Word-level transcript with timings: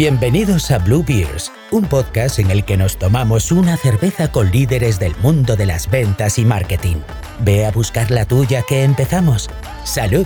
Bienvenidos 0.00 0.70
a 0.70 0.78
Blue 0.78 1.04
Beers, 1.06 1.52
un 1.72 1.84
podcast 1.84 2.38
en 2.38 2.50
el 2.50 2.64
que 2.64 2.78
nos 2.78 2.96
tomamos 2.96 3.52
una 3.52 3.76
cerveza 3.76 4.32
con 4.32 4.50
líderes 4.50 4.98
del 4.98 5.14
mundo 5.16 5.56
de 5.56 5.66
las 5.66 5.90
ventas 5.90 6.38
y 6.38 6.46
marketing. 6.46 6.96
Ve 7.44 7.66
a 7.66 7.70
buscar 7.70 8.10
la 8.10 8.24
tuya 8.24 8.62
que 8.66 8.82
empezamos. 8.82 9.50
¡Salud! 9.84 10.24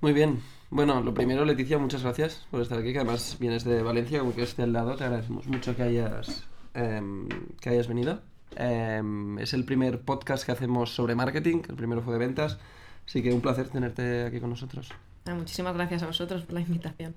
Muy 0.00 0.12
bien. 0.12 0.40
Bueno, 0.68 1.00
lo 1.00 1.14
primero, 1.14 1.44
Leticia, 1.44 1.78
muchas 1.78 2.02
gracias 2.02 2.44
por 2.50 2.60
estar 2.60 2.76
aquí, 2.76 2.92
que 2.92 2.98
además 2.98 3.36
vienes 3.38 3.62
de 3.62 3.80
Valencia, 3.84 4.18
como 4.18 4.34
que 4.34 4.42
esté 4.42 4.64
al 4.64 4.72
lado. 4.72 4.96
Te 4.96 5.04
agradecemos 5.04 5.46
mucho 5.46 5.76
que 5.76 5.82
hayas, 5.84 6.42
em, 6.74 7.28
que 7.60 7.70
hayas 7.70 7.86
venido. 7.86 8.20
Em, 8.56 9.38
es 9.38 9.54
el 9.54 9.64
primer 9.64 10.00
podcast 10.00 10.44
que 10.44 10.50
hacemos 10.50 10.92
sobre 10.92 11.14
marketing, 11.14 11.62
el 11.68 11.76
primero 11.76 12.02
fue 12.02 12.14
de 12.14 12.18
ventas, 12.18 12.58
así 13.06 13.22
que 13.22 13.32
un 13.32 13.42
placer 13.42 13.68
tenerte 13.68 14.24
aquí 14.24 14.40
con 14.40 14.50
nosotros. 14.50 14.90
Muchísimas 15.32 15.74
gracias 15.74 16.02
a 16.02 16.06
vosotros 16.06 16.42
por 16.42 16.54
la 16.54 16.60
invitación. 16.60 17.14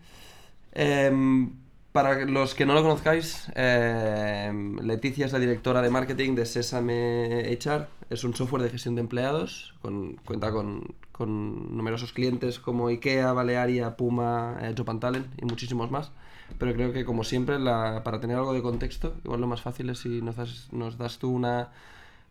Em, 0.72 1.52
para 1.92 2.26
los 2.26 2.56
que 2.56 2.66
no 2.66 2.74
lo 2.74 2.82
conozcáis, 2.82 3.52
em, 3.56 4.78
Leticia 4.80 5.26
es 5.26 5.34
la 5.34 5.40
directora 5.40 5.82
de 5.82 5.90
marketing 5.90 6.36
de 6.36 6.46
Sesame 6.46 7.52
HR. 7.52 7.88
Es 8.10 8.24
un 8.24 8.34
software 8.34 8.64
de 8.64 8.70
gestión 8.70 8.96
de 8.96 9.02
empleados. 9.02 9.74
Cuenta 9.82 10.52
con, 10.52 10.96
con, 11.12 11.76
numerosos 11.76 12.14
clientes 12.14 12.60
como 12.60 12.88
IKEA, 12.88 13.34
Balearia, 13.34 13.98
Puma, 13.98 14.58
eh, 14.62 14.74
Job 14.78 15.00
Talent 15.00 15.28
y 15.42 15.46
muchísimos 15.46 15.92
más. 15.92 16.12
Pero 16.58 16.74
creo 16.74 16.94
que, 16.94 17.04
como 17.04 17.26
siempre, 17.26 17.60
la, 17.60 18.04
para 18.04 18.22
tener 18.22 18.38
algo 18.38 18.54
de 18.54 18.62
contexto, 18.62 19.16
igual 19.26 19.42
lo 19.42 19.48
más 19.48 19.62
fácil 19.62 19.90
es 19.90 20.00
si 20.00 20.22
nos 20.22 20.38
das, 20.38 20.70
nos 20.72 20.98
das 20.98 21.18
tú 21.18 21.30
una 21.30 21.72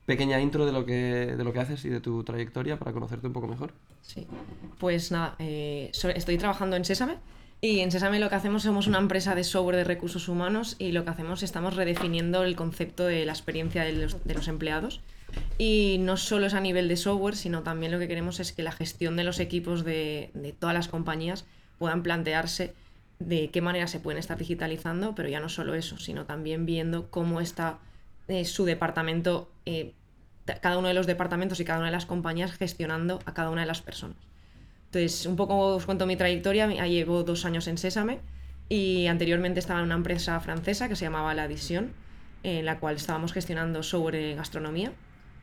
pequeña 0.07 0.41
intro 0.41 0.65
de 0.65 0.73
lo, 0.73 0.87
que, 0.87 1.35
de 1.37 1.45
lo 1.45 1.53
que 1.53 1.59
haces 1.59 1.85
y 1.85 1.89
de 1.89 2.01
tu 2.01 2.23
trayectoria 2.23 2.79
para 2.79 2.93
conocerte 2.93 3.27
un 3.27 3.33
poco 3.33 3.49
mejor. 3.49 3.73
Sí, 4.03 4.27
pues 4.79 5.11
nada, 5.11 5.35
eh, 5.39 5.91
estoy 5.93 6.39
trabajando 6.39 6.77
en 6.77 6.85
Sésame 6.85 7.17
y 7.61 7.81
en 7.81 7.91
Sésame 7.91 8.21
lo 8.21 8.29
que 8.29 8.37
hacemos 8.37 8.63
somos 8.63 8.87
una 8.87 8.99
empresa 8.99 9.35
de 9.35 9.43
software 9.43 9.77
de 9.77 9.85
recursos 9.85 10.29
humanos 10.29 10.77
y 10.79 10.93
lo 10.93 11.05
que 11.05 11.11
hacemos 11.11 11.43
estamos 11.43 11.75
redefiniendo 11.75 12.45
el 12.45 12.55
concepto 12.55 13.05
de 13.05 13.27
la 13.27 13.33
experiencia 13.33 13.83
de 13.83 13.93
los, 13.93 14.25
de 14.25 14.35
los 14.35 14.49
empleados. 14.49 15.01
Y 15.59 15.97
no 16.01 16.17
solo 16.17 16.47
es 16.47 16.55
a 16.55 16.61
nivel 16.61 16.89
de 16.89 16.97
software, 16.97 17.35
sino 17.35 17.63
también 17.63 17.91
lo 17.91 17.99
que 17.99 18.09
queremos 18.09 18.39
es 18.39 18.53
que 18.53 18.63
la 18.63 18.73
gestión 18.73 19.17
de 19.17 19.25
los 19.25 19.41
equipos 19.41 19.85
de, 19.85 20.31
de 20.35 20.53
todas 20.53 20.75
las 20.75 20.89
compañías 20.89 21.47
puedan 21.79 22.03
plantearse 22.03 22.75
de 23.19 23.51
qué 23.51 23.61
manera 23.61 23.87
se 23.87 23.99
pueden 23.99 24.19
estar 24.19 24.39
digitalizando, 24.39 25.15
pero 25.15 25.29
ya 25.29 25.41
no 25.41 25.49
solo 25.49 25.75
eso, 25.75 25.99
sino 25.99 26.27
también 26.27 26.65
viendo 26.65 27.11
cómo 27.11 27.41
está 27.41 27.79
eh, 28.29 28.45
su 28.45 28.65
departamento, 28.65 29.51
eh, 29.65 29.95
cada 30.61 30.79
uno 30.79 30.89
de 30.89 30.95
los 30.95 31.07
departamentos 31.07 31.61
y 31.61 31.65
cada 31.65 31.79
una 31.79 31.87
de 31.87 31.93
las 31.93 32.07
compañías 32.07 32.53
gestionando 32.53 33.21
a 33.25 33.35
cada 33.35 33.51
una 33.51 33.63
de 33.63 33.67
las 33.67 33.83
personas. 33.83 34.17
Entonces, 34.87 35.27
un 35.27 35.37
poco 35.37 35.75
os 35.75 35.87
cuento 35.87 36.07
mi 36.07 36.17
trayectoria. 36.17 36.67
Llevo 36.87 37.23
dos 37.23 37.45
años 37.45 37.67
en 37.67 37.79
Sésame 37.79 38.21
y 38.69 39.07
anteriormente 39.07 39.61
estaba 39.61 39.81
en 39.81 39.87
una 39.87 39.97
empresa 39.97 40.39
francesa 40.41 40.89
que 40.89 40.97
se 40.97 41.05
llamaba 41.05 41.35
La 41.35 41.45
Adición, 41.45 41.93
en 42.43 42.65
la 42.65 42.79
cual 42.79 42.97
estábamos 42.97 43.33
gestionando 43.33 43.83
sobre 43.83 44.35
gastronomía 44.35 44.93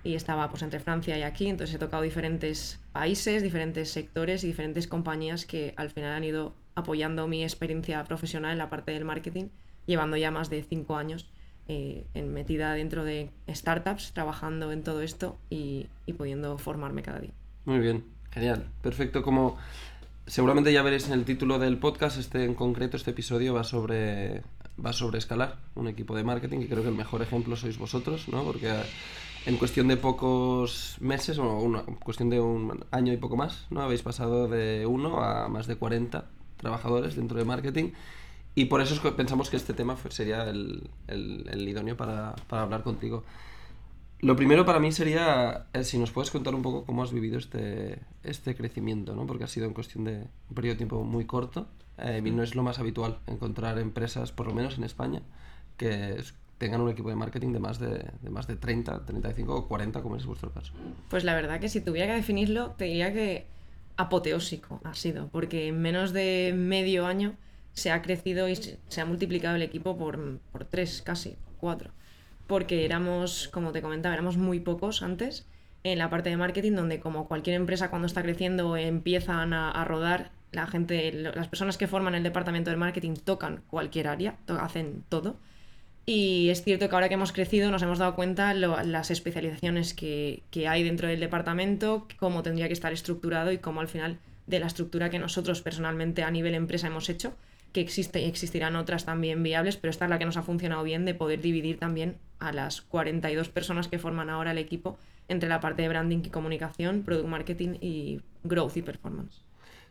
y 0.04 0.16
estaba 0.16 0.50
pues 0.50 0.62
entre 0.64 0.80
Francia 0.80 1.18
y 1.18 1.24
aquí, 1.24 1.48
entonces 1.48 1.76
he 1.76 1.80
tocado 1.80 2.04
diferentes 2.04 2.82
países, 2.92 3.42
diferentes 3.42 3.90
sectores 3.90 4.44
y 4.44 4.48
diferentes 4.48 4.88
compañías 4.88 5.46
que 5.46 5.74
al 5.78 5.90
final 5.90 6.12
han 6.12 6.24
ido 6.24 6.54
apoyando 6.76 7.28
mi 7.28 7.44
experiencia 7.44 8.04
profesional 8.04 8.52
en 8.52 8.58
la 8.58 8.70
parte 8.70 8.92
del 8.92 9.06
marketing, 9.06 9.46
llevando 9.86 10.18
ya 10.18 10.32
más 10.32 10.50
de 10.50 10.64
cinco 10.64 10.98
años 10.98 11.30
eh, 11.68 12.06
en 12.14 12.34
metida 12.34 12.74
dentro 12.74 13.04
de 13.04 13.30
startups, 13.48 14.12
trabajando 14.14 14.72
en 14.72 14.84
todo 14.84 15.02
esto 15.02 15.38
y, 15.50 15.88
pudiendo 16.18 16.58
formarme 16.58 17.04
cada 17.04 17.20
día. 17.20 17.32
Muy 17.66 17.80
bien, 17.80 18.04
genial, 18.32 18.66
perfecto. 18.82 19.24
Como 19.24 19.58
seguramente 20.28 20.74
ya 20.74 20.82
veréis 20.82 21.08
en 21.08 21.14
el 21.14 21.26
título 21.26 21.60
del 21.60 21.78
podcast, 21.78 22.18
este 22.18 22.44
en 22.44 22.54
concreto, 22.56 22.98
este 22.98 23.12
episodio 23.12 23.54
va 23.54 23.64
sobre 23.64 24.42
va 24.84 24.92
sobre 24.92 25.20
escalar 25.20 25.58
un 25.76 25.88
equipo 25.88 26.16
de 26.16 26.24
marketing 26.24 26.62
y 26.62 26.68
creo 26.68 26.82
que 26.82 26.90
el 26.90 26.96
mejor 26.96 27.22
ejemplo 27.22 27.56
sois 27.56 27.78
vosotros, 27.78 28.28
¿no? 28.28 28.44
Porque 28.44 28.74
en 29.46 29.58
cuestión 29.58 29.88
de 29.88 29.98
pocos 29.98 30.98
meses, 31.00 31.38
o 31.38 31.60
una 31.60 31.84
cuestión 31.84 32.30
de 32.30 32.40
un 32.40 32.86
año 32.92 33.14
y 33.14 33.18
poco 33.18 33.38
más, 33.38 33.68
¿no? 33.70 33.82
Habéis 33.82 34.02
pasado 34.02 34.48
de 34.48 34.86
uno 34.86 35.22
a 35.24 35.48
más 35.48 35.68
de 35.68 35.76
40 35.76 36.26
trabajadores 36.58 37.16
dentro 37.16 37.38
de 37.38 37.46
marketing 37.46 37.92
y 38.56 38.66
por 38.66 38.82
eso 38.82 39.16
pensamos 39.16 39.50
que 39.50 39.58
este 39.58 39.74
tema 39.74 39.98
sería 40.10 40.44
el, 40.50 40.90
el, 41.08 41.68
idóneo 41.68 41.98
para, 41.98 42.36
para, 42.48 42.64
hablar 42.64 42.84
contigo. 42.84 43.24
Lo 44.20 44.36
primero 44.36 44.66
para 44.66 44.80
mí 44.80 44.92
sería 44.92 45.66
eh, 45.74 45.84
si 45.84 45.98
nos 45.98 46.12
puedes 46.12 46.32
contar 46.32 46.54
un 46.56 46.62
poco 46.62 46.86
cómo 46.86 47.04
has 47.04 47.12
vivido 47.12 47.38
este, 47.38 48.00
este 48.24 48.56
crecimiento, 48.56 49.16
¿no? 49.16 49.26
porque 49.26 49.44
ha 49.44 49.48
sido 49.48 49.66
en 49.66 49.74
cuestión 49.74 50.06
de 50.06 50.28
un 50.50 50.56
periodo 50.56 50.76
de 50.76 50.78
tiempo 50.78 51.04
muy 51.04 51.26
corto 51.26 51.68
eh, 51.98 52.22
y 52.24 52.32
no 52.32 52.44
es 52.44 52.56
lo 52.56 52.64
más 52.64 52.80
habitual 52.80 53.20
encontrar 53.28 53.80
empresas, 53.80 54.32
por 54.32 54.48
lo 54.48 54.54
menos 54.54 54.78
en 54.78 54.84
España, 54.84 55.22
que 55.78 56.24
tengan 56.58 56.80
un 56.82 56.90
equipo 56.90 57.10
de 57.10 57.16
marketing 57.16 57.52
de 57.52 57.60
más 57.60 57.80
de, 57.80 58.06
de, 58.22 58.30
más 58.30 58.48
de 58.48 58.56
30, 58.56 59.06
35 59.06 59.54
o 59.54 59.68
40, 59.68 60.02
como 60.02 60.16
es 60.16 60.26
vuestro 60.26 60.52
caso. 60.52 60.74
Pues 61.10 61.24
la 61.24 61.36
verdad 61.36 61.60
que 61.60 61.70
si 61.70 61.82
tuviera 61.82 62.08
que 62.08 62.14
definirlo, 62.14 62.72
te 62.78 62.86
diría 62.86 63.12
que 63.12 63.46
apoteósico 63.98 64.80
ha 64.84 64.94
sido, 64.94 65.28
porque 65.30 65.68
en 65.68 65.82
menos 65.82 66.14
de 66.14 66.54
medio 66.56 67.06
año 67.06 67.36
se 67.74 67.92
ha 67.92 68.02
crecido 68.02 68.48
y 68.48 68.56
se 68.56 69.02
ha 69.02 69.06
multiplicado 69.06 69.56
el 69.56 69.62
equipo 69.62 69.98
por, 69.98 70.40
por 70.52 70.66
tres, 70.66 71.02
casi, 71.02 71.36
cuatro. 71.60 71.92
Porque 72.48 72.86
éramos, 72.86 73.48
como 73.50 73.72
te 73.72 73.82
comentaba, 73.82 74.14
éramos 74.14 74.38
muy 74.38 74.60
pocos 74.60 75.02
antes 75.02 75.46
en 75.84 76.00
la 76.00 76.10
parte 76.10 76.30
de 76.30 76.38
marketing, 76.38 76.74
donde 76.74 77.00
como 77.00 77.28
cualquier 77.28 77.56
empresa 77.56 77.90
cuando 77.90 78.06
está 78.06 78.24
creciendo 78.24 78.78
empiezan 78.78 79.54
a, 79.54 79.84
rodar, 79.86 80.32
la 80.52 80.68
gente, 80.68 81.12
las 81.12 81.48
personas 81.48 81.78
que 81.78 81.88
forman 81.88 82.16
el 82.16 82.24
departamento 82.24 82.70
de 82.70 82.78
marketing 82.78 83.16
tocan 83.16 83.64
cualquier 83.68 84.08
área, 84.08 84.38
hacen 84.48 85.04
todo. 85.10 85.36
Y 86.06 86.50
es 86.50 86.64
cierto 86.64 86.90
que 86.90 86.96
ahora 86.96 87.08
que 87.08 87.14
hemos 87.16 87.32
crecido 87.32 87.72
nos 87.72 87.82
hemos 87.82 87.98
dado 87.98 88.16
cuenta 88.16 88.54
las 88.54 89.10
especializaciones 89.10 89.94
que, 89.94 90.44
que, 90.52 90.68
hay 90.68 90.84
dentro 90.84 91.08
del 91.08 91.20
departamento, 91.20 92.08
cómo 92.20 92.44
tendría 92.44 92.68
que 92.68 92.74
estar 92.74 92.92
estructurado 92.92 93.52
y 93.52 93.58
cómo 93.58 93.80
al 93.80 93.88
final 93.88 94.20
de 94.48 94.60
la 94.60 94.68
estructura 94.68 95.10
que 95.10 95.20
nosotros 95.20 95.62
personalmente 95.62 96.24
a 96.24 96.32
nivel 96.32 96.56
empresa 96.56 96.88
hemos 96.88 97.08
hecho, 97.10 97.36
que 97.74 97.82
existe 97.82 98.28
existirán 98.28 98.76
otras 98.76 99.06
también 99.06 99.44
viables, 99.44 99.78
pero 99.78 99.90
esta 99.90 100.06
es 100.06 100.10
la 100.10 100.20
que 100.20 100.26
nos 100.26 100.38
ha 100.38 100.44
funcionado 100.44 100.84
bien 100.84 101.06
de 101.06 101.16
poder 101.16 101.42
dividir 101.42 101.80
también 101.80 102.18
a 102.40 102.54
las 102.54 102.82
42 102.82 103.50
personas 103.50 103.88
que 103.88 104.00
forman 104.00 104.30
ahora 104.30 104.52
el 104.52 104.60
equipo 104.60 104.98
entre 105.28 105.50
la 105.50 105.60
parte 105.60 105.82
de 105.82 105.90
branding 105.90 106.22
y 106.24 106.30
comunicación, 106.30 107.04
product 107.04 107.28
marketing 107.28 107.78
y 107.82 108.22
growth 108.44 108.78
y 108.78 108.82
performance. 108.82 109.42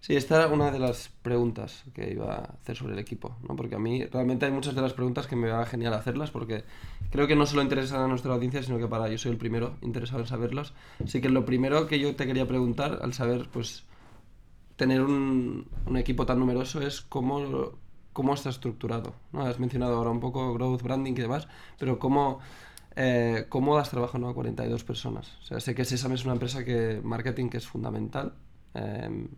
Sí, 0.00 0.16
esta 0.16 0.36
era 0.36 0.48
una 0.48 0.72
de 0.72 0.80
las 0.80 1.10
preguntas 1.22 1.84
que 1.94 2.10
iba 2.10 2.34
a 2.34 2.38
hacer 2.60 2.76
sobre 2.76 2.94
el 2.94 2.98
equipo, 2.98 3.36
¿no? 3.48 3.54
porque 3.54 3.76
a 3.76 3.78
mí 3.78 4.04
realmente 4.06 4.46
hay 4.46 4.50
muchas 4.50 4.74
de 4.74 4.82
las 4.82 4.94
preguntas 4.94 5.28
que 5.28 5.36
me 5.36 5.48
va 5.48 5.64
genial 5.64 5.94
hacerlas, 5.94 6.32
porque 6.32 6.64
creo 7.12 7.28
que 7.28 7.36
no 7.36 7.46
solo 7.46 7.62
interesan 7.62 8.00
a 8.00 8.08
nuestra 8.08 8.34
audiencia, 8.34 8.64
sino 8.64 8.78
que 8.78 8.88
para 8.88 9.08
yo 9.08 9.16
soy 9.16 9.30
el 9.30 9.38
primero 9.38 9.76
interesado 9.80 10.20
en 10.20 10.26
saberlas. 10.26 10.72
Así 11.04 11.20
que 11.20 11.28
lo 11.28 11.44
primero 11.44 11.86
que 11.86 12.00
yo 12.00 12.16
te 12.16 12.26
quería 12.26 12.48
preguntar, 12.48 12.98
al 13.00 13.12
saber, 13.12 13.46
pues, 13.52 13.84
tener 14.82 15.00
un, 15.00 15.68
un 15.86 15.96
equipo 15.96 16.26
tan 16.26 16.40
numeroso 16.40 16.82
es 16.82 17.02
cómo, 17.02 17.78
cómo 18.12 18.34
está 18.34 18.50
estructurado. 18.50 19.14
¿no? 19.30 19.42
Has 19.42 19.60
mencionado 19.60 19.94
ahora 19.94 20.10
un 20.10 20.18
poco 20.18 20.52
growth, 20.54 20.82
branding 20.82 21.12
y 21.12 21.20
demás, 21.20 21.46
pero 21.78 22.00
cómo, 22.00 22.40
eh, 22.96 23.46
cómo 23.48 23.76
das 23.76 23.90
trabajo 23.90 24.18
¿no? 24.18 24.28
a 24.28 24.34
42 24.34 24.82
personas. 24.82 25.38
O 25.40 25.44
sea, 25.44 25.60
sé 25.60 25.76
que 25.76 25.84
Sesame 25.84 26.16
es 26.16 26.24
una 26.24 26.32
empresa 26.32 26.64
que 26.64 27.00
marketing 27.04 27.48
que 27.48 27.58
es 27.58 27.66
fundamental, 27.68 28.34
eh, 28.74 29.28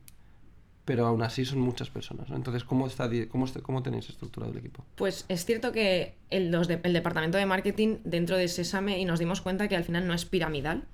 pero 0.87 1.07
aún 1.07 1.23
así 1.23 1.45
son 1.45 1.61
muchas 1.61 1.91
personas. 1.91 2.31
Entonces, 2.31 2.65
¿cómo, 2.65 2.87
está, 2.87 3.11
cómo, 3.29 3.45
¿cómo 3.63 3.83
tenéis 3.83 4.09
estructurado 4.09 4.51
el 4.51 4.59
equipo? 4.61 4.83
Pues 4.95 5.27
es 5.29 5.45
cierto 5.45 5.73
que 5.73 6.17
el, 6.31 6.51
los 6.51 6.71
el 6.71 6.93
departamento 6.95 7.37
de 7.37 7.45
marketing 7.45 7.99
dentro 8.05 8.39
de 8.39 8.49
Sesame 8.49 8.99
y 8.99 9.05
nos 9.05 9.19
dimos 9.19 9.43
cuenta 9.43 9.69
que 9.69 9.77
al 9.77 9.85
final 9.85 10.07
no 10.07 10.15
es 10.15 10.25
piramidal, 10.25 10.85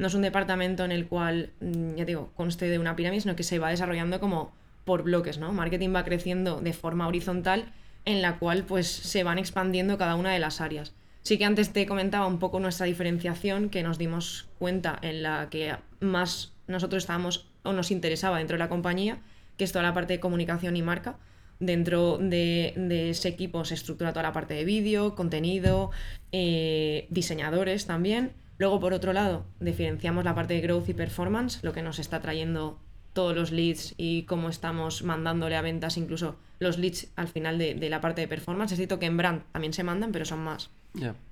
no 0.00 0.06
es 0.06 0.14
un 0.14 0.22
departamento 0.22 0.84
en 0.84 0.92
el 0.92 1.06
cual, 1.06 1.50
mm, 1.60 1.94
ya 1.96 2.06
digo, 2.06 2.32
conste 2.34 2.68
de 2.70 2.78
una 2.78 2.96
pirámide, 2.96 3.20
sino 3.20 3.36
que 3.36 3.42
se 3.42 3.58
va 3.58 3.68
desarrollando 3.68 4.18
como 4.18 4.52
por 4.86 5.02
bloques, 5.02 5.36
¿no? 5.36 5.52
Marketing 5.52 5.94
va 5.94 6.04
creciendo 6.04 6.60
de 6.62 6.72
forma 6.72 7.06
horizontal 7.06 7.66
en 8.06 8.22
la 8.22 8.38
cual 8.38 8.64
pues 8.64 8.86
se 8.88 9.22
van 9.24 9.38
expandiendo 9.38 9.98
cada 9.98 10.14
una 10.14 10.32
de 10.32 10.38
las 10.38 10.62
áreas. 10.62 10.94
Sí 11.22 11.36
que 11.36 11.44
antes 11.44 11.74
te 11.74 11.84
comentaba 11.84 12.26
un 12.26 12.38
poco 12.38 12.60
nuestra 12.60 12.86
diferenciación 12.86 13.68
que 13.68 13.82
nos 13.82 13.98
dimos 13.98 14.48
cuenta 14.58 14.98
en 15.02 15.22
la 15.22 15.48
que 15.50 15.76
más 16.00 16.54
nosotros 16.66 17.02
estábamos 17.02 17.46
o 17.62 17.74
nos 17.74 17.90
interesaba 17.90 18.38
dentro 18.38 18.54
de 18.54 18.60
la 18.60 18.70
compañía, 18.70 19.18
que 19.58 19.64
es 19.64 19.72
toda 19.72 19.82
la 19.82 19.92
parte 19.92 20.14
de 20.14 20.20
comunicación 20.20 20.76
y 20.76 20.82
marca. 20.82 21.18
Dentro 21.58 22.16
de, 22.16 22.72
ese 23.10 23.28
equipo 23.28 23.66
se 23.66 23.74
estructura 23.74 24.14
toda 24.14 24.22
la 24.22 24.32
parte 24.32 24.54
de 24.54 24.64
vídeo, 24.64 25.14
contenido, 25.14 25.90
eh, 26.32 27.06
diseñadores 27.10 27.84
también 27.84 28.32
Luego, 28.60 28.78
por 28.78 28.92
otro 28.92 29.14
lado, 29.14 29.46
diferenciamos 29.58 30.22
la 30.22 30.34
parte 30.34 30.52
de 30.52 30.60
growth 30.60 30.90
y 30.90 30.92
performance, 30.92 31.60
lo 31.62 31.72
que 31.72 31.80
nos 31.80 31.98
está 31.98 32.20
trayendo 32.20 32.78
todos 33.14 33.34
los 33.34 33.52
leads 33.52 33.94
y 33.96 34.24
cómo 34.24 34.50
estamos 34.50 35.02
mandándole 35.02 35.56
a 35.56 35.62
ventas 35.62 35.96
incluso 35.96 36.36
los 36.58 36.76
leads 36.76 37.08
al 37.16 37.28
final 37.28 37.56
de, 37.56 37.88
la 37.88 38.02
parte 38.02 38.20
de 38.20 38.28
performance. 38.28 38.72
Es 38.72 38.76
cierto 38.76 38.98
que 38.98 39.06
en 39.06 39.16
brand 39.16 39.44
también 39.52 39.72
se 39.72 39.82
mandan, 39.82 40.12
pero 40.12 40.26
son 40.26 40.40
más 40.40 40.68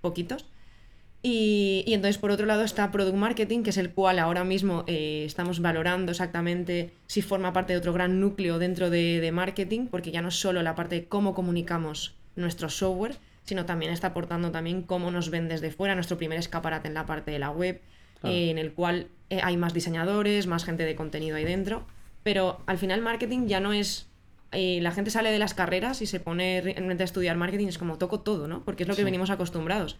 poquitos. 0.00 0.46
Y, 1.22 1.84
y 1.86 1.92
entonces, 1.92 2.16
por 2.16 2.30
otro 2.30 2.46
lado, 2.46 2.62
está 2.62 2.90
Product 2.90 3.14
Marketing, 3.14 3.62
que 3.62 3.70
es 3.70 3.76
el 3.76 3.90
cual 3.90 4.20
ahora 4.20 4.44
mismo 4.44 4.84
eh, 4.86 5.24
estamos 5.26 5.60
valorando 5.60 6.12
exactamente 6.12 6.94
si 7.08 7.20
forma 7.20 7.52
parte 7.52 7.74
de 7.74 7.78
otro 7.78 7.92
gran 7.92 8.20
núcleo 8.20 8.58
dentro 8.58 8.88
de, 8.88 9.20
de 9.20 9.32
marketing, 9.32 9.88
porque 9.88 10.12
ya 10.12 10.22
no 10.22 10.28
es 10.28 10.40
solo 10.40 10.62
la 10.62 10.74
parte 10.74 10.94
de 10.94 11.08
cómo 11.08 11.34
comunicamos 11.34 12.14
nuestro 12.36 12.70
software, 12.70 13.18
sino 13.48 13.64
también 13.64 13.90
está 13.92 14.08
aportando 14.08 14.50
también 14.50 14.82
cómo 14.82 15.10
nos 15.10 15.30
ven 15.30 15.48
desde 15.48 15.70
fuera, 15.70 15.94
nuestro 15.94 16.18
primer 16.18 16.38
escaparate 16.38 16.86
en 16.88 16.94
la 16.94 17.06
parte 17.06 17.30
de 17.30 17.38
la 17.38 17.50
web, 17.50 17.80
Claro. 18.20 18.34
eh, 18.36 18.50
en 18.50 18.58
el 18.58 18.72
cual 18.72 19.08
eh, 19.30 19.40
hay 19.42 19.56
más 19.56 19.72
diseñadores, 19.72 20.46
más 20.46 20.64
gente 20.64 20.84
de 20.84 20.94
contenido 20.94 21.36
ahí 21.36 21.44
dentro, 21.44 21.86
pero 22.22 22.60
al 22.66 22.76
final 22.76 23.00
marketing 23.00 23.46
ya 23.46 23.60
no 23.60 23.72
es... 23.72 24.06
eh, 24.52 24.80
la 24.82 24.92
gente 24.92 25.10
sale 25.10 25.30
de 25.30 25.38
las 25.38 25.54
carreras 25.54 26.02
y 26.02 26.06
se 26.06 26.20
pone 26.20 26.60
realmente 26.60 27.02
a 27.02 27.06
estudiar 27.06 27.36
marketing, 27.36 27.68
es 27.68 27.78
como 27.78 27.96
toco 27.96 28.20
todo, 28.20 28.48
¿no? 28.48 28.64
Porque 28.64 28.82
es 28.82 28.88
lo 28.88 28.94
que 28.94 29.00
Sí. 29.02 29.04
venimos 29.04 29.30
acostumbrados. 29.30 29.96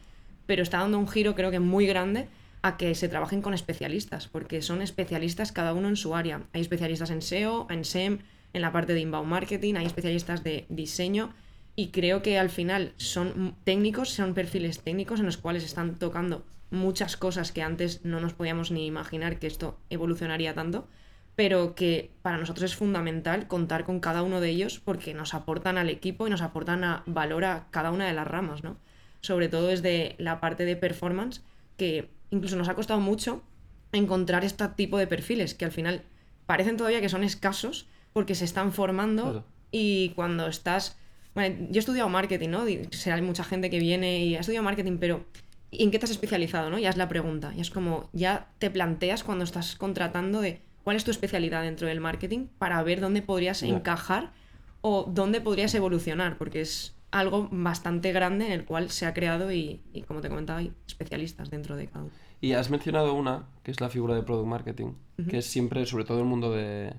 Pero 0.47 0.63
está 0.63 0.79
dando 0.79 0.99
un 0.99 1.09
giro 1.09 1.35
creo 1.35 1.51
que 1.51 1.61
muy 1.61 1.87
grande 1.87 2.29
a 2.63 2.77
que 2.77 2.95
se 2.95 3.09
trabajen 3.09 3.41
con 3.41 3.55
especialistas, 3.55 4.27
porque 4.27 4.61
son 4.63 4.83
especialistas 4.83 5.53
cada 5.53 5.73
uno 5.75 5.89
en 5.89 5.97
su 5.97 6.15
área. 6.17 6.43
Hay 6.53 6.61
especialistas 6.61 7.11
en 7.11 7.23
SEO, 7.23 7.67
en 7.71 7.85
SEM, 7.85 8.19
en 8.53 8.63
la 8.63 8.73
parte 8.73 8.95
de 8.95 9.01
inbound 9.01 9.29
marketing, 9.29 9.75
hay 9.77 9.87
especialistas 9.87 10.43
de 10.43 10.65
diseño 10.71 11.33
y 11.79 11.91
creo 11.93 12.23
que 12.23 12.41
al 12.41 12.51
final 12.51 12.93
son 12.97 13.55
técnicos, 13.63 14.11
son 14.11 14.35
perfiles 14.35 14.81
técnicos 14.81 15.21
en 15.21 15.27
los 15.27 15.37
cuales 15.37 15.63
están 15.63 15.95
tocando 15.95 16.45
muchas 16.73 17.17
cosas 17.17 17.53
que 17.53 17.63
antes 17.63 18.05
no 18.05 18.19
nos 18.19 18.33
podíamos 18.33 18.73
ni 18.73 18.85
imaginar 18.85 19.39
que 19.39 19.47
esto 19.47 19.79
evolucionaría 19.89 20.55
tanto, 20.55 20.89
pero 21.37 21.77
que 21.77 22.11
para 22.21 22.37
nosotros 22.37 22.73
es 22.73 22.77
fundamental 22.77 23.47
contar 23.47 23.85
con 23.85 24.01
cada 24.01 24.25
uno 24.25 24.41
de 24.41 24.49
ellos 24.49 24.81
porque 24.85 25.15
nos 25.15 25.35
aportan 25.35 25.79
al 25.79 25.89
equipo 25.89 26.27
y 26.27 26.31
nos 26.31 26.43
aportan 26.43 26.83
a 26.83 27.05
valor 27.07 27.45
a 27.45 27.69
cada 27.71 27.93
una 27.93 28.09
de 28.09 28.13
las 28.13 28.27
ramas, 28.27 28.65
¿no? 28.65 28.77
Sobre 29.21 29.49
todo 29.49 29.69
desde 29.69 30.17
la 30.19 30.41
parte 30.41 30.65
de 30.65 30.75
performance, 30.75 31.45
que 31.77 32.11
incluso 32.31 32.57
nos 32.57 32.69
ha 32.69 32.75
costado 32.75 32.99
mucho 32.99 33.45
encontrar 33.93 34.45
este 34.45 34.67
tipo 34.71 34.99
de 34.99 35.07
perfiles, 35.07 35.55
que 35.55 35.65
al 35.65 35.71
final 35.71 36.03
parecen 36.45 36.77
todavía 36.77 37.01
que 37.01 37.09
son 37.09 37.23
escasos 37.23 37.87
porque 38.13 38.35
se 38.35 38.47
están 38.47 38.73
formando 38.73 39.23
Claro. 39.23 39.45
y 39.71 40.09
cuando 40.17 40.49
estás... 40.49 40.99
Bueno, 41.35 41.57
yo 41.71 41.77
he 41.77 41.79
estudiado 41.79 42.09
marketing, 42.09 42.49
¿no? 42.51 42.65
Será 42.91 43.21
mucha 43.23 43.45
gente 43.45 43.71
que 43.71 43.79
viene 43.79 44.25
y 44.25 44.37
ha 44.37 44.41
estudiado 44.41 44.65
marketing, 44.65 44.99
pero 44.99 45.25
¿y 45.71 45.85
¿en 45.85 45.91
qué 45.91 45.99
te 45.99 46.07
has 46.07 46.11
especializado, 46.11 46.71
no? 46.71 46.79
Ya 46.79 46.91
es 46.91 46.97
la 46.97 47.09
pregunta. 47.09 47.53
Y 47.57 47.61
es 47.61 47.71
como, 47.71 48.09
ya 48.13 48.49
te 48.59 48.71
planteas 48.71 49.23
cuando 49.25 49.45
estás 49.45 49.77
contratando 49.77 50.41
de 50.41 50.61
cuál 50.85 50.97
es 50.97 51.05
tu 51.05 51.11
especialidad 51.11 51.63
dentro 51.63 51.87
del 51.87 52.01
marketing 52.01 52.47
para 52.59 52.83
ver 52.83 53.01
dónde 53.01 53.23
podrías 53.23 53.61
Ya. 53.61 53.69
encajar 53.69 54.33
o 54.81 55.05
dónde 55.13 55.41
podrías 55.41 55.75
evolucionar, 55.75 56.39
porque 56.39 56.61
es 56.61 56.95
algo 57.11 57.49
bastante 57.51 58.13
grande 58.13 58.47
en 58.47 58.53
el 58.53 58.65
cual 58.65 58.91
se 58.91 59.07
ha 59.07 59.15
creado 59.15 59.51
y, 59.53 59.81
y, 59.93 60.03
como 60.03 60.21
te 60.21 60.29
comentaba, 60.29 60.59
hay 60.61 60.73
especialistas 60.87 61.51
dentro 61.51 61.77
de 61.77 61.87
cada 61.87 62.05
uno. 62.05 62.13
Y 62.41 62.53
has 62.53 62.71
mencionado 62.71 63.15
una, 63.15 63.47
que 63.63 63.71
es 63.71 63.81
la 63.81 63.89
figura 63.89 64.15
de 64.15 64.23
Product 64.23 64.47
Marketing, 64.49 64.93
que 65.29 65.39
es 65.39 65.47
siempre, 65.47 65.85
sobre 65.87 66.05
todo 66.05 66.21
el 66.21 66.27
mundo 66.27 66.53
de 66.53 66.93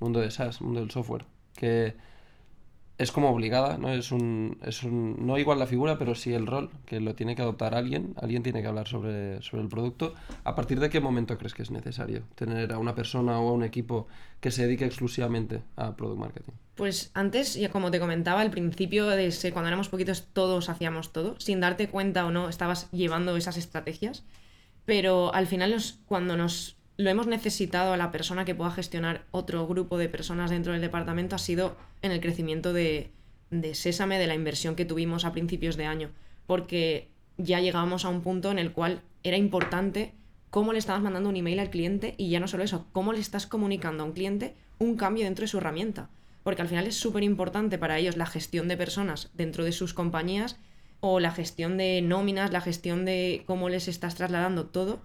mundo 0.00 0.20
de 0.20 0.30
SaaS, 0.30 0.60
mundo 0.60 0.80
del 0.80 0.90
software, 0.90 1.24
que 1.54 1.94
es 2.96 3.10
como 3.12 3.30
obligada, 3.30 3.76
¿no? 3.78 3.90
Es 3.92 4.12
un, 4.12 4.58
es 4.64 4.82
un, 4.84 5.26
no 5.26 5.36
igual 5.38 5.58
la 5.58 5.66
figura, 5.66 5.98
pero 5.98 6.14
sí 6.14 6.32
el 6.32 6.46
rol, 6.46 6.70
que 6.86 7.00
lo 7.00 7.14
tiene 7.14 7.34
que 7.34 7.42
adoptar 7.42 7.74
alguien, 7.74 8.14
alguien 8.20 8.42
tiene 8.42 8.62
que 8.62 8.68
hablar 8.68 8.86
sobre, 8.86 9.42
sobre 9.42 9.62
el 9.62 9.68
producto. 9.68 10.14
¿A 10.44 10.54
partir 10.54 10.78
de 10.80 10.90
qué 10.90 11.00
momento 11.00 11.36
crees 11.36 11.54
que 11.54 11.62
es 11.62 11.70
necesario 11.70 12.22
tener 12.36 12.72
a 12.72 12.78
una 12.78 12.94
persona 12.94 13.38
o 13.40 13.48
a 13.48 13.52
un 13.52 13.64
equipo 13.64 14.06
que 14.40 14.50
se 14.50 14.62
dedique 14.62 14.84
exclusivamente 14.84 15.62
a 15.76 15.96
Product 15.96 16.20
Marketing? 16.20 16.52
Pues 16.76 17.10
antes, 17.14 17.54
ya 17.54 17.70
como 17.70 17.90
te 17.90 18.00
comentaba, 18.00 18.40
al 18.40 18.50
principio 18.50 19.06
de 19.06 19.26
ese, 19.26 19.52
cuando 19.52 19.68
éramos 19.68 19.88
poquitos, 19.88 20.26
todos 20.32 20.68
hacíamos 20.68 21.12
todo. 21.12 21.38
Sin 21.38 21.60
darte 21.60 21.88
cuenta 21.88 22.26
o 22.26 22.30
no, 22.30 22.48
estabas 22.48 22.90
llevando 22.92 23.36
esas 23.36 23.56
estrategias. 23.56 24.24
Pero 24.84 25.32
al 25.34 25.46
final, 25.46 25.70
nos- 25.70 26.00
cuando 26.06 26.36
nos 26.36 26.76
lo 26.96 27.10
hemos 27.10 27.26
necesitado 27.26 27.92
a 27.92 27.96
la 27.96 28.12
persona 28.12 28.44
que 28.44 28.54
pueda 28.54 28.70
gestionar 28.70 29.24
otro 29.30 29.66
grupo 29.66 29.98
de 29.98 30.08
personas 30.08 30.50
dentro 30.50 30.72
del 30.72 30.80
departamento, 30.80 31.36
ha 31.36 31.38
sido 31.38 31.76
en 32.02 32.12
el 32.12 32.20
crecimiento 32.20 32.72
de, 32.72 33.10
de 33.50 33.74
Sésame, 33.74 34.18
de 34.18 34.26
la 34.26 34.34
inversión 34.34 34.76
que 34.76 34.84
tuvimos 34.84 35.24
a 35.24 35.32
principios 35.32 35.76
de 35.76 35.86
año. 35.86 36.10
Porque 36.46 37.08
ya 37.36 37.60
llegábamos 37.60 38.04
a 38.04 38.08
un 38.08 38.22
punto 38.22 38.50
en 38.50 38.58
el 38.58 38.72
cual 38.72 39.02
era 39.22 39.36
importante 39.36 40.14
cómo 40.50 40.72
le 40.72 40.78
estabas 40.78 41.02
mandando 41.02 41.28
un 41.28 41.36
email 41.36 41.58
al 41.58 41.70
cliente 41.70 42.14
y 42.16 42.30
ya 42.30 42.38
no 42.38 42.46
solo 42.46 42.62
eso, 42.62 42.86
cómo 42.92 43.12
le 43.12 43.18
estás 43.18 43.46
comunicando 43.46 44.02
a 44.02 44.06
un 44.06 44.12
cliente 44.12 44.54
un 44.78 44.96
cambio 44.96 45.24
dentro 45.24 45.42
de 45.42 45.48
su 45.48 45.58
herramienta. 45.58 46.10
Porque 46.44 46.62
al 46.62 46.68
final 46.68 46.86
es 46.86 46.96
súper 46.96 47.22
importante 47.24 47.78
para 47.78 47.98
ellos 47.98 48.16
la 48.16 48.26
gestión 48.26 48.68
de 48.68 48.76
personas 48.76 49.30
dentro 49.34 49.64
de 49.64 49.72
sus 49.72 49.94
compañías 49.94 50.58
o 51.00 51.18
la 51.18 51.32
gestión 51.32 51.76
de 51.76 52.02
nóminas, 52.02 52.52
la 52.52 52.60
gestión 52.60 53.04
de 53.04 53.42
cómo 53.46 53.68
les 53.68 53.88
estás 53.88 54.14
trasladando 54.14 54.66
todo. 54.66 55.00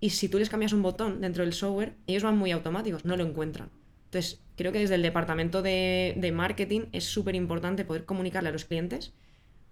Y 0.00 0.10
si 0.10 0.28
tú 0.28 0.38
les 0.38 0.48
cambias 0.48 0.72
un 0.72 0.82
botón 0.82 1.20
dentro 1.20 1.44
del 1.44 1.52
software, 1.52 1.94
ellos 2.06 2.22
van 2.22 2.38
muy 2.38 2.50
automáticos, 2.52 3.04
no 3.04 3.16
lo 3.16 3.24
encuentran. 3.24 3.68
Entonces, 4.06 4.40
creo 4.56 4.72
que 4.72 4.80
desde 4.80 4.96
el 4.96 5.02
departamento 5.02 5.62
de, 5.62 6.14
de 6.16 6.32
marketing 6.32 6.86
es 6.92 7.04
súper 7.04 7.34
importante 7.34 7.84
poder 7.84 8.04
comunicarle 8.04 8.48
a 8.48 8.52
los 8.52 8.64
clientes 8.64 9.12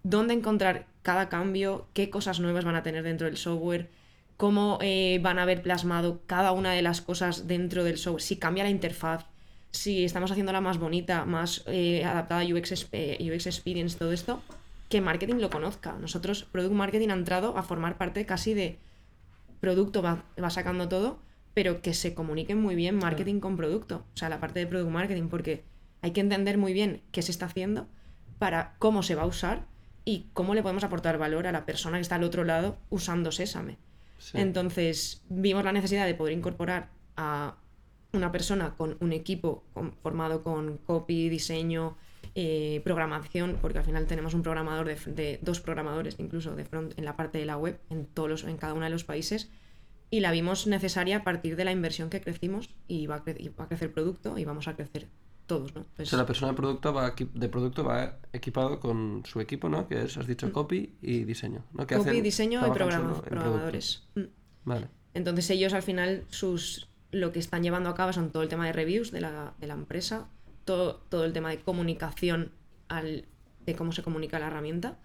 dónde 0.02 0.34
encontrar 0.34 0.86
cada 1.02 1.28
cambio, 1.28 1.88
qué 1.92 2.10
cosas 2.10 2.40
nuevas 2.40 2.64
van 2.64 2.76
a 2.76 2.82
tener 2.82 3.02
dentro 3.02 3.26
del 3.26 3.36
software, 3.36 3.90
cómo 4.36 4.78
eh, 4.80 5.18
van 5.22 5.38
a 5.38 5.42
haber 5.42 5.62
plasmado 5.62 6.22
cada 6.26 6.52
una 6.52 6.72
de 6.72 6.82
las 6.82 7.00
cosas 7.00 7.46
dentro 7.46 7.84
del 7.84 7.98
software, 7.98 8.22
si 8.22 8.36
cambia 8.36 8.64
la 8.64 8.70
interfaz, 8.70 9.26
si 9.70 10.04
estamos 10.04 10.30
haciéndola 10.30 10.60
más 10.60 10.78
bonita, 10.78 11.24
más 11.24 11.64
eh, 11.66 12.04
adaptada 12.04 12.42
a 12.42 12.44
UX, 12.44 12.88
eh, 12.92 13.18
UX 13.20 13.46
Experience, 13.46 13.98
todo 13.98 14.12
esto, 14.12 14.40
que 14.88 15.00
marketing 15.00 15.36
lo 15.36 15.50
conozca. 15.50 15.96
Nosotros, 16.00 16.44
Product 16.44 16.72
Marketing 16.72 17.08
ha 17.08 17.14
entrado 17.14 17.58
a 17.58 17.62
formar 17.62 17.98
parte 17.98 18.24
casi 18.24 18.54
de 18.54 18.78
producto, 19.60 20.02
va, 20.02 20.24
va 20.42 20.50
sacando 20.50 20.88
todo, 20.88 21.18
pero 21.54 21.82
que 21.82 21.94
se 21.94 22.14
comunique 22.14 22.54
muy 22.54 22.74
bien 22.74 22.96
marketing 22.96 23.40
con 23.40 23.56
producto, 23.56 24.04
o 24.14 24.16
sea, 24.16 24.28
la 24.28 24.40
parte 24.40 24.60
de 24.60 24.66
Product 24.66 24.90
Marketing, 24.90 25.28
porque 25.28 25.64
hay 26.02 26.12
que 26.12 26.20
entender 26.20 26.58
muy 26.58 26.72
bien 26.72 27.02
qué 27.10 27.22
se 27.22 27.32
está 27.32 27.46
haciendo 27.46 27.88
para 28.38 28.76
cómo 28.78 29.02
se 29.02 29.14
va 29.14 29.22
a 29.22 29.26
usar 29.26 29.66
y 30.04 30.26
cómo 30.32 30.54
le 30.54 30.62
podemos 30.62 30.84
aportar 30.84 31.18
valor 31.18 31.46
a 31.46 31.52
la 31.52 31.66
persona 31.66 31.98
que 31.98 32.02
está 32.02 32.14
al 32.14 32.24
otro 32.24 32.44
lado 32.44 32.78
usando 32.90 33.32
Sésame. 33.32 33.76
Sí. 34.18 34.38
Entonces 34.38 35.22
vimos 35.28 35.64
la 35.64 35.72
necesidad 35.72 36.06
de 36.06 36.14
poder 36.14 36.32
incorporar 36.36 36.90
a 37.16 37.56
una 38.12 38.32
persona 38.32 38.74
con 38.76 38.96
un 39.00 39.12
equipo 39.12 39.64
formado 40.02 40.42
con 40.42 40.78
copy, 40.78 41.28
diseño, 41.28 41.96
eh, 42.40 42.80
programación, 42.84 43.58
porque 43.60 43.78
al 43.78 43.84
final 43.84 44.06
tenemos 44.06 44.32
un 44.32 44.42
programador 44.42 44.86
de, 44.86 45.40
dos 45.42 45.60
programadores 45.60 46.14
incluso 46.18 46.54
de 46.54 46.64
front 46.64 46.96
en 46.96 47.04
la 47.04 47.16
parte 47.16 47.38
de 47.38 47.44
la 47.46 47.56
web 47.56 47.80
en 47.90 48.06
todos 48.06 48.28
los, 48.30 48.44
en 48.44 48.56
cada 48.58 48.74
uno 48.74 48.84
de 48.84 48.90
los 48.90 49.02
países 49.02 49.50
y 50.08 50.20
la 50.20 50.30
vimos 50.30 50.66
necesaria 50.68 51.16
a 51.16 51.24
partir 51.24 51.56
de 51.56 51.64
la 51.64 51.72
inversión 51.72 52.10
que 52.10 52.20
crecimos 52.20 52.70
y 52.86 53.08
va 53.08 53.16
a, 53.16 53.24
cre- 53.24 53.40
y 53.40 53.48
va 53.48 53.64
a 53.64 53.66
crecer 53.68 53.92
producto 53.92 54.38
y 54.38 54.44
vamos 54.44 54.68
a 54.68 54.76
crecer 54.76 55.08
todos, 55.46 55.74
¿no? 55.74 55.80
O 55.80 55.86
Pues- 55.96 56.10
sea, 56.10 56.18
la 56.18 56.26
persona 56.26 56.52
de 56.52 56.56
producto 56.56 56.92
va, 56.92 57.12
de 57.34 57.48
producto 57.48 57.82
va 57.82 58.18
equipado 58.32 58.78
con 58.78 59.22
su 59.26 59.40
equipo, 59.40 59.68
¿no? 59.68 59.88
Que 59.88 60.02
es, 60.04 60.16
has 60.16 60.26
dicho, 60.28 60.52
copy 60.52 60.94
y 61.02 61.24
diseño, 61.24 61.64
¿no? 61.72 61.86
Que 61.88 61.96
Mm. 61.96 61.98
copy, 61.98 62.10
hacen- 62.10 62.22
diseño 62.22 62.60
y 62.66 62.70
programa- 62.70 63.20
programadores. 63.22 64.04
Mm. 64.14 64.20
Vale. 64.64 64.86
Entonces 65.14 65.50
ellos 65.50 65.72
al 65.72 65.82
final 65.82 66.24
sus 66.28 66.88
lo 67.10 67.32
que 67.32 67.38
están 67.40 67.62
llevando 67.64 67.88
a 67.88 67.94
cabo 67.94 68.12
son 68.12 68.30
todo 68.30 68.42
el 68.44 68.48
tema 68.48 68.66
de 68.66 68.72
reviews 68.74 69.10
de 69.10 69.22
la, 69.22 69.54
de 69.58 69.66
la 69.66 69.74
empresa, 69.74 70.28
todo, 70.68 71.00
todo 71.08 71.24
el 71.24 71.32
tema 71.32 71.48
de 71.48 71.60
comunicación 71.60 72.52
al, 72.88 73.24
de 73.64 73.74
cómo 73.74 73.92
se 73.92 74.02
comunica 74.02 74.38
la 74.38 74.48
herramienta, 74.48 74.98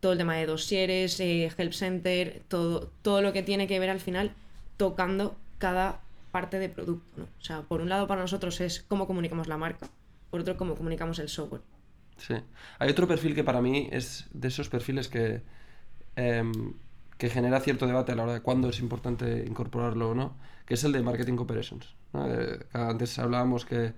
todo 0.00 0.12
el 0.12 0.18
tema 0.18 0.34
de 0.36 0.46
dosieres, 0.46 1.20
eh, 1.20 1.52
help 1.58 1.74
center, 1.74 2.42
todo, 2.48 2.90
todo 3.02 3.20
lo 3.20 3.34
que 3.34 3.42
tiene 3.42 3.66
que 3.66 3.78
ver 3.78 3.90
al 3.90 4.00
final 4.00 4.32
tocando 4.78 5.36
cada 5.58 6.00
parte 6.30 6.58
de 6.58 6.70
producto. 6.70 7.04
¿no? 7.18 7.24
O 7.24 7.44
sea, 7.44 7.60
por 7.60 7.82
un 7.82 7.90
lado 7.90 8.06
para 8.06 8.22
nosotros 8.22 8.62
es 8.62 8.82
cómo 8.88 9.06
comunicamos 9.06 9.46
la 9.46 9.58
marca, 9.58 9.90
por 10.30 10.40
otro 10.40 10.56
cómo 10.56 10.74
comunicamos 10.74 11.18
el 11.18 11.28
software. 11.28 11.60
Sí. 12.16 12.36
Hay 12.78 12.88
otro 12.88 13.06
perfil 13.06 13.34
que 13.34 13.44
para 13.44 13.60
mí 13.60 13.90
es 13.92 14.26
de 14.32 14.48
esos 14.48 14.70
perfiles 14.70 15.08
que, 15.08 15.42
em, 16.16 16.72
que 17.18 17.28
genera 17.28 17.60
cierto 17.60 17.86
debate 17.86 18.12
a 18.12 18.14
la 18.14 18.22
hora 18.22 18.32
de 18.32 18.40
cuándo 18.40 18.70
es 18.70 18.80
importante 18.80 19.44
incorporarlo 19.46 20.12
o 20.12 20.14
no, 20.14 20.34
que 20.64 20.74
es 20.74 20.84
el 20.84 20.92
de 20.92 21.02
marketing 21.02 21.36
operations. 21.36 21.94
¿no? 22.14 22.26
Eh, 22.32 22.58
antes 22.72 23.18
hablábamos 23.18 23.66
que 23.66 23.92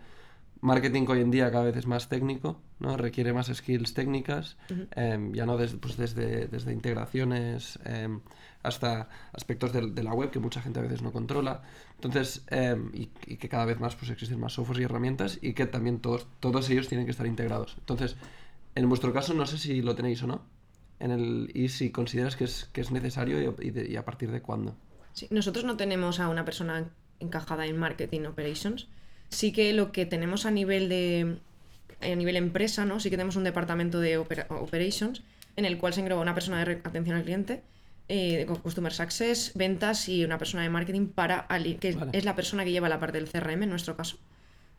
marketing 0.62 1.06
hoy 1.08 1.20
en 1.20 1.30
día 1.30 1.50
cada 1.50 1.64
vez 1.64 1.76
es 1.76 1.86
más 1.86 2.08
técnico, 2.08 2.60
¿no? 2.78 2.96
requiere 2.96 3.32
más 3.32 3.48
skills 3.52 3.94
técnicas, 3.94 4.56
em, 4.96 5.32
ya 5.34 5.44
no 5.44 5.56
des- 5.58 5.74
pues 5.74 5.96
desde, 5.96 6.46
desde 6.46 6.72
integraciones 6.72 7.78
em, 7.84 8.20
hasta 8.62 9.08
aspectos 9.32 9.72
del- 9.72 9.92
de, 9.94 10.02
la 10.04 10.14
web 10.14 10.30
que 10.30 10.38
mucha 10.38 10.62
gente 10.62 10.78
a 10.78 10.82
veces 10.82 11.02
no 11.02 11.12
controla. 11.12 11.62
Entonces, 11.96 12.44
em, 12.48 12.90
y, 12.94 13.10
y 13.26 13.36
que 13.36 13.48
cada 13.48 13.64
vez 13.64 13.80
más 13.80 13.96
pues, 13.96 14.10
existen 14.10 14.38
más 14.40 14.52
softwares 14.54 14.80
y 14.82 14.84
herramientas 14.84 15.38
y 15.42 15.52
que 15.52 15.66
también 15.66 15.98
todos, 16.00 16.26
todos 16.40 16.70
ellos 16.70 16.86
tienen 16.88 17.06
que 17.06 17.10
estar 17.12 17.26
integrados. 17.26 17.74
Entonces, 17.80 18.16
en 18.76 18.88
vuestro 18.88 19.12
caso, 19.12 19.34
no 19.34 19.46
sé 19.46 19.58
si 19.58 19.82
lo 19.82 19.94
tenéis 19.96 20.22
o 20.22 20.28
no, 20.28 20.42
en 21.00 21.10
el, 21.10 21.50
y 21.54 21.68
si 21.70 21.90
consideras 21.90 22.36
que 22.36 22.44
es, 22.44 22.70
que 22.72 22.80
es 22.80 22.92
necesario 22.92 23.40
y, 23.60 23.66
y 23.66 23.70
de- 23.72 23.90
y 23.90 23.96
a 23.96 24.04
partir 24.04 24.30
de 24.30 24.40
cuándo. 24.40 24.76
Sí, 25.12 25.26
nosotros 25.30 25.64
no 25.64 25.76
tenemos 25.76 26.20
a 26.20 26.28
una 26.28 26.44
persona 26.44 26.88
encajada 27.18 27.66
en 27.66 27.76
marketing 27.78 28.26
operations. 28.26 28.88
Sí 29.32 29.50
que 29.52 29.72
lo 29.72 29.92
que 29.92 30.06
tenemos 30.06 30.46
a 30.46 30.50
nivel 30.50 30.88
de 30.88 31.36
a 32.00 32.14
nivel 32.16 32.36
empresa, 32.36 32.84
¿no? 32.84 33.00
Sí 33.00 33.10
que 33.10 33.16
tenemos 33.16 33.36
un 33.36 33.44
departamento 33.44 34.00
de 34.00 34.18
opera- 34.18 34.46
operations 34.50 35.22
en 35.56 35.64
el 35.64 35.78
cual 35.78 35.92
se 35.94 36.00
engloba 36.00 36.20
una 36.20 36.34
persona 36.34 36.64
de 36.64 36.80
atención 36.84 37.16
al 37.16 37.22
cliente, 37.22 37.62
eh, 38.08 38.38
de 38.38 38.46
Customer 38.46 38.92
Success, 38.92 39.52
ventas 39.54 40.08
y 40.08 40.24
una 40.24 40.36
persona 40.38 40.62
de 40.64 40.68
marketing 40.68 41.06
para 41.08 41.46
que 41.80 41.92
Vale. 41.92 42.10
es 42.12 42.24
la 42.24 42.34
persona 42.34 42.64
que 42.64 42.72
lleva 42.72 42.88
la 42.88 42.98
parte 42.98 43.18
del 43.18 43.28
CRM 43.28 43.62
en 43.64 43.70
nuestro 43.70 43.96
caso. 43.96 44.18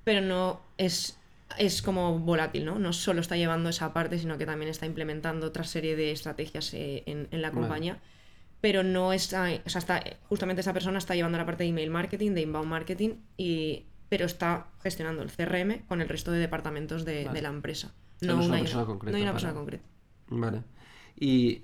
Pero 0.04 0.20
no 0.22 0.62
es, 0.78 1.18
es 1.58 1.82
como 1.82 2.20
volátil, 2.20 2.66
¿no? 2.66 2.78
No 2.78 2.92
solo 2.94 3.22
está 3.22 3.38
llevando 3.38 3.70
esa 3.70 3.94
parte, 3.94 4.20
sino 4.20 4.38
que 4.38 4.46
también 4.46 4.70
está 4.70 4.86
implementando 4.86 5.48
otra 5.48 5.64
serie 5.64 5.96
de 5.96 6.12
estrategias 6.12 6.74
eh, 6.74 7.04
en, 7.06 7.28
en 7.32 7.42
la 7.42 7.50
Vale. 7.50 7.62
compañía. 7.62 7.98
Pero 8.60 8.84
no 8.84 9.14
está, 9.14 9.50
o 9.66 9.70
sea, 9.70 9.80
está, 9.80 10.04
justamente 10.28 10.62
esa 10.62 10.74
persona 10.74 10.98
está 10.98 11.16
llevando 11.16 11.38
la 11.38 11.46
parte 11.46 11.64
de 11.64 11.70
email 11.70 11.90
marketing, 11.90 12.32
de 12.32 12.42
inbound 12.42 12.68
marketing, 12.70 13.12
y, 13.38 13.84
pero 14.14 14.26
está 14.28 14.68
gestionando 14.84 15.24
el 15.24 15.32
CRM 15.32 15.88
con 15.88 16.00
el 16.00 16.08
resto 16.08 16.32
de 16.32 16.38
departamentos 16.38 17.04
de, 17.04 17.24
Vale. 17.26 17.36
de 17.36 17.42
la 17.42 17.50
empresa. 17.50 17.96
no 18.22 18.40
es 18.40 18.46
una 18.46 18.58
hay- 18.58 18.62
persona 18.62 18.86
concreta 18.86 19.12
No 19.12 19.18
hay 19.18 19.24
una 19.24 19.32
para- 19.32 19.42
persona 19.42 19.54
concreta. 19.60 19.84
Vale. 20.28 20.62
Y 21.20 21.64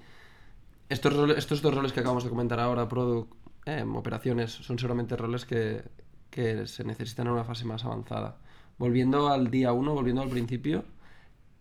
estos, 0.89 1.13
roles, 1.15 1.37
estos 1.37 1.61
dos 1.61 1.71
roles 1.75 1.93
que 1.93 1.99
acabamos 1.99 2.23
de 2.23 2.31
comentar 2.31 2.59
ahora, 2.59 2.89
product, 2.89 3.31
em, 3.65 3.95
operaciones, 3.95 4.49
son 4.51 4.79
seguramente 4.79 5.15
roles 5.15 5.45
que, 5.45 5.83
que 6.31 6.65
se 6.65 6.83
necesitan 6.83 7.27
en 7.27 7.33
una 7.33 7.43
fase 7.43 7.65
más 7.65 7.85
avanzada. 7.85 8.37
Volviendo 8.79 9.29
al 9.29 9.51
día 9.51 9.71
uno, 9.71 9.93
volviendo 9.93 10.23
al 10.23 10.29
principio, 10.29 10.85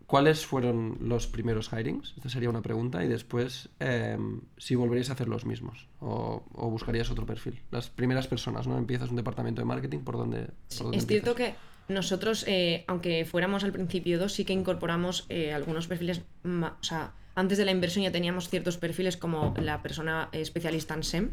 ¿cuáles 0.09 0.47
fueron 0.47 0.97
los 1.00 1.29
primeros 1.29 1.71
hirings? 1.73 2.15
Esta 2.17 2.31
sería 2.31 2.50
una 2.50 2.62
pregunta. 2.62 3.05
Y 3.05 3.09
después, 3.09 3.69
em, 3.79 4.41
si 4.57 4.75
volveríais 4.75 5.11
a 5.11 5.12
hacer 5.12 5.29
los 5.29 5.45
mismos 5.45 5.87
o, 6.00 6.43
o 6.55 6.71
buscarías 6.71 7.11
otro 7.11 7.27
perfil. 7.27 7.61
Las 7.71 7.91
primeras 7.91 8.27
personas, 8.27 8.67
¿no? 8.67 8.77
Empiezas 8.77 9.11
un 9.11 9.17
departamento 9.17 9.61
de 9.61 9.67
marketing, 9.67 10.00
¿por 10.00 10.17
dónde, 10.17 10.49
por 10.71 10.87
dónde 10.87 10.97
es 10.97 11.07
cierto 11.07 11.35
que 11.37 11.55
nosotros, 11.88 12.45
eh, 12.47 12.85
aunque 12.87 13.25
fuéramos 13.27 13.65
al 13.65 13.73
principio 13.73 14.19
dos, 14.19 14.33
sí 14.33 14.45
que 14.45 14.55
incorporamos 14.55 15.27
eh, 15.29 15.53
algunos 15.53 15.87
perfiles, 15.87 16.23
o 16.45 16.83
sea, 16.83 17.12
antes 17.35 17.59
de 17.59 17.65
la 17.67 17.71
inversión 17.71 18.03
ya 18.03 18.11
teníamos 18.11 18.49
ciertos 18.49 18.79
perfiles 18.79 19.17
como 19.17 19.55
la 19.61 19.83
persona 19.83 20.31
eh, 20.33 20.41
especialista 20.41 20.95
en 20.95 21.03
SEM, 21.03 21.31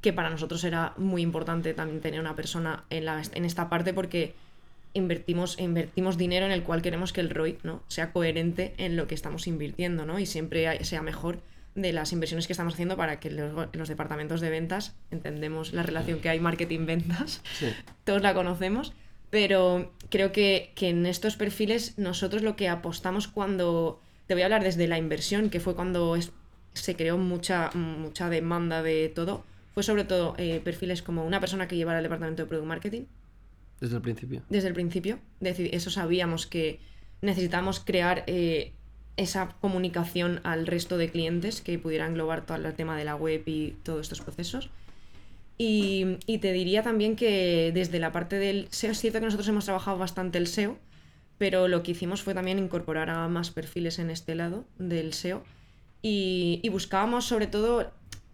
que 0.00 0.12
para 0.12 0.30
nosotros 0.30 0.64
era 0.64 0.94
muy 0.96 1.22
importante 1.22 1.74
también 1.74 2.00
tener 2.00 2.20
una 2.20 2.34
persona 2.34 2.84
en, 2.90 3.04
la, 3.04 3.22
en 3.32 3.44
esta 3.44 3.68
parte 3.68 3.92
porque 3.92 4.34
invertimos, 4.96 5.58
invertimos 5.60 6.16
dinero 6.16 6.46
en 6.46 6.52
el 6.52 6.62
cual 6.62 6.82
queremos 6.82 7.12
que 7.12 7.20
el 7.20 7.30
ROI 7.30 7.58
¿no? 7.62 7.82
sea 7.88 8.12
coherente 8.12 8.74
en 8.78 8.96
lo 8.96 9.06
que 9.06 9.14
estamos 9.14 9.46
invirtiendo 9.46 10.06
¿no? 10.06 10.18
y 10.18 10.26
siempre 10.26 10.82
sea 10.84 11.02
mejor 11.02 11.40
de 11.74 11.92
las 11.92 12.12
inversiones 12.12 12.46
que 12.46 12.52
estamos 12.54 12.74
haciendo 12.74 12.96
para 12.96 13.20
que 13.20 13.30
los, 13.30 13.68
los 13.72 13.88
departamentos 13.88 14.40
de 14.40 14.48
ventas 14.50 14.94
entendemos 15.10 15.72
la 15.74 15.82
relación 15.82 16.20
que 16.20 16.28
hay 16.30 16.40
marketing-ventas 16.40 17.42
Sí. 17.58 17.66
todos 18.04 18.22
la 18.22 18.32
conocemos, 18.34 18.92
pero 19.30 19.92
creo 20.08 20.32
que, 20.32 20.72
que 20.74 20.88
en 20.88 21.04
estos 21.06 21.36
perfiles 21.36 21.98
nosotros 21.98 22.42
lo 22.42 22.56
que 22.56 22.68
apostamos 22.68 23.28
cuando, 23.28 24.00
te 24.26 24.34
voy 24.34 24.42
a 24.42 24.46
hablar 24.46 24.62
desde 24.64 24.86
la 24.88 24.96
inversión, 24.98 25.50
que 25.50 25.60
fue 25.60 25.74
cuando 25.74 26.16
es- 26.16 26.32
se 26.72 26.94
creó 26.96 27.18
mucha, 27.18 27.70
mucha 27.74 28.28
demanda 28.30 28.82
de 28.82 29.10
todo, 29.14 29.44
fue 29.74 29.82
sobre 29.82 30.04
todo 30.04 30.34
eh, 30.38 30.60
perfiles 30.64 31.02
como 31.02 31.24
una 31.26 31.40
persona 31.40 31.68
que 31.68 31.76
llevara 31.76 31.98
el 31.98 32.02
departamento 32.04 32.42
de 32.42 32.48
Product 32.48 32.66
Marketing, 32.68 33.02
Desde 33.80 33.96
el 33.96 34.02
principio. 34.02 34.42
desde 34.48 34.68
el 34.68 34.74
principio. 34.74 35.18
Eso 35.40 35.90
sabíamos 35.90 36.46
que 36.46 36.80
necesitamos 37.20 37.80
crear 37.80 38.24
eh, 38.26 38.72
esa 39.16 39.48
comunicación 39.60 40.40
al 40.44 40.66
resto 40.66 40.98
de 40.98 41.10
clientes 41.10 41.60
que 41.60 41.78
pudiera 41.78 42.06
englobar 42.06 42.46
todo 42.46 42.56
el 42.56 42.74
tema 42.74 42.96
de 42.96 43.04
la 43.04 43.16
web 43.16 43.42
y 43.46 43.76
todos 43.82 44.02
estos 44.02 44.20
procesos. 44.20 44.70
Y, 45.58 46.18
y 46.26 46.38
te 46.38 46.52
diría 46.52 46.82
también 46.82 47.16
que 47.16 47.70
desde 47.72 47.98
la 47.98 48.12
parte 48.12 48.38
del 48.38 48.68
SEO, 48.70 48.92
es 48.92 49.00
cierto 49.00 49.20
que 49.20 49.24
nosotros 49.24 49.48
hemos 49.48 49.64
trabajado 49.64 49.96
bastante 49.96 50.36
el 50.36 50.46
SEO, 50.46 50.78
pero 51.38 51.68
lo 51.68 51.82
que 51.82 51.92
hicimos 51.92 52.22
fue 52.22 52.34
también 52.34 52.58
incorporar 52.58 53.08
a 53.08 53.28
más 53.28 53.50
perfiles 53.50 53.98
en 53.98 54.10
este 54.10 54.34
lado 54.34 54.64
del 54.78 55.12
SEO 55.14 55.42
y, 56.02 56.60
y 56.62 56.68
buscábamos 56.68 57.24
sobre 57.24 57.46
todo 57.46 57.90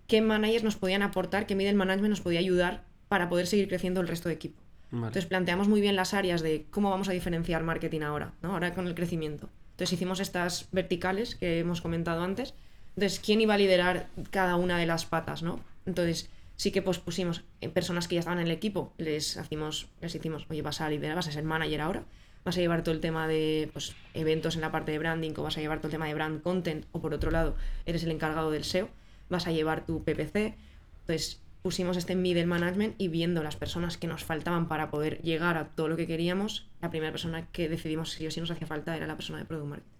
qué 0.08 0.20
managers 0.20 0.64
nos 0.64 0.76
podían 0.76 1.02
aportar, 1.02 1.46
qué 1.46 1.54
middle 1.54 1.74
management 1.74 2.10
nos 2.10 2.20
podía 2.20 2.40
ayudar 2.40 2.84
para 3.08 3.28
poder 3.28 3.46
seguir 3.46 3.68
creciendo 3.68 4.00
el 4.00 4.08
resto 4.08 4.28
de 4.28 4.34
equipo. 4.34 4.61
Entonces 4.92 5.26
planteamos 5.26 5.68
muy 5.68 5.80
bien 5.80 5.96
las 5.96 6.12
áreas 6.12 6.42
de 6.42 6.66
cómo 6.70 6.90
vamos 6.90 7.08
a 7.08 7.12
diferenciar 7.12 7.62
marketing 7.62 8.02
ahora, 8.02 8.34
¿no? 8.42 8.52
Ahora 8.52 8.74
con 8.74 8.86
el 8.86 8.94
crecimiento. 8.94 9.48
Entonces 9.72 9.94
hicimos 9.94 10.20
estas 10.20 10.68
verticales 10.70 11.34
que 11.34 11.60
hemos 11.60 11.80
comentado 11.80 12.22
antes. 12.22 12.54
Entonces, 12.94 13.20
¿quién 13.20 13.40
iba 13.40 13.54
a 13.54 13.58
liderar 13.58 14.08
cada 14.30 14.56
una 14.56 14.76
de 14.78 14.84
las 14.84 15.06
patas, 15.06 15.42
no? 15.42 15.60
Entonces, 15.86 16.28
sí 16.56 16.70
que 16.70 16.82
pues 16.82 16.98
pusimos 16.98 17.42
en 17.62 17.70
personas 17.70 18.06
que 18.06 18.16
ya 18.16 18.20
estaban 18.20 18.38
en 18.38 18.46
el 18.46 18.52
equipo, 18.52 18.92
les 18.98 19.38
hacimos, 19.38 19.88
les 20.00 20.14
hicimos, 20.14 20.46
oye, 20.50 20.60
vas 20.62 20.80
a 20.80 20.90
liderar, 20.90 21.16
vas 21.16 21.28
a 21.28 21.32
ser 21.32 21.42
manager 21.42 21.80
ahora, 21.80 22.04
vas 22.44 22.56
a 22.56 22.60
llevar 22.60 22.82
todo 22.82 22.94
el 22.94 23.00
tema 23.00 23.26
de 23.26 23.70
pues, 23.72 23.94
eventos 24.14 24.56
en 24.56 24.60
la 24.60 24.70
parte 24.70 24.92
de 24.92 24.98
branding, 24.98 25.32
o 25.36 25.42
vas 25.42 25.56
a 25.56 25.60
llevar 25.60 25.78
todo 25.78 25.88
el 25.88 25.92
tema 25.92 26.06
de 26.06 26.14
brand 26.14 26.42
content, 26.42 26.84
o 26.92 27.00
por 27.00 27.14
otro 27.14 27.30
lado, 27.30 27.56
eres 27.86 28.04
el 28.04 28.10
encargado 28.10 28.50
del 28.50 28.64
SEO, 28.64 28.90
vas 29.30 29.46
a 29.46 29.52
llevar 29.52 29.86
tu 29.86 30.04
PPC. 30.04 30.54
Entonces, 31.00 31.40
pusimos 31.62 31.96
este 31.96 32.16
middle 32.16 32.46
management 32.46 32.94
y 32.98 33.08
viendo 33.08 33.42
las 33.42 33.56
personas 33.56 33.96
que 33.96 34.06
nos 34.06 34.24
faltaban 34.24 34.68
para 34.68 34.90
poder 34.90 35.20
llegar 35.22 35.56
a 35.56 35.68
todo 35.68 35.88
lo 35.88 35.96
que 35.96 36.06
queríamos, 36.06 36.66
la 36.80 36.90
primera 36.90 37.12
persona 37.12 37.46
que 37.52 37.68
decidimos 37.68 38.10
si 38.10 38.26
o 38.26 38.30
si 38.30 38.40
nos 38.40 38.50
hacía 38.50 38.66
falta 38.66 38.96
era 38.96 39.06
la 39.06 39.14
persona 39.16 39.38
de 39.38 39.44
Product 39.44 39.68
Marketing. 39.68 39.90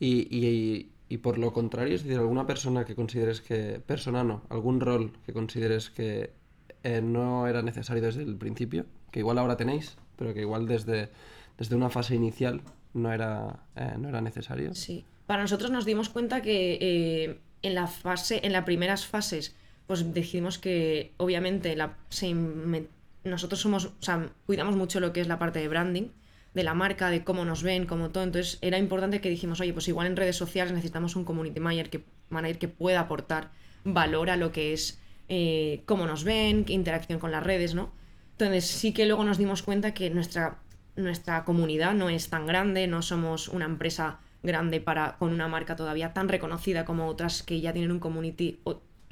Y, 0.00 0.28
y- 0.36 0.90
y 1.08 1.18
por 1.18 1.38
lo 1.38 1.52
contrario, 1.52 1.94
es 1.94 2.02
decir, 2.02 2.18
alguna 2.18 2.48
persona 2.48 2.84
que 2.84 2.96
consideres 2.96 3.40
que, 3.40 3.80
persona 3.86 4.24
no, 4.24 4.42
algún 4.48 4.80
rol 4.80 5.12
que 5.24 5.32
consideres 5.32 5.88
que 5.90 6.32
eh, 6.82 7.00
no 7.00 7.46
era 7.46 7.62
necesario 7.62 8.02
desde 8.02 8.22
el 8.24 8.34
principio, 8.36 8.86
que 9.12 9.20
igual 9.20 9.38
ahora 9.38 9.56
tenéis, 9.56 9.96
pero 10.16 10.34
que 10.34 10.40
igual 10.40 10.66
desde, 10.66 11.10
desde 11.58 11.76
una 11.76 11.90
fase 11.90 12.16
inicial 12.16 12.60
no 12.92 13.12
era, 13.12 13.60
eh, 13.76 13.92
no 13.98 14.08
era 14.08 14.20
necesario. 14.20 14.74
Sí. 14.74 15.04
Para 15.28 15.42
nosotros 15.42 15.70
nos 15.70 15.84
dimos 15.84 16.08
cuenta 16.08 16.42
que 16.42 16.76
eh, 16.80 17.38
en 17.62 17.74
la 17.76 17.86
fase, 17.86 18.40
en 18.44 18.52
las 18.52 18.64
primeras 18.64 19.06
fases, 19.06 19.54
pues 19.86 20.12
decidimos 20.12 20.58
que 20.58 21.12
obviamente 21.16 21.76
la, 21.76 21.96
nosotros 23.24 23.60
somos, 23.60 23.86
o 23.86 23.92
cuidamos 24.46 24.76
mucho 24.76 25.00
lo 25.00 25.12
que 25.12 25.20
es 25.20 25.28
la 25.28 25.38
parte 25.38 25.60
de 25.60 25.68
branding, 25.68 26.08
de 26.54 26.62
la 26.62 26.74
marca, 26.74 27.10
de 27.10 27.22
cómo 27.22 27.44
nos 27.44 27.62
ven, 27.62 27.86
como 27.86 28.10
todo. 28.10 28.24
Entonces 28.24 28.58
era 28.62 28.78
importante 28.78 29.20
que 29.20 29.28
dijimos, 29.28 29.60
oye, 29.60 29.72
pues 29.72 29.88
igual 29.88 30.06
en 30.06 30.16
redes 30.16 30.36
sociales 30.36 30.72
necesitamos 30.72 31.14
un 31.14 31.24
community 31.24 31.60
manager 31.60 31.90
que, 31.90 32.04
manager 32.30 32.58
que 32.58 32.68
pueda 32.68 33.00
aportar 33.00 33.50
valor 33.84 34.30
a 34.30 34.36
lo 34.36 34.52
que 34.52 34.72
es 34.72 34.98
eh, 35.28 35.82
cómo 35.86 36.06
nos 36.06 36.24
ven, 36.24 36.64
qué 36.64 36.72
interacción 36.72 37.18
con 37.18 37.30
las 37.30 37.42
redes, 37.42 37.74
¿no? 37.74 37.92
Entonces 38.32 38.66
sí 38.66 38.92
que 38.92 39.06
luego 39.06 39.24
nos 39.24 39.38
dimos 39.38 39.62
cuenta 39.62 39.94
que 39.94 40.10
nuestra, 40.10 40.58
nuestra 40.96 41.44
comunidad 41.44 41.94
no 41.94 42.08
es 42.08 42.28
tan 42.28 42.46
grande, 42.46 42.86
no 42.86 43.02
somos 43.02 43.48
una 43.48 43.64
empresa 43.64 44.20
grande 44.42 44.80
para, 44.80 45.16
con 45.18 45.32
una 45.32 45.48
marca 45.48 45.76
todavía 45.76 46.12
tan 46.12 46.28
reconocida 46.28 46.84
como 46.84 47.06
otras 47.06 47.42
que 47.42 47.60
ya 47.60 47.72
tienen 47.72 47.90
un 47.90 47.98
community 47.98 48.60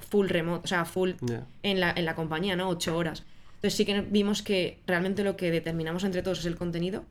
full 0.04 0.28
remote, 0.28 0.62
o 0.64 0.66
sea, 0.66 0.84
full 0.84 1.12
Ya. 1.22 1.46
en, 1.62 1.80
la, 1.80 1.92
en 1.96 2.04
la 2.04 2.14
compañía, 2.14 2.56
¿no? 2.56 2.68
Ocho 2.68 2.96
horas. 2.96 3.24
Entonces 3.56 3.74
sí 3.74 3.84
que 3.84 4.00
vimos 4.02 4.42
que 4.42 4.78
realmente 4.86 5.24
lo 5.24 5.36
que 5.36 5.50
determinamos 5.50 6.04
entre 6.04 6.22
todos 6.22 6.40
es 6.40 6.46
el 6.46 6.56
contenido 6.56 7.04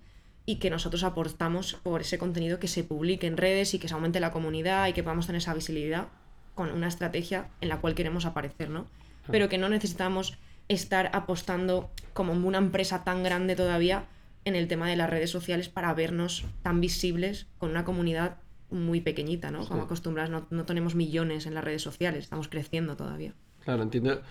y 0.46 0.58
que 0.58 0.70
nosotros 0.70 1.04
aportamos 1.04 1.74
por 1.84 2.02
ese 2.02 2.18
contenido 2.18 2.60
que 2.60 2.68
se 2.68 2.84
publique 2.84 3.28
en 3.28 3.38
redes 3.38 3.74
y 3.74 3.80
que 3.80 3.88
se 3.88 3.94
aumente 3.94 4.20
la 4.20 4.32
comunidad 4.32 4.88
y 4.88 4.94
que 4.94 5.02
podamos 5.04 5.26
tener 5.26 5.42
esa 5.42 5.54
visibilidad 5.54 6.08
con 6.54 6.70
una 6.72 6.88
estrategia 6.88 7.48
en 7.62 7.70
la 7.70 7.78
cual 7.80 7.96
queremos 7.96 8.26
aparecer, 8.26 8.70
¿no? 8.70 8.86
Pero 9.32 9.50
que 9.50 9.58
no 9.58 9.70
necesitamos 9.70 10.38
estar 10.68 11.10
apostando 11.14 11.90
como 12.14 12.34
una 12.34 12.58
empresa 12.58 13.04
tan 13.04 13.24
grande 13.24 13.56
todavía 13.56 14.06
en 14.46 14.56
el 14.56 14.68
tema 14.68 14.88
de 14.90 14.96
las 14.98 15.10
redes 15.10 15.32
sociales 15.32 15.70
para 15.70 15.94
vernos 15.94 16.44
tan 16.62 16.82
visibles 16.82 17.48
con 17.58 17.70
una 17.72 17.86
comunidad 17.86 18.36
muy 18.70 19.02
pequeñita, 19.02 19.52
¿no? 19.52 19.68
Como 19.68 19.84
acostumbras, 19.84 20.30
no, 20.30 20.48
no 20.50 20.66
tenemos 20.66 20.96
millones 20.96 21.46
en 21.46 21.54
las 21.54 21.64
redes 21.64 21.82
sociales, 21.82 22.24
estamos 22.24 22.48
creciendo 22.48 22.96
todavía. 22.96 23.34
Claro, 23.64 23.84
entiendo 23.84 24.22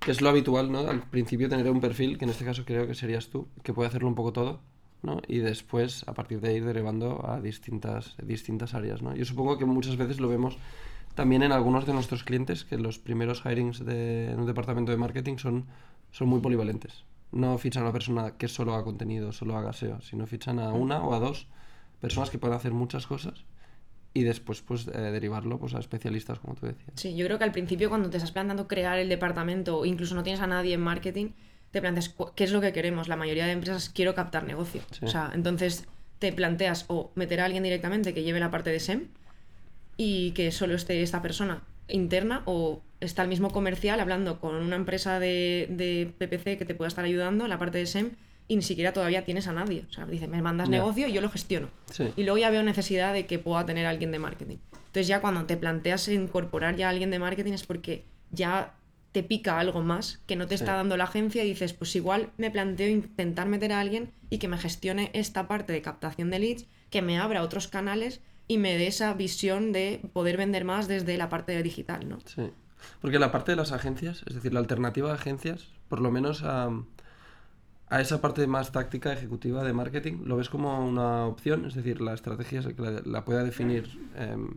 que 0.00 0.10
es 0.10 0.20
lo 0.20 0.30
habitual, 0.30 0.72
¿no? 0.72 0.80
Al 0.80 1.02
principio 1.02 1.48
tener 1.48 1.70
un 1.70 1.80
perfil, 1.80 2.18
que 2.18 2.24
en 2.24 2.30
este 2.30 2.44
caso 2.44 2.64
creo 2.64 2.86
que 2.86 2.94
serías 2.94 3.28
tú, 3.28 3.48
que 3.62 3.74
puede 3.74 3.88
hacerlo 3.88 4.08
un 4.08 4.14
poco 4.14 4.32
todo, 4.32 4.60
¿no? 5.02 5.20
Y 5.28 5.38
después, 5.38 6.04
a 6.08 6.14
partir 6.14 6.40
de 6.40 6.48
ahí, 6.48 6.56
ir 6.56 6.64
derivando 6.64 7.24
a 7.28 7.40
distintas, 7.40 8.16
distintas 8.22 8.74
áreas, 8.74 9.02
¿no? 9.02 9.14
Yo 9.14 9.24
supongo 9.24 9.58
que 9.58 9.66
muchas 9.66 9.96
veces 9.96 10.18
lo 10.18 10.28
vemos 10.28 10.58
también 11.14 11.42
en 11.42 11.52
algunos 11.52 11.86
de 11.86 11.92
nuestros 11.92 12.24
clientes, 12.24 12.64
que 12.64 12.78
los 12.78 12.98
primeros 12.98 13.42
hirings 13.44 13.84
de 13.84 14.34
un 14.36 14.46
departamento 14.46 14.90
de 14.90 14.96
marketing 14.96 15.36
son, 15.36 15.66
son 16.10 16.28
muy 16.28 16.40
polivalentes. 16.40 17.04
No 17.30 17.58
fichan 17.58 17.82
a 17.82 17.86
una 17.86 17.92
persona 17.92 18.36
que 18.38 18.48
solo 18.48 18.74
haga 18.74 18.84
contenido, 18.84 19.32
solo 19.32 19.56
haga 19.56 19.72
SEO, 19.72 20.00
sino 20.00 20.26
fichan 20.26 20.58
a 20.58 20.72
una 20.72 21.02
o 21.02 21.14
a 21.14 21.20
dos 21.20 21.46
personas 22.00 22.30
que 22.30 22.38
pueden 22.38 22.56
hacer 22.56 22.72
muchas 22.72 23.06
cosas 23.06 23.44
y 24.12 24.24
después 24.24 24.60
pues 24.62 24.88
eh, 24.88 24.98
derivarlo 24.98 25.58
pues 25.58 25.74
a 25.74 25.78
especialistas 25.78 26.38
como 26.38 26.54
tú 26.54 26.66
decías. 26.66 26.90
Sí, 26.94 27.14
yo 27.14 27.26
creo 27.26 27.38
que 27.38 27.44
al 27.44 27.52
principio 27.52 27.88
cuando 27.88 28.10
te 28.10 28.16
estás 28.16 28.32
planteando 28.32 28.66
crear 28.66 28.98
el 28.98 29.08
departamento 29.08 29.78
o 29.78 29.86
incluso 29.86 30.14
no 30.14 30.22
tienes 30.22 30.40
a 30.40 30.46
nadie 30.46 30.74
en 30.74 30.80
marketing, 30.80 31.30
te 31.70 31.80
planteas 31.80 32.14
qué 32.34 32.44
es 32.44 32.52
lo 32.52 32.60
que 32.60 32.72
queremos. 32.72 33.08
La 33.08 33.16
mayoría 33.16 33.46
de 33.46 33.52
empresas 33.52 33.88
quiero 33.90 34.14
captar 34.14 34.44
negocio. 34.44 34.82
Sí. 34.90 35.04
O 35.04 35.08
sea, 35.08 35.30
entonces 35.34 35.86
te 36.18 36.32
planteas 36.32 36.84
o 36.88 37.12
meter 37.14 37.40
a 37.40 37.44
alguien 37.44 37.62
directamente 37.62 38.12
que 38.12 38.22
lleve 38.22 38.40
la 38.40 38.50
parte 38.50 38.70
de 38.70 38.80
SEM 38.80 39.08
y 39.96 40.32
que 40.32 40.50
solo 40.50 40.74
esté 40.74 41.02
esta 41.02 41.22
persona 41.22 41.62
interna 41.88 42.42
o 42.46 42.82
está 43.00 43.22
el 43.22 43.28
mismo 43.28 43.50
comercial 43.50 44.00
hablando 44.00 44.40
con 44.40 44.54
una 44.54 44.76
empresa 44.76 45.20
de, 45.20 45.66
de 45.70 46.12
PPC 46.18 46.58
que 46.58 46.64
te 46.64 46.74
pueda 46.74 46.88
estar 46.88 47.04
ayudando 47.04 47.44
en 47.44 47.50
la 47.50 47.58
parte 47.58 47.78
de 47.78 47.86
SEM 47.86 48.12
y 48.50 48.56
ni 48.56 48.62
siquiera 48.62 48.92
todavía 48.92 49.24
tienes 49.24 49.46
a 49.46 49.52
nadie. 49.52 49.84
O 49.88 49.92
sea, 49.92 50.06
dice, 50.06 50.26
me 50.26 50.42
mandas 50.42 50.68
Ya. 50.68 50.72
negocio 50.78 51.06
y 51.06 51.12
yo 51.12 51.20
lo 51.20 51.30
gestiono. 51.30 51.68
Sí. 51.90 52.12
Y 52.16 52.24
luego 52.24 52.36
ya 52.38 52.50
veo 52.50 52.64
necesidad 52.64 53.12
de 53.14 53.24
que 53.26 53.38
pueda 53.38 53.64
tener 53.64 53.86
alguien 53.86 54.10
de 54.10 54.18
marketing. 54.18 54.56
Entonces 54.72 55.06
ya 55.06 55.20
cuando 55.20 55.44
te 55.46 55.56
planteas 55.56 56.08
incorporar 56.08 56.74
ya 56.74 56.88
a 56.88 56.90
alguien 56.90 57.12
de 57.12 57.20
marketing 57.20 57.52
es 57.52 57.62
porque 57.64 58.04
ya 58.32 58.74
te 59.12 59.22
pica 59.22 59.60
algo 59.60 59.82
más 59.82 60.20
que 60.26 60.34
no 60.34 60.48
te 60.48 60.56
Sí. 60.58 60.64
está 60.64 60.74
dando 60.74 60.96
la 60.96 61.04
agencia 61.04 61.44
y 61.44 61.48
dices, 61.48 61.72
pues 61.74 61.94
igual 61.94 62.30
me 62.38 62.50
planteo 62.50 62.88
intentar 62.88 63.46
meter 63.46 63.72
a 63.72 63.78
alguien 63.80 64.10
y 64.30 64.38
que 64.38 64.48
me 64.48 64.58
gestione 64.58 65.10
esta 65.14 65.46
parte 65.46 65.72
de 65.72 65.80
captación 65.80 66.30
de 66.30 66.40
leads, 66.40 66.66
que 66.90 67.02
me 67.02 67.18
abra 67.18 67.42
otros 67.44 67.68
canales 67.68 68.20
y 68.48 68.58
me 68.58 68.76
dé 68.76 68.88
esa 68.88 69.14
visión 69.14 69.70
de 69.70 70.00
poder 70.12 70.36
vender 70.36 70.64
más 70.64 70.88
desde 70.88 71.16
la 71.16 71.28
parte 71.28 71.52
de 71.52 71.62
digital, 71.62 72.08
¿no? 72.08 72.18
Sí. 72.26 72.50
Porque 73.00 73.20
la 73.20 73.30
parte 73.30 73.52
de 73.52 73.56
las 73.56 73.70
agencias, 73.70 74.24
es 74.26 74.34
decir, 74.34 74.52
la 74.52 74.58
alternativa 74.58 75.12
a 75.12 75.14
agencias, 75.14 75.68
por 75.88 76.00
lo 76.00 76.10
menos 76.10 76.42
a, 76.42 76.68
a 77.90 78.00
esa 78.00 78.20
parte 78.20 78.46
más 78.46 78.70
táctica 78.70 79.12
ejecutiva 79.12 79.64
de 79.64 79.72
marketing, 79.72 80.22
¿lo 80.24 80.36
ves 80.36 80.48
como 80.48 80.86
una 80.86 81.26
opción? 81.26 81.66
Es 81.66 81.74
decir, 81.74 82.00
la 82.00 82.14
estrategia 82.14 82.60
es 82.60 82.66
que 82.66 82.80
la, 82.80 83.02
la 83.04 83.24
pueda 83.24 83.42
definir 83.42 83.98
em, 84.16 84.48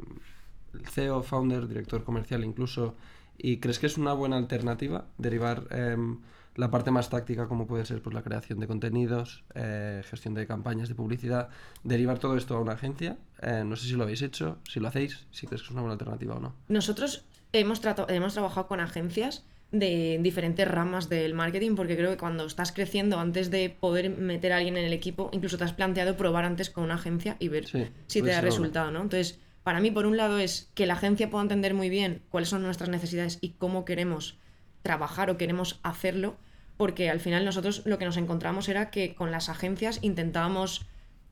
el 0.74 0.88
CEO, 0.88 1.24
founder, 1.24 1.68
director 1.68 2.04
comercial 2.04 2.44
incluso. 2.44 2.96
¿Y 3.36 3.58
crees 3.58 3.80
que 3.80 3.88
es 3.88 3.98
una 3.98 4.13
buena 4.13 4.38
alternativa 4.38 5.06
derivar 5.18 5.63
em, 5.72 6.20
la 6.56 6.70
parte 6.70 6.92
más 6.92 7.10
táctica 7.10 7.48
como 7.48 7.66
puede 7.66 7.86
ser 7.86 8.04
pues, 8.04 8.13
la 8.13 8.22
creación 8.22 8.60
de 8.60 8.68
contenidos, 8.68 9.44
eh, 9.56 10.04
gestión 10.08 10.36
de 10.36 10.46
campañas 10.46 10.88
de 10.88 10.94
publicidad, 10.94 11.50
derivar 11.84 12.20
todo 12.20 12.38
esto 12.38 12.56
a 12.56 12.62
una 12.62 12.74
agencia? 12.74 13.18
Eh, 13.42 13.63
no 13.66 13.75
sé 13.75 13.88
si 13.88 13.94
lo 13.94 14.04
habéis 14.04 14.22
hecho, 14.22 14.60
si 14.70 14.80
lo 14.80 14.90
hacéis, 14.90 15.25
si 15.32 15.48
crees 15.48 15.63
que 15.63 15.66
es 15.66 15.72
una 15.72 15.82
buena 15.82 15.94
alternativa 15.94 16.36
o 16.36 16.40
no. 16.40 16.54
Nosotros 16.68 17.25
hemos, 17.52 17.82
hemos 18.10 18.34
trabajado 18.34 18.68
con 18.68 18.80
agencias 18.80 19.44
de 19.74 20.20
diferentes 20.22 20.65
ramas 20.68 21.10
del 21.10 21.34
marketing 21.34 21.75
porque 21.75 21.98
creo 21.98 22.12
que 22.12 22.18
cuando 22.18 22.46
estás 22.46 22.72
creciendo, 22.72 23.20
antes 23.20 23.51
de 23.51 23.70
poder 23.70 24.10
meter 24.12 24.53
a 24.53 24.58
alguien 24.58 24.77
en 24.77 24.86
el 24.86 24.94
equipo, 24.94 25.30
incluso 25.34 25.58
te 25.58 25.65
has 25.65 25.74
planteado 25.74 26.15
probar 26.15 26.46
antes 26.46 26.70
con 26.70 26.86
una 26.86 26.96
agencia 26.96 27.36
y 27.39 27.50
ver 27.50 27.65
Sí, 27.68 27.88
si 28.08 28.22
te 28.22 28.30
da 28.30 28.39
resultado, 28.42 28.92
¿no? 28.92 29.01
Entonces, 29.01 29.39
para 29.63 29.82
mí, 29.82 29.92
por 29.92 30.06
un 30.06 30.15
lado, 30.18 30.39
es 30.39 30.72
que 30.75 30.86
la 30.86 30.94
agencia 30.94 31.30
pueda 31.30 31.44
entender 31.44 31.74
muy 31.74 31.89
bien 31.89 32.22
cuáles 32.30 32.50
son 32.50 32.62
nuestras 32.63 32.89
necesidades 32.89 33.39
y 33.42 33.50
cómo 33.51 33.84
queremos 33.86 34.38
trabajar 34.84 35.30
o 35.30 35.38
queremos 35.38 35.80
hacerlo, 35.84 36.36
porque 36.77 37.10
al 37.10 37.20
final 37.20 37.46
nosotros 37.46 37.82
lo 37.86 37.98
que 37.98 38.06
nos 38.06 38.18
encontramos 38.18 38.70
era 38.70 38.89
que 38.92 39.15
con 39.15 39.32
las 39.32 39.50
agencias 39.50 40.00
intentábamos 40.01 40.86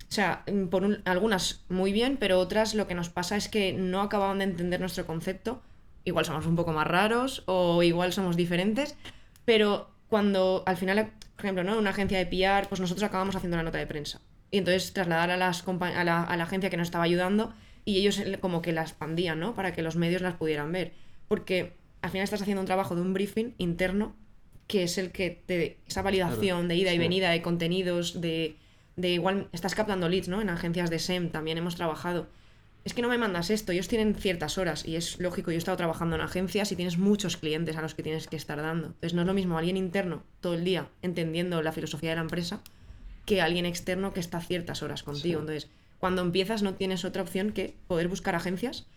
o 0.09 0.13
sea, 0.13 0.43
por 0.69 0.83
un- 0.83 1.01
algunas 1.05 1.63
muy 1.69 1.93
bien, 1.93 2.17
pero 2.17 2.39
otras 2.39 2.75
lo 2.75 2.85
que 2.87 2.95
nos 2.95 3.09
pasa 3.09 3.37
es 3.37 3.47
que 3.47 3.71
no 3.73 4.01
acababan 4.01 4.39
de 4.39 4.45
entender 4.45 4.79
nuestro 4.81 5.05
concepto. 5.05 5.61
Igual 6.03 6.25
somos 6.25 6.45
un 6.45 6.55
poco 6.55 6.71
más 6.71 6.87
raros 6.87 7.43
o 7.45 7.83
igual 7.83 8.13
somos 8.13 8.35
diferentes, 8.35 8.95
pero 9.45 9.89
cuando 10.07 10.63
al 10.65 10.77
final, 10.77 11.11
por 11.35 11.45
ejemplo, 11.45 11.63
¿no? 11.63 11.77
una 11.77 11.91
agencia 11.91 12.17
de 12.17 12.25
PR, 12.25 12.67
pues 12.67 12.81
nosotros 12.81 13.03
acabamos 13.03 13.35
haciendo 13.35 13.57
la 13.57 13.63
nota 13.63 13.77
de 13.77 13.87
prensa. 13.87 14.21
Y 14.49 14.57
entonces 14.57 14.91
trasladar 14.93 15.31
a, 15.31 15.37
las 15.37 15.65
a, 15.67 16.03
la, 16.03 16.23
a 16.23 16.37
la 16.37 16.43
agencia 16.43 16.69
que 16.69 16.77
nos 16.77 16.87
estaba 16.87 17.05
ayudando 17.05 17.53
y 17.85 17.97
ellos 17.97 18.21
como 18.41 18.61
que 18.61 18.73
la 18.73 18.81
expandían, 18.81 19.39
¿no? 19.39 19.55
Para 19.55 19.73
que 19.73 19.81
los 19.81 19.95
medios 19.95 20.21
las 20.21 20.35
pudieran 20.35 20.71
ver. 20.71 20.93
Porque 21.27 21.73
al 22.01 22.11
final 22.11 22.23
estás 22.23 22.41
haciendo 22.41 22.61
un 22.61 22.67
trabajo 22.67 22.95
de 22.95 23.01
un 23.01 23.13
briefing 23.13 23.53
interno 23.57 24.15
que 24.67 24.83
es 24.83 24.97
el 24.97 25.11
que 25.11 25.29
te 25.45 25.77
esa 25.87 26.01
validación 26.01 26.67
de 26.67 26.75
ida 26.75 26.91
y 26.91 26.95
sí. 26.95 26.99
venida 26.99 27.29
de 27.29 27.41
contenidos, 27.41 28.21
de, 28.21 28.55
de 28.95 29.09
igual 29.09 29.49
estás 29.51 29.75
captando 29.75 30.07
leads, 30.07 30.29
¿no? 30.29 30.41
En 30.41 30.49
agencias 30.49 30.89
de 30.89 30.99
SEM 30.99 31.29
también 31.29 31.57
hemos 31.57 31.75
trabajado. 31.75 32.27
Es 32.83 32.93
que 32.95 33.01
no 33.03 33.09
me 33.09 33.17
mandas 33.19 33.51
esto, 33.51 33.71
ellos 33.71 33.87
tienen 33.87 34.15
ciertas 34.15 34.57
horas 34.57 34.85
y 34.87 34.95
es 34.95 35.19
lógico, 35.19 35.51
yo 35.51 35.55
he 35.55 35.57
estado 35.59 35.77
trabajando 35.77 36.15
en 36.15 36.21
agencias 36.23 36.71
y 36.71 36.75
tienes 36.75 36.97
muchos 36.97 37.37
clientes 37.37 37.77
a 37.77 37.81
los 37.81 37.93
que 37.93 38.01
tienes 38.01 38.27
que 38.27 38.35
estar 38.35 38.59
dando. 38.59 38.87
Entonces 38.87 39.13
no 39.13 39.21
es 39.21 39.27
lo 39.27 39.33
mismo 39.35 39.57
alguien 39.57 39.77
interno 39.77 40.23
todo 40.39 40.55
el 40.55 40.63
día 40.63 40.89
entendiendo 41.03 41.61
la 41.61 41.71
filosofía 41.71 42.09
de 42.09 42.15
la 42.15 42.23
empresa 42.23 42.61
que 43.25 43.39
alguien 43.41 43.67
externo 43.67 44.13
que 44.13 44.19
está 44.19 44.41
ciertas 44.41 44.81
horas 44.81 45.03
contigo. 45.03 45.39
Sí. 45.39 45.41
Entonces, 45.41 45.69
cuando 45.99 46.23
empiezas 46.23 46.63
no 46.63 46.73
tienes 46.73 47.05
otra 47.05 47.21
opción 47.21 47.51
que 47.51 47.75
poder 47.87 48.07
buscar 48.07 48.33
agencias 48.33 48.87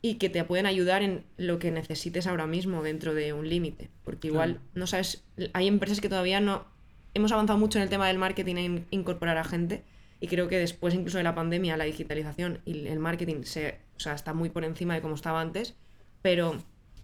y 0.00 0.14
que 0.14 0.30
te 0.30 0.42
pueden 0.44 0.64
ayudar 0.64 1.02
en 1.02 1.24
lo 1.36 1.58
que 1.58 1.70
necesites 1.70 2.26
ahora 2.26 2.46
mismo 2.46 2.82
dentro 2.82 3.12
de 3.12 3.34
un 3.34 3.48
límite. 3.50 3.90
Porque 4.04 4.28
igual, 4.28 4.52
Claro. 4.54 4.66
no 4.74 4.86
sabes, 4.86 5.24
hay 5.52 5.66
empresas 5.66 6.00
que 6.00 6.08
todavía 6.08 6.40
no... 6.40 6.64
Hemos 7.12 7.32
avanzado 7.32 7.58
mucho 7.58 7.78
en 7.78 7.82
el 7.82 7.90
tema 7.90 8.08
del 8.08 8.18
marketing 8.18 8.56
en 8.56 8.86
incorporar 8.90 9.36
a 9.36 9.44
gente 9.44 9.84
y 10.20 10.28
creo 10.28 10.48
que 10.48 10.58
después 10.58 10.94
incluso 10.94 11.18
de 11.18 11.24
la 11.24 11.34
pandemia 11.34 11.76
la 11.76 11.84
digitalización 11.84 12.60
y 12.64 12.86
el 12.86 12.98
marketing 12.98 13.42
se, 13.44 13.80
o 13.96 14.00
sea, 14.00 14.14
está 14.14 14.32
muy 14.32 14.50
por 14.50 14.64
encima 14.64 14.94
de 14.94 15.02
como 15.02 15.14
estaba 15.14 15.40
antes, 15.40 15.74
pero 16.22 16.56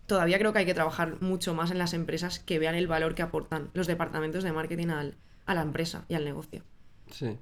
todavía 0.06 0.38
creo 0.38 0.52
que 0.52 0.60
hay 0.60 0.66
que 0.66 0.74
trabajar 0.74 1.20
mucho 1.20 1.54
más 1.54 1.70
en 1.70 1.78
las 1.78 1.94
empresas 1.94 2.38
que 2.38 2.58
vean 2.58 2.74
el 2.74 2.86
valor 2.86 3.14
que 3.14 3.22
aportan 3.22 3.70
los 3.74 3.86
departamentos 3.86 4.44
de 4.44 4.52
marketing 4.52 4.88
al, 4.88 5.16
a 5.46 5.54
la 5.54 5.62
empresa 5.62 6.04
y 6.08 6.14
al 6.14 6.24
negocio. 6.24 6.62
Sí. 7.10 7.38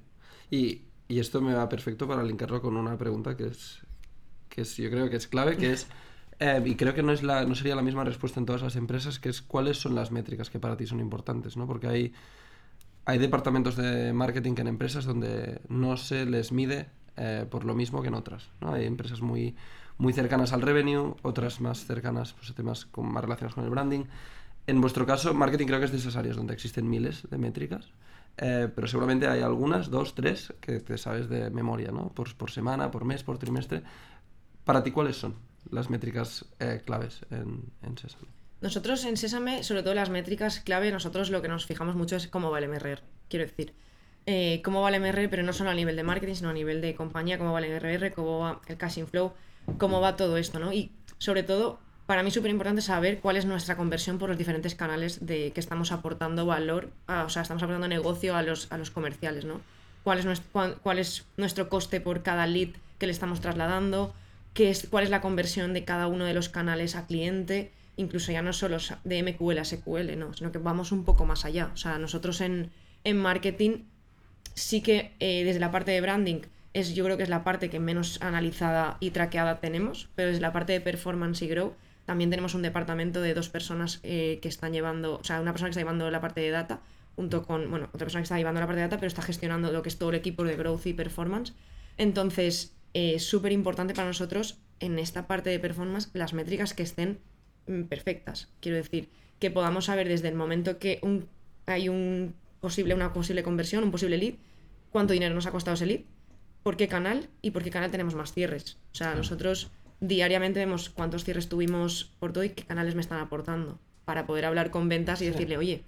Y, 0.49 0.81
y 1.07 1.19
esto 1.19 1.41
me 1.41 1.53
va 1.53 1.67
perfecto 1.69 2.07
para 2.07 2.23
linkarlo 2.23 2.61
con 2.61 2.77
una 2.77 2.97
pregunta 2.97 3.35
que 3.35 3.47
es, 3.47 3.81
que 4.49 4.61
es 4.61 4.77
yo 4.77 4.89
creo 4.89 5.09
que 5.09 5.15
es 5.15 5.27
clave, 5.27 5.57
que 5.57 5.71
es, 5.73 5.87
eh, 6.39 6.61
y 6.65 6.75
creo 6.75 6.93
que 6.93 7.03
no, 7.03 7.11
es 7.11 7.23
la, 7.23 7.45
no 7.45 7.55
sería 7.55 7.75
la 7.75 7.81
misma 7.81 8.03
respuesta 8.03 8.39
en 8.39 8.45
todas 8.45 8.61
las 8.61 8.75
empresas, 8.75 9.19
que 9.19 9.29
es 9.29 9.41
cuáles 9.41 9.77
son 9.77 9.95
las 9.95 10.11
métricas 10.11 10.49
que 10.49 10.59
para 10.59 10.77
ti 10.77 10.85
son 10.87 10.99
importantes, 10.99 11.57
¿no? 11.57 11.67
Porque 11.67 11.87
hay, 11.87 12.13
hay 13.05 13.17
departamentos 13.17 13.75
de 13.75 14.13
marketing 14.13 14.53
en 14.57 14.67
empresas 14.67 15.05
donde 15.05 15.61
no 15.69 15.97
se 15.97 16.25
les 16.25 16.51
mide 16.51 16.89
eh, 17.17 17.45
por 17.49 17.65
lo 17.65 17.75
mismo 17.75 18.01
que 18.01 18.07
en 18.07 18.13
otras, 18.13 18.49
¿no? 18.61 18.73
Hay 18.73 18.85
empresas 18.85 19.21
muy, 19.21 19.55
muy 19.97 20.13
cercanas 20.13 20.53
al 20.53 20.61
revenue, 20.61 21.15
otras 21.23 21.59
más 21.61 21.85
cercanas, 21.85 22.33
pues, 22.33 22.51
a 22.51 22.53
temas 22.53 22.85
con, 22.85 23.11
más 23.11 23.23
relacionados 23.23 23.55
con 23.55 23.63
el 23.63 23.69
branding. 23.69 24.05
En 24.67 24.79
vuestro 24.79 25.05
caso, 25.05 25.33
marketing 25.33 25.67
creo 25.67 25.79
que 25.79 25.85
es 25.85 25.91
de 25.91 25.97
esas 25.97 26.15
áreas 26.15 26.35
donde 26.35 26.53
existen 26.53 26.89
miles 26.89 27.27
de 27.29 27.37
métricas, 27.37 27.91
eh, 28.37 28.69
pero 28.73 28.87
seguramente 28.87 29.27
hay 29.27 29.41
algunas, 29.41 29.89
dos, 29.89 30.15
tres, 30.15 30.53
que 30.61 30.79
te 30.79 30.97
sabes 30.97 31.27
de 31.29 31.49
memoria, 31.49 31.91
¿no? 31.91 32.09
Por, 32.09 32.33
por 32.35 32.51
semana, 32.51 32.91
por 32.91 33.03
mes, 33.03 33.23
por 33.23 33.37
trimestre. 33.37 33.83
Para 34.63 34.83
ti, 34.83 34.91
¿cuáles 34.91 35.17
son 35.17 35.35
las 35.69 35.89
métricas 35.89 36.45
eh, 36.59 36.81
claves 36.85 37.25
en, 37.29 37.63
en 37.81 37.97
Sesame? 37.97 38.40
Nosotros 38.61 39.03
en 39.05 39.17
Sésame, 39.17 39.63
sobre 39.63 39.81
todo 39.81 39.95
las 39.95 40.11
métricas 40.11 40.59
clave, 40.59 40.91
nosotros 40.91 41.31
lo 41.31 41.41
que 41.41 41.47
nos 41.47 41.65
fijamos 41.65 41.95
mucho 41.95 42.15
es 42.15 42.27
cómo 42.27 42.51
va 42.51 42.59
el 42.59 42.69
MRR. 42.69 43.01
Quiero 43.27 43.45
decir, 43.45 43.73
eh, 44.27 44.61
cómo 44.63 44.81
va 44.81 44.89
el 44.89 45.01
MRR, 45.01 45.29
pero 45.29 45.41
no 45.41 45.51
solo 45.51 45.71
a 45.71 45.73
nivel 45.73 45.95
de 45.95 46.03
marketing, 46.03 46.35
sino 46.35 46.49
a 46.49 46.53
nivel 46.53 46.79
de 46.79 46.93
compañía, 46.93 47.39
cómo 47.39 47.53
va 47.53 47.59
el 47.59 47.71
MRR, 47.71 48.13
cómo 48.13 48.39
va 48.39 48.61
el 48.67 48.77
cash 48.77 48.99
inflow, 48.99 49.33
cómo 49.79 49.99
va 49.99 50.15
todo 50.15 50.37
esto, 50.37 50.59
¿no? 50.59 50.71
Y 50.73 50.91
sobre 51.17 51.41
todo, 51.41 51.79
para 52.05 52.21
mí 52.21 52.27
es 52.27 52.35
súper 52.35 52.51
importante 52.51 52.83
saber 52.83 53.19
cuál 53.19 53.37
es 53.37 53.45
nuestra 53.45 53.75
conversión 53.75 54.19
por 54.19 54.29
los 54.29 54.37
diferentes 54.37 54.75
canales 54.75 55.25
de 55.25 55.51
que 55.53 55.59
estamos 55.59 55.91
aportando 55.91 56.45
valor, 56.45 56.91
o 57.07 57.29
sea, 57.29 57.41
estamos 57.41 57.63
aportando 57.63 57.87
negocio 57.87 58.35
a 58.35 58.43
los, 58.43 58.71
a 58.71 58.77
los 58.77 58.91
comerciales, 58.91 59.43
¿no? 59.43 59.61
Cuál 60.03 60.19
es, 60.19 60.25
nuestro, 60.25 60.77
cuál 60.83 60.99
es 60.99 61.25
nuestro 61.35 61.67
coste 61.67 61.99
por 61.99 62.21
cada 62.21 62.45
lead 62.45 62.69
que 62.99 63.07
le 63.07 63.11
estamos 63.11 63.41
trasladando, 63.41 64.13
qué 64.53 64.69
es, 64.69 64.87
cuál 64.87 65.03
es 65.03 65.09
la 65.09 65.21
conversión 65.21 65.73
de 65.73 65.83
cada 65.83 66.05
uno 66.05 66.25
de 66.25 66.35
los 66.35 66.49
canales 66.49 66.95
a 66.95 67.07
cliente, 67.07 67.71
incluso 67.97 68.31
ya 68.31 68.41
no 68.41 68.53
solo 68.53 68.77
de 69.03 69.23
MQL 69.23 69.59
a 69.59 69.65
SQL, 69.65 70.17
no, 70.17 70.33
sino 70.33 70.51
que 70.51 70.57
vamos 70.57 70.91
un 70.91 71.03
poco 71.03 71.25
más 71.25 71.45
allá. 71.45 71.71
O 71.73 71.77
sea, 71.77 71.97
nosotros 71.97 72.41
en, 72.41 72.71
en 73.03 73.17
marketing 73.17 73.83
sí 74.53 74.81
que 74.81 75.13
eh, 75.19 75.43
desde 75.43 75.59
la 75.59 75.71
parte 75.71 75.91
de 75.91 76.01
branding 76.01 76.41
es 76.73 76.95
yo 76.95 77.03
creo 77.03 77.17
que 77.17 77.23
es 77.23 77.29
la 77.29 77.43
parte 77.43 77.69
que 77.69 77.79
menos 77.79 78.21
analizada 78.21 78.97
y 78.99 79.11
traqueada 79.11 79.59
tenemos, 79.59 80.09
pero 80.15 80.29
desde 80.29 80.41
la 80.41 80.53
parte 80.53 80.73
de 80.73 80.81
performance 80.81 81.41
y 81.41 81.47
grow 81.47 81.73
también 82.05 82.29
tenemos 82.29 82.55
un 82.55 82.61
departamento 82.61 83.21
de 83.21 83.33
dos 83.33 83.49
personas 83.49 83.99
eh, 84.03 84.39
que 84.41 84.47
están 84.47 84.73
llevando, 84.73 85.19
o 85.19 85.23
sea, 85.23 85.41
una 85.41 85.51
persona 85.51 85.67
que 85.67 85.71
está 85.71 85.81
llevando 85.81 86.09
la 86.09 86.21
parte 86.21 86.41
de 86.41 86.49
data 86.49 86.81
junto 87.15 87.43
con, 87.45 87.69
bueno, 87.69 87.87
otra 87.93 88.05
persona 88.05 88.21
que 88.21 88.23
está 88.23 88.37
llevando 88.37 88.59
la 88.59 88.67
parte 88.67 88.81
de 88.81 88.87
data, 88.87 88.97
pero 88.97 89.07
está 89.07 89.21
gestionando 89.21 89.71
lo 89.71 89.81
que 89.81 89.89
es 89.89 89.97
todo 89.97 90.09
el 90.09 90.15
equipo 90.15 90.43
de 90.43 90.55
growth 90.55 90.85
y 90.87 90.93
performance. 90.93 91.53
Entonces, 91.97 92.73
eh, 92.93 93.15
es 93.15 93.25
súper 93.25 93.51
importante 93.51 93.93
para 93.93 94.07
nosotros 94.07 94.57
en 94.79 94.97
esta 94.97 95.27
parte 95.27 95.49
de 95.49 95.59
performance 95.59 96.09
las 96.13 96.33
métricas 96.33 96.73
que 96.73 96.83
estén 96.83 97.19
perfectas. 97.89 98.49
Quiero 98.59 98.77
decir, 98.77 99.09
que 99.39 99.51
podamos 99.51 99.85
saber 99.85 100.07
desde 100.07 100.27
el 100.27 100.35
momento 100.35 100.77
que 100.77 100.99
un, 101.01 101.27
hay 101.65 101.89
un 101.89 102.35
posible, 102.59 102.93
una 102.93 103.13
posible 103.13 103.43
conversión, 103.43 103.83
un 103.83 103.91
posible 103.91 104.17
lead, 104.17 104.35
cuánto 104.91 105.13
dinero 105.13 105.33
nos 105.33 105.45
ha 105.47 105.51
costado 105.51 105.75
ese 105.75 105.85
lead, 105.85 106.01
por 106.63 106.77
qué 106.77 106.87
canal 106.87 107.29
y 107.41 107.51
por 107.51 107.63
qué 107.63 107.71
canal 107.71 107.91
tenemos 107.91 108.15
más 108.15 108.33
cierres. 108.33 108.77
O 108.93 108.95
sea, 108.95 109.15
nosotros 109.15 109.71
diariamente 109.99 110.59
vemos 110.59 110.89
cuántos 110.89 111.23
cierres 111.23 111.49
tuvimos 111.49 112.11
por 112.19 112.33
todo 112.33 112.43
y 112.43 112.49
qué 112.49 112.63
canales 112.63 112.95
me 112.95 113.01
están 113.01 113.19
aportando 113.19 113.79
para 114.05 114.25
poder 114.25 114.45
hablar 114.45 114.71
con 114.71 114.89
ventas 114.89 115.21
y 115.21 115.27
decirle, 115.27 115.57
oye, 115.57 115.83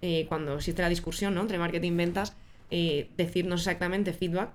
eh, 0.00 0.26
cuando 0.28 0.56
existe 0.56 0.82
la 0.82 0.88
discusión 0.88 1.34
¿no? 1.34 1.42
entre 1.42 1.58
marketing 1.58 1.92
y 1.92 1.96
ventas, 1.96 2.34
eh, 2.70 3.08
decirnos 3.16 3.60
exactamente 3.60 4.12
feedback 4.12 4.54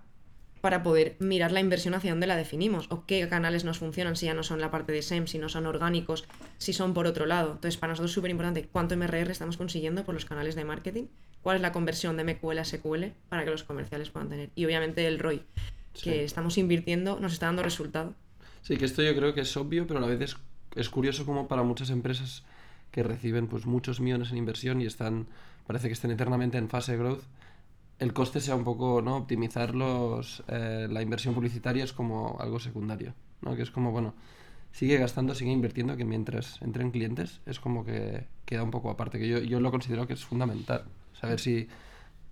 para 0.61 0.83
poder 0.83 1.15
mirar 1.19 1.51
la 1.51 1.59
inversión 1.59 1.93
hacia 1.93 2.11
dónde 2.11 2.27
la 2.27 2.35
definimos 2.35 2.87
o 2.89 3.05
qué 3.05 3.27
canales 3.29 3.63
nos 3.63 3.79
funcionan, 3.79 4.15
si 4.15 4.25
ya 4.25 4.33
no 4.33 4.43
son 4.43 4.59
la 4.61 4.71
parte 4.71 4.91
de 4.91 5.01
SEM, 5.01 5.27
si 5.27 5.37
no 5.37 5.49
son 5.49 5.65
orgánicos, 5.65 6.25
si 6.57 6.73
son 6.73 6.93
por 6.93 7.05
otro 7.07 7.25
lado. 7.25 7.53
Entonces, 7.53 7.77
para 7.77 7.91
nosotros 7.93 8.11
es 8.11 8.15
súper 8.15 8.31
importante 8.31 8.67
cuánto 8.71 8.95
MRR 8.97 9.31
estamos 9.31 9.57
consiguiendo 9.57 10.03
por 10.03 10.13
los 10.13 10.25
canales 10.25 10.55
de 10.55 10.65
marketing, 10.65 11.05
cuál 11.41 11.57
es 11.57 11.61
la 11.61 11.71
conversión 11.71 12.17
de 12.17 12.23
MQL 12.23 12.57
a 12.59 12.65
SQL 12.65 13.05
para 13.29 13.43
que 13.45 13.51
los 13.51 13.63
comerciales 13.63 14.09
puedan 14.09 14.29
tener. 14.29 14.49
Y 14.55 14.65
obviamente 14.65 15.07
el 15.07 15.19
ROI, 15.19 15.43
que 15.93 15.99
Sí. 16.01 16.09
estamos 16.11 16.57
invirtiendo, 16.57 17.19
nos 17.19 17.33
está 17.33 17.45
dando 17.47 17.63
resultado. 17.63 18.13
Sí, 18.61 18.77
que 18.77 18.85
esto 18.85 19.01
yo 19.01 19.15
creo 19.15 19.33
que 19.33 19.41
es 19.41 19.55
obvio, 19.57 19.87
pero 19.87 19.99
a 19.99 20.01
la 20.01 20.07
vez 20.07 20.21
es, 20.21 20.37
es 20.75 20.89
curioso 20.89 21.25
como 21.25 21.47
para 21.47 21.63
muchas 21.63 21.89
empresas 21.89 22.43
que 22.91 23.03
reciben 23.03 23.47
pues 23.47 23.65
muchos 23.65 23.99
millones 23.99 24.31
en 24.31 24.37
inversión 24.37 24.81
y 24.81 24.85
están, 24.85 25.27
parece 25.65 25.87
que 25.87 25.93
estén 25.93 26.11
eternamente 26.11 26.57
en 26.57 26.67
fase 26.69 26.93
de 26.93 26.97
growth, 26.97 27.21
el 27.99 28.13
coste 28.13 28.39
sea 28.39 28.55
un 28.55 28.63
poco, 28.63 29.01
¿no? 29.01 29.17
Optimizar 29.17 29.73
los, 29.73 30.43
eh, 30.47 30.87
la 30.89 31.01
inversión 31.01 31.33
publicitaria 31.33 31.83
es 31.83 31.93
como 31.93 32.37
algo 32.39 32.59
secundario, 32.59 33.13
¿no? 33.41 33.55
Que 33.55 33.63
es 33.63 33.71
como, 33.71 33.91
bueno, 33.91 34.13
sigue 34.71 34.97
gastando, 34.97 35.33
sigue 35.33 35.51
invirtiendo, 35.51 35.97
que 35.97 36.05
mientras 36.05 36.61
entren 36.61 36.91
clientes 36.91 37.41
es 37.45 37.59
como 37.59 37.83
que 37.85 38.25
queda 38.45 38.63
un 38.63 38.71
poco 38.71 38.89
aparte, 38.89 39.19
que 39.19 39.27
yo, 39.27 39.39
yo 39.39 39.59
lo 39.59 39.71
considero 39.71 40.07
que 40.07 40.13
es 40.13 40.23
fundamental, 40.23 40.85
saber 41.19 41.39
si 41.39 41.67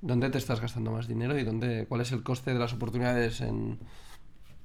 dónde 0.01 0.30
te 0.30 0.38
estás 0.38 0.62
gastando 0.62 0.91
más 0.91 1.08
dinero 1.08 1.38
y 1.39 1.43
dónde, 1.43 1.86
cuál 1.88 2.01
es 2.01 2.12
el 2.12 2.21
coste 2.21 2.54
de 2.54 2.60
las 2.60 2.73
oportunidades 2.73 3.41
en, 3.41 3.80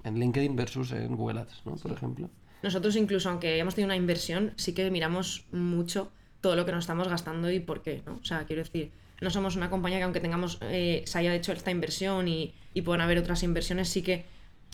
en 0.05 0.19
LinkedIn 0.19 0.55
versus 0.55 0.93
en 0.93 1.17
Google 1.17 1.41
Ads, 1.41 1.63
¿no? 1.65 1.77
Por 1.77 1.93
ejemplo. 1.93 2.29
Nosotros 2.63 2.95
incluso, 2.97 3.31
aunque 3.31 3.55
hayamos 3.55 3.75
tenido 3.75 3.87
una 3.87 3.97
inversión, 3.97 4.53
sí 4.57 4.75
que 4.75 4.91
miramos 4.91 5.47
mucho 5.51 6.13
todo 6.43 6.57
lo 6.57 6.67
que 6.67 6.73
nos 6.73 6.85
estamos 6.85 7.09
gastando 7.09 7.51
y 7.51 7.61
por 7.61 7.83
qué, 7.83 8.03
¿no? 8.05 8.19
O 8.21 8.25
sea, 8.25 8.45
quiero 8.45 8.63
decir, 8.63 8.93
no 9.21 9.31
somos 9.31 9.57
una 9.57 9.71
compañía 9.71 9.99
que 9.99 10.05
aunque 10.05 10.21
tengamos, 10.21 10.59
eh, 10.63 11.03
se 11.07 11.19
haya 11.19 11.35
hecho 11.35 11.53
esta 11.53 11.71
inversión 11.71 12.29
y, 12.29 12.55
y 12.75 12.83
puedan 12.83 13.01
haber 13.01 13.19
otras 13.19 13.43
inversiones, 13.43 13.89
sí 13.89 14.03
que 14.03 14.25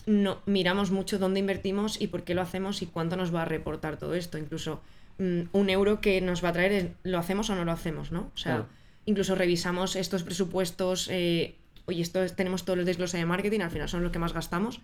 no, 0.05 0.41
miramos 0.45 0.91
mucho 0.91 1.19
dónde 1.19 1.39
invertimos 1.39 1.99
y 1.99 2.07
por 2.07 2.23
qué 2.23 2.33
lo 2.33 2.41
hacemos 2.41 2.81
y 2.81 2.85
cuánto 2.85 3.17
nos 3.17 3.33
va 3.35 3.41
a 3.41 3.45
reportar 3.45 3.97
todo 3.97 4.13
esto. 4.15 4.37
Incluso 4.37 4.81
mm, 5.19 5.41
un 5.51 5.69
euro 5.69 5.99
que 5.99 6.21
nos 6.21 6.43
va 6.43 6.49
a 6.49 6.53
traer, 6.53 6.93
¿lo 7.03 7.17
hacemos 7.19 7.49
o 7.49 7.55
no 7.55 7.65
lo 7.65 7.71
hacemos? 7.73 8.11
¿no? 8.11 8.31
O 8.33 8.37
sea, 8.37 8.53
Claro. 8.53 8.67
incluso 9.05 9.35
revisamos 9.35 9.95
estos 9.97 10.23
presupuestos, 10.23 11.09
eh, 11.11 11.55
oye, 11.87 12.01
esto 12.01 12.23
es- 12.23 12.35
tenemos 12.35 12.63
todos 12.63 12.77
los 12.77 12.85
desgloses 12.85 13.19
de 13.19 13.25
marketing, 13.25 13.59
al 13.61 13.71
final 13.71 13.89
son 13.89 14.01
los 14.03 14.11
que 14.13 14.19
más 14.19 14.31
gastamos. 14.33 14.79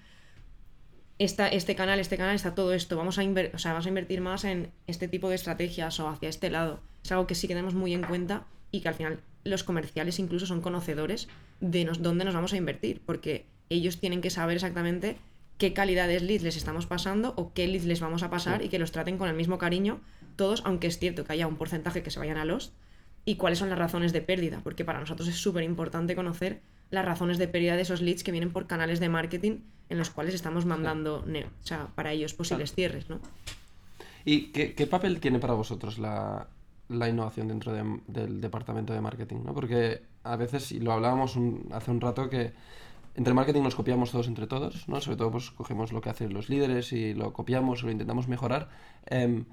Esta, 1.19 1.47
este 1.47 1.75
canal, 1.75 1.99
este 1.99 2.17
canal, 2.17 2.35
está 2.35 2.55
todo 2.55 2.73
esto. 2.73 2.97
Vamos 2.97 3.17
a, 3.19 3.23
inver- 3.23 3.51
o 3.53 3.59
sea, 3.59 3.71
vamos 3.71 3.85
a 3.85 3.89
invertir 3.89 4.19
más 4.19 4.43
en 4.43 4.71
este 4.87 5.07
tipo 5.07 5.29
de 5.29 5.35
estrategias 5.35 5.99
o 5.99 6.09
hacia 6.09 6.27
este 6.27 6.49
lado. 6.49 6.81
Es 7.03 7.11
algo 7.11 7.27
que 7.27 7.35
sí 7.35 7.47
que 7.47 7.53
tenemos 7.53 7.75
muy 7.75 7.93
en 7.93 8.01
cuenta 8.03 8.43
y 8.73 8.81
que 8.81 8.89
al 8.89 8.95
final 8.95 9.19
los 9.45 9.63
comerciales 9.63 10.19
incluso 10.19 10.45
son 10.45 10.59
conocedores 10.61 11.29
de 11.61 11.85
nos, 11.85 12.01
dónde 12.01 12.25
nos 12.25 12.33
vamos 12.33 12.51
a 12.53 12.57
invertir, 12.57 13.01
porque 13.05 13.45
ellos 13.69 13.99
tienen 13.99 14.19
que 14.19 14.29
saber 14.29 14.55
exactamente 14.55 15.17
qué 15.57 15.73
calidades 15.73 16.21
leads 16.23 16.43
les 16.43 16.57
estamos 16.57 16.87
pasando 16.87 17.33
o 17.37 17.53
qué 17.53 17.67
leads 17.67 17.85
les 17.85 17.99
vamos 18.01 18.23
a 18.23 18.29
pasar 18.29 18.59
Sí. 18.59 18.65
y 18.65 18.69
que 18.69 18.79
los 18.79 18.91
traten 18.91 19.17
con 19.17 19.29
el 19.29 19.35
mismo 19.35 19.57
cariño 19.57 20.01
todos, 20.35 20.63
aunque 20.65 20.87
es 20.87 20.97
cierto 20.97 21.23
que 21.23 21.33
haya 21.33 21.45
un 21.47 21.55
porcentaje 21.55 22.01
que 22.01 22.09
se 22.09 22.19
vayan 22.19 22.37
a 22.37 22.45
los 22.45 22.73
y 23.25 23.35
cuáles 23.35 23.59
son 23.59 23.69
las 23.69 23.77
razones 23.77 24.11
de 24.11 24.21
pérdida, 24.21 24.61
porque 24.63 24.83
para 24.83 24.99
nosotros 24.99 25.27
es 25.29 25.35
súper 25.35 25.63
importante 25.63 26.15
conocer 26.15 26.59
las 26.89 27.05
razones 27.05 27.37
de 27.37 27.47
pérdida 27.47 27.75
de 27.75 27.83
esos 27.83 28.01
leads 28.01 28.23
que 28.23 28.31
vienen 28.31 28.51
por 28.51 28.65
canales 28.65 28.99
de 28.99 29.09
marketing 29.09 29.59
en 29.89 29.97
los 29.99 30.09
cuales 30.09 30.33
estamos 30.33 30.65
mandando 30.65 31.23
ne- 31.27 31.45
o 31.45 31.65
sea, 31.67 31.87
para 31.95 32.11
ellos 32.11 32.33
posibles 32.33 32.73
cierres, 32.73 33.07
¿no? 33.09 33.19
¿Y 34.25 34.47
qué, 34.51 34.73
qué 34.73 34.87
papel 34.87 35.19
tiene 35.19 35.39
para 35.39 35.53
vosotros 35.53 35.99
la, 35.99 36.47
la 36.89 37.09
innovación 37.09 37.47
dentro 37.47 37.71
de- 37.71 38.01
del 38.07 38.41
departamento 38.41 38.93
de 38.93 39.01
marketing? 39.01 39.37
¿no? 39.45 39.53
Porque 39.53 40.01
a 40.23 40.35
veces, 40.35 40.71
y 40.71 40.79
lo 40.79 40.91
hablábamos 40.93 41.35
un- 41.35 41.67
hace 41.71 41.91
un 41.91 42.01
rato, 42.01 42.29
que 42.29 42.53
entre 43.15 43.33
marketing 43.33 43.61
nos 43.61 43.75
copiamos 43.75 44.11
todos 44.11 44.27
entre 44.27 44.47
todos, 44.47 44.87
¿no? 44.89 44.99
Sobre 45.01 45.17
todo 45.17 45.29
pues 45.31 45.51
cogemos 45.51 45.91
lo 45.91 46.01
que 46.01 46.09
hacen 46.09 46.33
los 46.33 46.49
líderes 46.49 46.91
y 46.93 47.13
lo 47.13 47.31
copiamos 47.33 47.83
o 47.83 47.85
lo 47.85 47.91
intentamos 47.91 48.27
mejorar. 48.27 48.69
Em, 49.05 49.45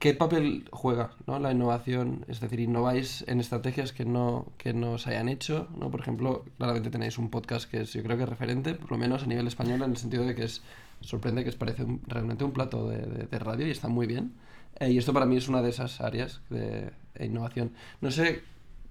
¿Qué 0.00 0.12
papel 0.12 0.68
juega 0.72 1.12
¿no? 1.26 1.38
la 1.38 1.52
innovación? 1.52 2.24
Es 2.28 2.40
decir, 2.40 2.58
innováis 2.60 3.24
en 3.28 3.38
estrategias 3.40 3.92
que 3.92 4.04
no, 4.04 4.46
que 4.58 4.74
no 4.74 4.98
se 4.98 5.10
hayan 5.10 5.28
hecho, 5.28 5.68
¿no? 5.78 5.90
Por 5.90 6.00
ejemplo, 6.00 6.44
claramente 6.58 6.90
tenéis 6.90 7.16
un 7.16 7.30
podcast 7.30 7.70
que 7.70 7.82
es, 7.82 7.92
yo 7.92 8.02
creo 8.02 8.16
que 8.16 8.24
es 8.24 8.28
referente, 8.28 8.74
por 8.74 8.90
lo 8.90 8.98
menos 8.98 9.22
a 9.22 9.26
nivel 9.26 9.46
español, 9.46 9.82
en 9.82 9.90
el 9.92 9.96
sentido 9.96 10.26
de 10.26 10.34
que 10.34 10.44
es 10.44 10.62
sorprende 11.00 11.44
que 11.44 11.50
es 11.50 11.56
parece 11.56 11.86
realmente 12.08 12.44
un 12.44 12.50
plato 12.52 12.88
de, 12.88 12.98
de- 12.98 13.26
de 13.26 13.38
radio 13.38 13.66
y 13.66 13.70
está 13.70 13.88
muy 13.88 14.06
bien. 14.06 14.32
Eh, 14.80 14.92
y 14.92 14.98
esto 14.98 15.12
para 15.12 15.26
mí 15.26 15.36
es 15.36 15.48
una 15.48 15.62
de 15.62 15.70
esas 15.70 16.00
áreas 16.00 16.40
de, 16.50 16.92
innovación. 17.20 17.72
No 18.00 18.10
sé 18.10 18.42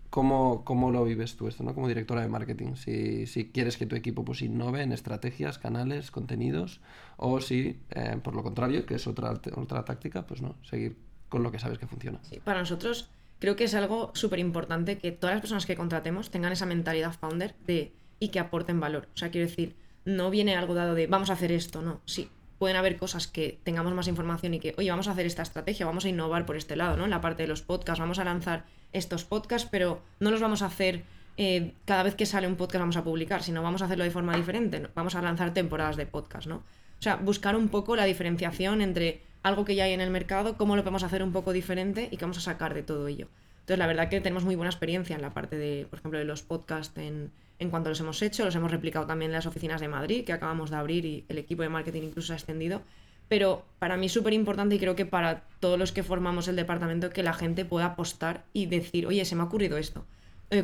cómo, 0.09 0.63
cómo 0.63 0.91
lo 0.91 1.03
vives 1.03 1.35
tú 1.35 1.47
esto, 1.47 1.63
¿no? 1.63 1.73
Como 1.73 1.87
directora 1.87 2.21
de 2.21 2.27
marketing. 2.27 2.75
Si, 2.75 3.27
si 3.27 3.49
quieres 3.49 3.77
que 3.77 3.85
tu 3.85 3.95
equipo 3.95 4.23
pues 4.23 4.41
innove 4.41 4.81
en 4.81 4.91
estrategias, 4.91 5.57
canales, 5.57 6.11
contenidos, 6.11 6.79
o 7.17 7.41
si, 7.41 7.79
eh, 7.91 8.17
por 8.23 8.35
lo 8.35 8.43
contrario, 8.43 8.85
que 8.85 8.95
es 8.95 9.07
otra, 9.07 9.31
otra 9.55 9.85
táctica, 9.85 10.25
pues 10.25 10.41
no, 10.41 10.55
seguir 10.63 10.97
con 11.29 11.43
lo 11.43 11.51
que 11.51 11.59
sabes 11.59 11.79
que 11.79 11.87
funciona. 11.87 12.19
Para 12.43 12.59
nosotros 12.59 13.09
creo 13.39 13.55
que 13.55 13.65
es 13.65 13.73
algo 13.73 14.11
súper 14.13 14.39
importante 14.39 14.97
que 14.97 15.11
todas 15.11 15.35
las 15.35 15.41
personas 15.41 15.65
que 15.65 15.75
contratemos 15.75 16.29
tengan 16.29 16.53
esa 16.53 16.65
mentalidad 16.65 17.11
founder 17.11 17.55
de 17.65 17.91
y 18.19 18.29
que 18.29 18.39
aporten 18.39 18.79
valor. 18.79 19.09
O 19.15 19.17
sea, 19.17 19.31
quiero 19.31 19.49
decir, 19.49 19.75
no 20.05 20.29
viene 20.29 20.55
algo 20.55 20.75
dado 20.75 20.95
de 20.95 21.07
vamos 21.07 21.29
a 21.29 21.33
hacer 21.33 21.51
esto, 21.51 21.81
no. 21.81 21.99
Sí, 22.05 22.29
pueden 22.63 22.77
haber 22.77 22.95
cosas 22.95 23.27
que 23.27 23.59
tengamos 23.65 23.93
más 23.93 24.07
información 24.07 24.53
y 24.53 24.59
que, 24.61 24.73
oye, 24.77 24.89
vamos 24.89 25.09
a 25.09 25.11
hacer 25.11 25.25
esta 25.25 25.41
estrategia, 25.41 25.85
vamos 25.85 26.05
a 26.05 26.07
innovar 26.07 26.45
por 26.45 26.55
este 26.55 26.77
lado, 26.77 26.95
¿no? 26.95 27.03
En 27.03 27.09
la 27.09 27.19
parte 27.19 27.43
de 27.43 27.49
los 27.49 27.61
podcasts, 27.61 27.99
vamos 27.99 28.19
a 28.19 28.23
lanzar 28.23 28.63
estos 28.93 29.25
podcasts, 29.25 29.67
pero 29.69 30.01
no 30.21 30.31
los 30.31 30.39
vamos 30.39 30.61
a 30.61 30.67
hacer 30.67 31.03
eh, 31.35 31.73
cada 31.83 32.03
vez 32.03 32.15
que 32.15 32.25
sale 32.25 32.47
un 32.47 32.55
podcast 32.55 32.79
vamos 32.79 32.95
a 32.95 33.03
publicar, 33.03 33.43
sino 33.43 33.61
vamos 33.61 33.81
a 33.81 33.85
hacerlo 33.85 34.05
de 34.05 34.11
forma 34.11 34.33
diferente. 34.37 34.81
Vamos 34.95 35.15
a 35.15 35.21
lanzar 35.21 35.53
temporadas 35.53 35.97
de 35.97 36.05
podcast, 36.05 36.47
¿no? 36.47 36.55
O 36.55 37.01
sea, 37.01 37.17
buscar 37.17 37.57
un 37.57 37.67
poco 37.67 37.97
la 37.97 38.05
diferenciación 38.05 38.79
entre 38.79 39.19
algo 39.41 39.65
que 39.65 39.75
ya 39.75 39.83
hay 39.83 39.91
en 39.91 39.99
el 39.99 40.09
mercado, 40.09 40.55
cómo 40.55 40.77
lo 40.77 40.83
podemos 40.83 41.03
hacer 41.03 41.21
un 41.21 41.33
poco 41.33 41.51
diferente 41.51 42.07
y 42.09 42.15
qué 42.15 42.23
vamos 42.23 42.37
a 42.37 42.41
sacar 42.41 42.73
de 42.73 42.83
todo 42.83 43.09
ello. 43.09 43.27
Entonces, 43.55 43.77
la 43.77 43.87
verdad 43.87 44.07
que 44.07 44.21
tenemos 44.21 44.45
muy 44.45 44.55
buena 44.55 44.69
experiencia 44.69 45.17
en 45.17 45.21
la 45.21 45.33
parte 45.33 45.57
de, 45.57 45.85
por 45.89 45.99
ejemplo, 45.99 46.17
de 46.17 46.23
los 46.23 46.43
podcasts 46.43 46.97
en, 46.97 47.33
en 47.63 47.69
cuanto 47.69 47.89
los 47.89 47.99
hemos 47.99 48.21
hecho, 48.21 48.45
los 48.45 48.55
hemos 48.55 48.71
replicado 48.71 49.05
también 49.07 49.31
en 49.31 49.35
las 49.35 49.45
oficinas 49.45 49.81
de 49.81 49.87
Madrid, 49.87 50.23
que 50.23 50.33
acabamos 50.33 50.69
de 50.69 50.75
abrir 50.75 51.05
y 51.05 51.25
el 51.29 51.37
equipo 51.37 51.63
de 51.63 51.69
marketing 51.69 52.03
incluso 52.03 52.27
se 52.27 52.33
ha 52.33 52.35
extendido. 52.35 52.81
Pero 53.27 53.65
para 53.79 53.97
mí 53.97 54.05
es 54.05 54.11
súper 54.11 54.33
importante 54.33 54.75
y 54.75 54.79
creo 54.79 54.95
que 54.95 55.05
para 55.05 55.45
todos 55.59 55.79
los 55.79 55.91
que 55.91 56.03
formamos 56.03 56.47
el 56.47 56.55
departamento 56.55 57.09
que 57.09 57.23
la 57.23 57.33
gente 57.33 57.65
pueda 57.65 57.85
apostar 57.85 58.45
y 58.53 58.67
decir, 58.67 59.07
oye, 59.07 59.25
se 59.25 59.35
me 59.35 59.41
ha 59.41 59.45
ocurrido 59.45 59.77
esto. 59.77 60.05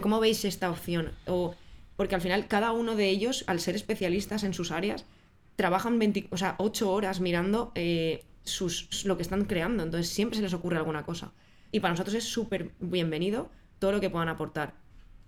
¿cómo 0.02 0.20
veis 0.20 0.46
esta 0.46 0.70
opción? 0.70 1.12
O, 1.26 1.56
porque 1.96 2.14
al 2.14 2.22
final 2.22 2.48
cada 2.48 2.72
uno 2.72 2.96
de 2.96 3.10
ellos, 3.10 3.44
al 3.48 3.60
ser 3.60 3.76
especialistas 3.76 4.44
en 4.44 4.54
sus 4.54 4.72
áreas, 4.72 5.06
trabajan 5.56 5.98
20, 5.98 6.28
o 6.30 6.38
sea, 6.38 6.56
8 6.60 6.92
horas 6.92 7.20
mirando 7.20 7.72
eh, 7.76 8.24
lo 9.04 9.18
que 9.18 9.24
están 9.24 9.46
creando. 9.46 9.84
Entonces 9.84 10.10
siempre 10.10 10.38
se 10.38 10.44
les 10.44 10.54
ocurre 10.54 10.78
alguna 10.78 11.04
cosa. 11.04 11.32
Y 11.72 11.80
para 11.80 11.94
nosotros 11.94 12.16
es 12.16 12.26
súper 12.26 12.72
bienvenido 12.80 13.50
todo 13.80 13.94
lo 13.94 14.00
que 14.00 14.10
puedan 14.10 14.30
aportar. 14.30 14.74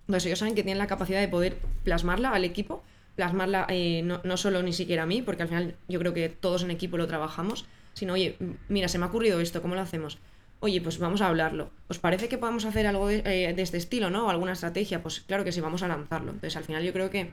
Entonces 0.06 0.26
ellos 0.26 0.38
saben 0.38 0.54
que 0.54 0.62
tienen 0.62 0.78
la 0.78 0.86
capacidad 0.86 1.20
de 1.20 1.28
poder 1.28 1.56
plasmarla 1.84 2.30
al 2.30 2.44
equipo, 2.44 2.82
plasmarla 3.16 3.66
eh, 3.68 4.02
no, 4.02 4.20
no 4.24 4.36
solo 4.36 4.62
ni 4.62 4.72
siquiera 4.72 5.04
a 5.04 5.06
mí, 5.06 5.22
porque 5.22 5.42
al 5.42 5.48
final 5.48 5.76
yo 5.88 5.98
creo 5.98 6.12
que 6.14 6.28
todos 6.28 6.62
en 6.62 6.70
equipo 6.70 6.96
lo 6.96 7.06
trabajamos, 7.06 7.66
sino, 7.94 8.14
oye, 8.14 8.36
mira, 8.68 8.88
se 8.88 8.98
me 8.98 9.04
ha 9.04 9.08
ocurrido 9.08 9.40
esto, 9.40 9.62
¿cómo 9.62 9.74
lo 9.74 9.80
hacemos? 9.80 10.18
Oye, 10.60 10.80
pues 10.80 10.98
vamos 10.98 11.20
a 11.20 11.26
hablarlo. 11.28 11.70
¿Os 11.88 11.98
parece 11.98 12.28
que 12.28 12.38
podamos 12.38 12.64
hacer 12.64 12.86
algo 12.86 13.08
de, 13.08 13.22
eh, 13.26 13.52
de 13.52 13.62
este 13.62 13.76
estilo, 13.78 14.10
no? 14.10 14.26
O 14.26 14.30
alguna 14.30 14.52
estrategia. 14.52 15.02
Pues 15.02 15.20
claro 15.20 15.42
que 15.44 15.50
sí, 15.52 15.60
vamos 15.60 15.82
a 15.82 15.88
lanzarlo. 15.88 16.30
Entonces 16.30 16.56
al 16.56 16.62
final 16.64 16.84
yo 16.84 16.92
creo 16.92 17.10
que 17.10 17.32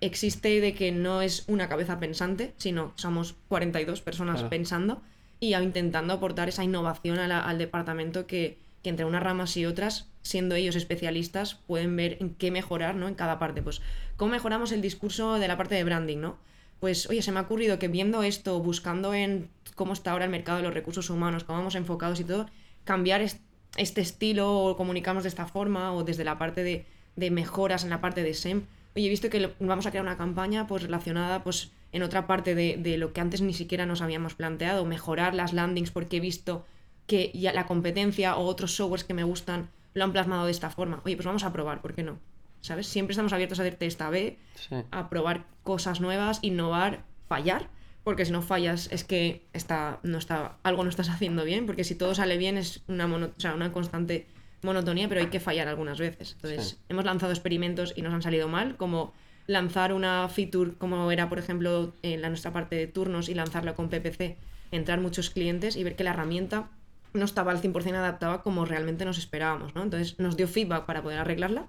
existe 0.00 0.60
de 0.60 0.74
que 0.74 0.92
no 0.92 1.22
es 1.22 1.44
una 1.48 1.68
cabeza 1.68 1.98
pensante, 1.98 2.54
sino 2.56 2.92
somos 2.96 3.34
42 3.48 4.00
personas 4.00 4.36
Claro. 4.36 4.50
pensando 4.50 5.02
y 5.40 5.54
intentando 5.54 6.14
aportar 6.14 6.48
esa 6.48 6.64
innovación 6.64 7.16
la- 7.28 7.40
al 7.44 7.58
departamento 7.58 8.26
que, 8.26 8.58
entre 8.88 9.04
unas 9.04 9.22
ramas 9.22 9.56
y 9.56 9.66
otras, 9.66 10.08
siendo 10.22 10.54
ellos 10.54 10.76
especialistas, 10.76 11.54
pueden 11.66 11.96
ver 11.96 12.16
en 12.20 12.34
qué 12.34 12.50
mejorar 12.50 12.94
¿no? 12.94 13.08
en 13.08 13.14
cada 13.14 13.38
parte. 13.38 13.62
Pues, 13.62 13.80
¿cómo 14.16 14.32
mejoramos 14.32 14.72
el 14.72 14.82
discurso 14.82 15.34
de 15.38 15.48
la 15.48 15.56
parte 15.56 15.74
de 15.74 15.84
branding? 15.84 16.18
¿no? 16.18 16.36
Pues, 16.80 17.08
oye, 17.08 17.22
se 17.22 17.32
me 17.32 17.38
ha 17.38 17.42
ocurrido 17.42 17.78
que 17.78 17.88
viendo 17.88 18.22
esto, 18.22 18.58
buscando 18.60 19.14
en 19.14 19.48
cómo 19.74 19.92
está 19.92 20.12
ahora 20.12 20.24
el 20.26 20.30
mercado 20.30 20.58
de 20.58 20.64
los 20.64 20.74
recursos 20.74 21.10
humanos, 21.10 21.44
cómo 21.44 21.58
vamos 21.58 21.74
enfocados 21.74 22.20
y 22.20 22.24
todo, 22.24 22.46
cambiar 22.84 23.20
es- 23.20 23.40
este 23.76 24.00
estilo 24.00 24.52
o 24.58 24.76
comunicamos 24.76 25.22
de 25.24 25.28
esta 25.28 25.46
forma 25.46 25.92
o 25.92 26.04
desde 26.04 26.24
la 26.24 26.38
parte 26.38 26.62
de, 26.62 27.30
mejoras 27.30 27.82
en 27.84 27.90
la 27.90 28.00
parte 28.00 28.22
de 28.22 28.32
SEM. 28.32 28.62
Oye, 28.96 29.06
he 29.06 29.10
visto 29.10 29.28
que 29.28 29.50
vamos 29.60 29.86
a 29.86 29.90
crear 29.90 30.04
una 30.04 30.16
campaña 30.16 30.66
pues 30.66 30.82
relacionada 30.84 31.42
pues 31.42 31.70
en 31.92 32.02
otra 32.02 32.26
parte 32.26 32.54
de, 32.54 32.76
de 32.76 32.96
lo 32.96 33.12
que 33.12 33.20
antes 33.20 33.40
ni 33.40 33.52
siquiera 33.54 33.86
nos 33.86 34.00
habíamos 34.02 34.34
planteado, 34.34 34.84
mejorar 34.84 35.34
las 35.34 35.52
landings 35.52 35.90
porque 35.90 36.18
he 36.18 36.20
visto 36.20 36.64
que 37.08 37.32
ya 37.34 37.52
la 37.52 37.66
competencia 37.66 38.36
o 38.36 38.44
otros 38.44 38.76
softwares 38.76 39.02
que 39.02 39.14
me 39.14 39.24
gustan 39.24 39.70
lo 39.94 40.04
han 40.04 40.12
plasmado 40.12 40.44
de 40.44 40.52
esta 40.52 40.70
forma. 40.70 41.00
Oye, 41.04 41.16
pues 41.16 41.26
vamos 41.26 41.42
a 41.42 41.52
probar, 41.52 41.80
¿por 41.80 41.94
qué 41.94 42.04
no? 42.04 42.20
¿Sabes? 42.60 42.86
Siempre 42.86 43.12
estamos 43.12 43.32
abiertos 43.32 43.58
a 43.58 43.62
hacer 43.62 43.74
test 43.76 44.00
A-B, 44.02 44.38
Sí. 44.54 44.76
a 44.90 45.08
probar 45.08 45.46
cosas 45.64 46.00
nuevas, 46.00 46.38
innovar, 46.42 47.02
fallar, 47.28 47.68
porque 48.04 48.24
si 48.24 48.32
no 48.32 48.42
fallas 48.42 48.88
es 48.92 49.04
que 49.04 49.46
está, 49.52 50.00
no 50.02 50.18
está, 50.18 50.58
algo 50.62 50.84
no 50.84 50.90
estás 50.90 51.08
haciendo 51.08 51.44
bien, 51.44 51.66
porque 51.66 51.82
si 51.84 51.94
todo 51.94 52.14
sale 52.14 52.36
bien 52.36 52.56
es 52.56 52.82
una, 52.88 53.06
mono- 53.06 53.30
o 53.36 53.40
sea, 53.40 53.54
una 53.54 53.72
constante 53.72 54.26
monotonía, 54.62 55.08
pero 55.08 55.20
hay 55.20 55.28
que 55.28 55.40
fallar 55.40 55.68
algunas 55.68 55.98
veces. 55.98 56.32
Entonces, 56.34 56.68
Sí. 56.70 56.76
hemos 56.88 57.04
lanzado 57.04 57.32
experimentos 57.32 57.92
y 57.96 58.02
nos 58.02 58.12
han 58.12 58.22
salido 58.22 58.48
mal, 58.48 58.76
como 58.76 59.14
lanzar 59.46 59.92
una 59.94 60.28
feature 60.28 60.72
como 60.76 61.10
era, 61.10 61.28
por 61.28 61.38
ejemplo, 61.38 61.94
en 62.02 62.20
la 62.20 62.28
nuestra 62.28 62.52
parte 62.52 62.76
de 62.76 62.86
turnos 62.86 63.28
y 63.30 63.34
lanzarlo 63.34 63.74
con 63.74 63.88
PPC, 63.88 64.36
entrar 64.72 65.00
muchos 65.00 65.30
clientes 65.30 65.76
y 65.76 65.84
ver 65.84 65.96
que 65.96 66.04
la 66.04 66.10
herramienta 66.10 66.68
no 67.14 67.24
estaba 67.24 67.52
al 67.52 67.60
100% 67.62 67.94
adaptada 67.94 68.42
como 68.42 68.64
realmente 68.64 69.04
nos 69.04 69.18
esperábamos, 69.18 69.74
¿no? 69.74 69.82
Entonces 69.82 70.18
nos 70.18 70.36
dio 70.36 70.46
feedback 70.48 70.84
para 70.86 71.02
poder 71.02 71.18
arreglarla, 71.18 71.66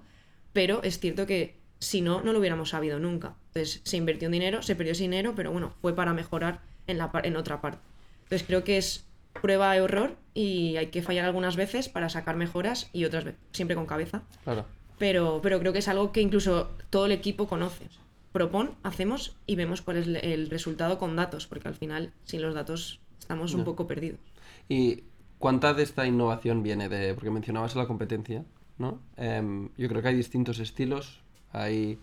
pero 0.52 0.82
es 0.82 0.98
cierto 1.00 1.26
que 1.26 1.58
si 1.78 2.00
no, 2.02 2.22
no 2.22 2.32
lo 2.32 2.38
hubiéramos 2.40 2.70
sabido 2.70 2.98
nunca. 2.98 3.34
Entonces 3.48 3.80
se 3.84 3.96
invirtió 3.96 4.26
en 4.26 4.32
dinero, 4.32 4.62
se 4.62 4.76
perdió 4.76 4.92
ese 4.92 5.02
dinero, 5.04 5.32
pero 5.34 5.50
bueno, 5.50 5.72
fue 5.80 5.94
para 5.94 6.12
mejorar 6.12 6.60
en, 6.86 6.98
la, 6.98 7.10
en 7.22 7.36
otra 7.36 7.60
parte. 7.60 7.80
Entonces 8.24 8.46
creo 8.46 8.64
que 8.64 8.76
es 8.78 9.06
prueba 9.40 9.72
de 9.72 9.78
error 9.84 10.16
y 10.34 10.76
hay 10.76 10.88
que 10.88 11.02
fallar 11.02 11.24
algunas 11.24 11.56
veces 11.56 11.88
para 11.88 12.08
sacar 12.08 12.36
mejoras 12.36 12.90
y 12.92 13.04
otras 13.04 13.24
veces, 13.24 13.40
siempre 13.52 13.76
con 13.76 13.86
cabeza. 13.86 14.22
Claro. 14.44 14.66
Pero, 14.98 15.40
pero 15.42 15.58
creo 15.60 15.72
que 15.72 15.78
es 15.78 15.88
algo 15.88 16.12
que 16.12 16.20
incluso 16.20 16.70
todo 16.90 17.06
el 17.06 17.12
equipo 17.12 17.48
conoce. 17.48 17.86
Propon, 18.32 18.74
hacemos 18.82 19.36
y 19.46 19.56
vemos 19.56 19.80
cuál 19.82 19.96
es 19.96 20.06
el- 20.06 20.50
resultado 20.50 20.98
con 20.98 21.16
datos, 21.16 21.46
porque 21.46 21.68
al 21.68 21.74
final, 21.74 22.12
sin 22.24 22.42
los 22.42 22.54
datos, 22.54 23.00
estamos 23.18 23.54
un 23.54 23.64
poco 23.64 23.86
perdidos. 23.86 24.20
¿Y 24.68 25.02
cuánta 25.40 25.74
de 25.74 25.82
esta 25.82 26.06
innovación 26.06 26.62
viene 26.62 26.88
de, 26.88 27.14
porque 27.14 27.30
mencionabas 27.30 27.74
la 27.74 27.86
competencia, 27.86 28.44
¿no? 28.78 29.00
Em, 29.16 29.70
yo 29.76 29.88
creo 29.88 30.02
que 30.02 30.08
hay 30.08 30.14
distintos 30.14 30.60
estilos, 30.60 31.22
hay, 31.52 31.98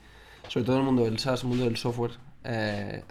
sobre 0.50 0.66
todo 0.66 0.76
en 0.76 0.82
el 0.82 0.86
mundo 0.86 1.06
del 1.06 1.20
SaaS, 1.20 1.46
mundo 1.46 1.64
del 1.64 1.78
software, 1.78 2.14
eh, 2.44 3.04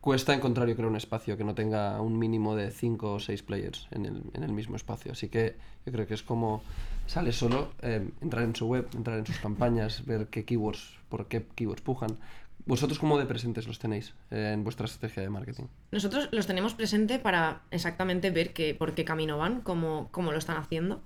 cuesta 0.00 0.34
encontrar, 0.34 0.66
yo 0.68 0.74
creo, 0.74 0.88
un 0.88 0.96
espacio 0.96 1.36
que 1.36 1.44
no 1.44 1.54
tenga 1.54 2.00
un 2.00 2.18
mínimo 2.18 2.56
de 2.56 2.70
5 2.70 3.12
o 3.12 3.20
6 3.20 3.42
players 3.42 3.86
en 3.90 4.06
el, 4.06 4.22
en 4.32 4.42
el 4.42 4.52
mismo 4.52 4.74
espacio. 4.74 5.12
Así 5.12 5.28
que 5.28 5.56
yo 5.86 5.92
creo 5.92 6.06
que 6.06 6.14
es 6.14 6.22
como 6.22 6.62
sale 7.06 7.32
solo, 7.32 7.72
em, 7.82 8.10
entrar 8.22 8.44
en 8.44 8.56
su 8.56 8.66
web, 8.66 8.88
entrar 8.94 9.18
en 9.18 9.26
sus 9.26 9.38
campañas, 9.38 10.04
ver 10.06 10.28
qué 10.28 10.44
keywords, 10.44 10.98
por 11.10 11.26
qué 11.28 11.44
keywords 11.54 11.82
pujan. 11.82 12.16
¿Vosotros 12.66 12.98
cómo 12.98 13.18
de 13.18 13.26
presentes 13.26 13.66
los 13.66 13.78
tenéis 13.78 14.14
eh, 14.30 14.52
en 14.54 14.64
vuestra 14.64 14.86
estrategia 14.86 15.22
de 15.22 15.30
marketing? 15.30 15.64
Nosotros 15.90 16.28
los 16.32 16.46
tenemos 16.46 16.74
presente 16.74 17.18
para 17.18 17.62
exactamente 17.70 18.30
ver 18.30 18.52
que, 18.52 18.74
por 18.74 18.94
qué 18.94 19.04
camino 19.04 19.36
van, 19.36 19.60
cómo, 19.60 20.08
cómo 20.10 20.32
lo 20.32 20.38
están 20.38 20.56
haciendo 20.56 21.02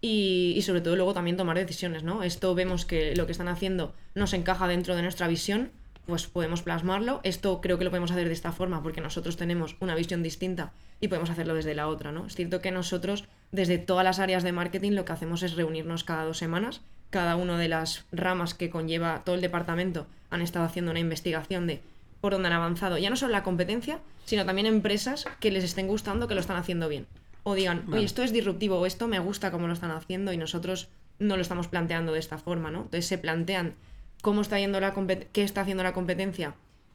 y, 0.00 0.54
y 0.56 0.62
sobre 0.62 0.80
todo 0.80 0.96
luego 0.96 1.14
también 1.14 1.36
tomar 1.36 1.56
decisiones, 1.56 2.02
¿no? 2.02 2.22
Esto 2.24 2.54
vemos 2.54 2.84
que 2.84 3.14
lo 3.14 3.26
que 3.26 3.32
están 3.32 3.48
haciendo 3.48 3.94
nos 4.14 4.32
encaja 4.32 4.66
dentro 4.66 4.96
de 4.96 5.02
nuestra 5.02 5.28
visión, 5.28 5.70
pues 6.06 6.26
podemos 6.26 6.62
plasmarlo. 6.62 7.20
Esto 7.22 7.60
creo 7.60 7.78
que 7.78 7.84
lo 7.84 7.90
podemos 7.90 8.10
hacer 8.10 8.26
de 8.26 8.34
esta 8.34 8.52
forma 8.52 8.82
porque 8.82 9.00
nosotros 9.00 9.36
tenemos 9.36 9.76
una 9.80 9.94
visión 9.94 10.22
distinta 10.22 10.72
y 11.00 11.08
podemos 11.08 11.30
hacerlo 11.30 11.54
desde 11.54 11.74
la 11.74 11.88
otra, 11.88 12.12
¿no? 12.12 12.26
Es 12.26 12.34
cierto 12.34 12.60
que 12.60 12.70
nosotros, 12.70 13.24
desde 13.52 13.78
todas 13.78 14.04
las 14.04 14.18
áreas 14.18 14.42
de 14.42 14.52
marketing, 14.52 14.92
lo 14.92 15.04
que 15.04 15.12
hacemos 15.12 15.42
es 15.42 15.54
reunirnos 15.54 16.04
cada 16.04 16.24
dos 16.24 16.38
semanas. 16.38 16.80
Cada 17.10 17.36
una 17.36 17.58
de 17.58 17.68
las 17.68 18.04
ramas 18.12 18.54
que 18.54 18.70
conlleva 18.70 19.22
todo 19.24 19.34
el 19.34 19.40
departamento 19.40 20.06
han 20.30 20.42
estado 20.42 20.64
haciendo 20.64 20.90
una 20.90 21.00
investigación 21.00 21.66
de 21.66 21.80
por 22.20 22.32
dónde 22.32 22.48
han 22.48 22.54
avanzado. 22.54 22.98
Ya 22.98 23.10
no 23.10 23.16
solo 23.16 23.32
la 23.32 23.42
competencia, 23.42 24.00
sino 24.24 24.44
también 24.44 24.66
empresas 24.66 25.26
que 25.40 25.50
les 25.50 25.64
estén 25.64 25.86
gustando, 25.86 26.28
que 26.28 26.34
lo 26.34 26.40
están 26.40 26.56
haciendo 26.56 26.88
bien. 26.88 27.06
O 27.44 27.54
digan, 27.54 27.78
oye, 27.86 27.90
Vale. 27.90 28.04
esto 28.04 28.22
es 28.22 28.32
disruptivo, 28.32 28.78
o 28.78 28.86
esto 28.86 29.06
me 29.06 29.20
gusta 29.20 29.50
cómo 29.50 29.68
lo 29.68 29.72
están 29.72 29.92
haciendo 29.92 30.32
y 30.32 30.36
nosotros 30.36 30.88
no 31.18 31.36
lo 31.36 31.42
estamos 31.42 31.68
planteando 31.68 32.12
de 32.12 32.18
esta 32.18 32.38
forma, 32.38 32.70
¿no? 32.70 32.78
Entonces 32.78 33.06
se 33.06 33.18
plantean 33.18 33.74
cómo 34.22 34.40
está 34.40 34.58
yendo 34.58 34.80
la 34.80 34.92
qué 35.32 35.42
está 35.42 35.60
haciendo 35.60 35.84
la 35.84 35.92
competencia 35.92 36.54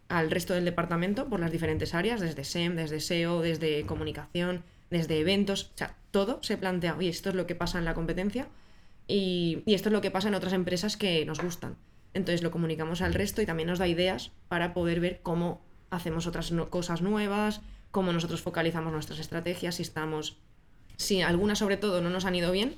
al 0.09 0.29
resto 0.29 0.53
del 0.53 0.65
departamento 0.65 1.29
por 1.29 1.39
las 1.39 1.51
diferentes 1.51 1.93
áreas, 1.93 2.19
desde 2.19 2.43
SEM, 2.43 2.75
desde 2.75 2.99
SEO, 2.99 3.41
desde 3.41 3.85
comunicación, 3.85 4.63
desde 4.89 5.19
eventos, 5.19 5.71
o 5.73 5.77
sea, 5.77 5.95
todo 6.11 6.39
se 6.43 6.57
plantea, 6.57 6.95
oye, 6.97 7.07
esto 7.07 7.29
es 7.29 7.35
lo 7.35 7.47
que 7.47 7.55
pasa 7.55 7.79
en 7.79 7.85
la 7.85 7.93
competencia 7.93 8.47
y, 9.11 9.63
esto 9.65 9.89
es 9.89 9.93
lo 9.93 10.01
que 10.01 10.11
pasa 10.11 10.29
en 10.29 10.35
otras 10.35 10.53
empresas 10.53 10.97
que 10.97 11.25
nos 11.25 11.41
gustan. 11.41 11.75
Entonces 12.13 12.43
lo 12.43 12.51
comunicamos 12.51 13.01
al 13.01 13.13
resto 13.13 13.41
y 13.41 13.45
también 13.45 13.67
nos 13.67 13.79
da 13.79 13.87
ideas 13.87 14.31
para 14.47 14.73
poder 14.73 14.99
ver 14.99 15.19
cómo 15.21 15.61
hacemos 15.89 16.27
otras 16.27 16.51
cosas 16.69 17.01
nuevas, 17.01 17.61
cómo 17.91 18.13
nosotros 18.13 18.41
focalizamos 18.41 18.93
nuestras 18.93 19.19
estrategias, 19.19 19.75
si 19.75 19.83
estamos, 19.83 20.37
si 20.97 21.21
algunas 21.21 21.59
sobre 21.59 21.77
todo 21.77 22.01
no 22.01 22.09
nos 22.09 22.25
han 22.25 22.35
ido 22.35 22.51
bien, 22.51 22.75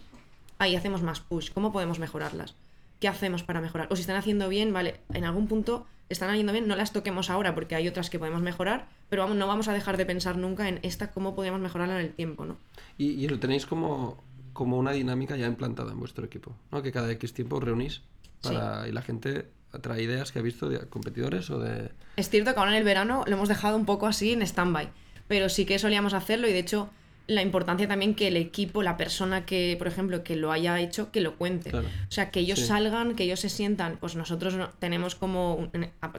ahí 0.60 0.76
hacemos 0.76 1.02
más 1.02 1.19
push, 1.19 1.52
cómo 1.52 1.72
podemos 1.72 2.00
mejorarlas, 2.00 2.56
qué 3.00 3.08
hacemos 3.08 3.43
para 3.43 3.62
mejorar, 3.62 3.88
o 3.91 3.96
si 3.96 4.02
están 4.02 4.15
haciendo 4.15 4.50
bien, 4.50 4.74
vale, 4.74 5.00
en 5.13 5.26
algún 5.26 5.48
punto 5.48 5.86
están 6.10 6.36
yendo 6.36 6.54
bien, 6.54 6.67
no 6.67 6.76
las 6.76 6.93
toquemos 6.93 7.30
ahora 7.30 7.56
porque 7.56 7.76
hay 7.76 7.88
otras 7.88 8.10
que 8.10 8.19
podemos 8.19 8.41
mejorar, 8.41 8.88
pero 9.10 9.24
vamos, 9.24 9.38
no 9.38 9.48
vamos 9.48 9.67
a 9.67 9.74
dejar 9.74 9.98
de 9.98 10.06
pensar 10.06 10.38
nunca 10.38 10.67
en 10.67 10.80
esta 10.84 11.12
cómo 11.12 11.36
podemos 11.36 11.60
mejorarla 11.60 12.00
en 12.00 12.06
el 12.06 12.13
tiempo, 12.13 12.46
¿no? 12.46 12.58
Y 12.98 13.28
lo 13.28 13.39
tenéis 13.39 13.65
como, 13.65 14.24
como 14.54 14.78
una 14.78 14.92
dinámica 14.92 15.36
ya 15.36 15.48
implantada 15.48 15.92
en 15.92 16.00
vuestro 16.00 16.26
equipo, 16.26 16.56
¿no? 16.72 16.82
Que 16.82 16.92
cada 16.92 17.12
X 17.12 17.34
tiempo 17.34 17.58
os 17.58 17.63
reunís 17.63 18.02
para, 18.42 18.88
y 18.88 18.92
la 18.92 19.02
gente 19.02 19.48
trae 19.82 20.04
ideas 20.04 20.32
que 20.32 20.39
ha 20.39 20.42
visto 20.44 20.70
de 20.70 20.80
competidores 20.88 21.50
o 21.50 21.60
de... 21.60 21.89
Es 22.18 22.30
cierto 22.30 22.54
que 22.54 22.60
ahora 22.60 22.72
en 22.72 22.78
el 22.78 22.84
verano 22.84 23.24
lo 23.26 23.34
hemos 23.36 23.50
dejado 23.50 23.76
un 23.76 23.86
poco 23.86 24.06
así 24.06 24.32
en 24.34 24.42
stand-by, 24.44 24.89
pero 25.28 25.50
sí 25.50 25.66
que 25.66 25.80
solíamos 25.80 26.13
hacerlo 26.13 26.48
y 26.48 26.54
de 26.54 26.60
hecho 26.60 26.89
la 27.26 27.42
importancia 27.42 27.88
también 27.88 28.13
que 28.16 28.28
el 28.28 28.36
equipo, 28.38 28.84
la 28.84 28.98
persona 28.98 29.46
que, 29.46 29.76
por 29.80 29.88
ejemplo, 29.88 30.24
que 30.26 30.36
lo 30.36 30.52
haya 30.52 30.80
hecho, 30.82 31.10
que 31.12 31.22
lo 31.22 31.38
cuente. 31.38 31.70
Claro. 31.72 31.88
O 31.88 32.12
sea, 32.12 32.30
que 32.32 32.42
ellos 32.42 32.60
Sí. 32.60 32.66
salgan, 32.68 33.16
que 33.16 33.24
ellos 33.24 33.39
se 33.39 33.48
sientan, 33.50 33.98
pues 33.98 34.16
nosotros 34.18 34.56
no- 34.56 34.70
tenemos 34.78 35.16
como 35.16 35.56
un, 35.56 35.72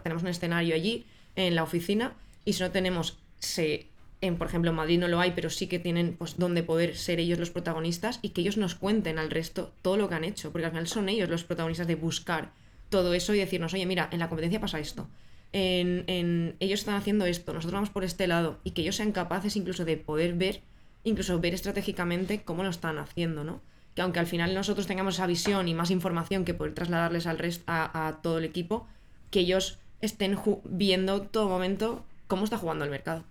tenemos 0.02 0.22
un 0.22 0.28
escenario 0.30 0.74
allí 0.74 1.04
en 1.36 1.54
la 1.54 1.62
oficina 1.62 2.14
y 2.46 2.54
si 2.54 2.62
no 2.62 2.70
tenemos, 2.70 3.18
se, 3.38 3.86
en, 4.20 4.36
por 4.36 4.46
ejemplo, 4.48 4.70
en 4.70 4.76
Madrid 4.76 4.98
no 4.98 5.08
lo 5.08 5.20
hay, 5.20 5.32
pero 5.32 5.50
sí 5.50 5.66
que 5.66 5.78
tienen 5.78 6.16
pues 6.16 6.38
donde 6.38 6.62
poder 6.62 6.96
ser 6.96 7.20
ellos 7.20 7.38
los 7.38 7.50
protagonistas 7.50 8.18
y 8.22 8.30
que 8.30 8.40
ellos 8.40 8.56
nos 8.56 8.74
cuenten 8.74 9.18
al 9.18 9.30
resto 9.30 9.72
todo 9.82 9.96
lo 9.96 10.08
que 10.08 10.14
han 10.14 10.24
hecho, 10.24 10.50
porque 10.52 10.66
al 10.66 10.70
final 10.72 10.86
son 10.88 11.08
ellos 11.08 11.28
los 11.28 11.44
protagonistas 11.44 11.86
de 11.86 11.94
buscar 11.96 12.52
todo 12.88 13.14
eso 13.14 13.34
y 13.34 13.38
decirnos, 13.38 13.74
oye, 13.74 13.86
mira, 13.86 14.08
en 14.12 14.18
la 14.20 14.28
competencia 14.28 14.60
pasa 14.60 14.78
esto. 14.78 15.08
En, 15.52 16.04
en- 16.08 16.56
ellos 16.60 16.80
están 16.80 16.94
haciendo 16.96 17.26
esto, 17.26 17.52
nosotros 17.52 17.74
vamos 17.74 17.90
por 17.90 18.04
este 18.04 18.26
lado 18.26 18.58
y 18.64 18.72
que 18.72 18.82
ellos 18.82 18.96
sean 18.96 19.12
capaces 19.12 19.56
incluso 19.56 19.84
de 19.84 19.96
poder 19.96 20.34
ver, 20.34 20.60
incluso 21.04 21.38
ver 21.40 21.54
estratégicamente 21.54 22.42
cómo 22.42 22.62
lo 22.64 22.70
están 22.70 22.98
haciendo, 22.98 23.44
¿no? 23.44 23.60
Que 23.94 24.02
aunque 24.02 24.18
al 24.18 24.26
final 24.26 24.54
nosotros 24.54 24.86
tengamos 24.88 25.14
esa 25.14 25.26
visión 25.26 25.68
y 25.68 25.74
más 25.74 25.90
información 25.90 26.44
que 26.44 26.54
poder 26.54 26.74
trasladarles 26.74 27.26
al 27.26 27.38
resto, 27.38 27.62
a, 27.66 28.08
a 28.08 28.20
todo 28.22 28.38
el 28.38 28.44
equipo, 28.44 28.86
que 29.30 29.40
ellos 29.40 29.78
estén 30.00 30.36
viendo 30.64 31.22
todo 31.22 31.48
momento 31.48 32.04
cómo 32.26 32.44
está 32.44 32.58
jugando 32.58 32.84
el 32.84 32.90
mercado. 32.90 33.24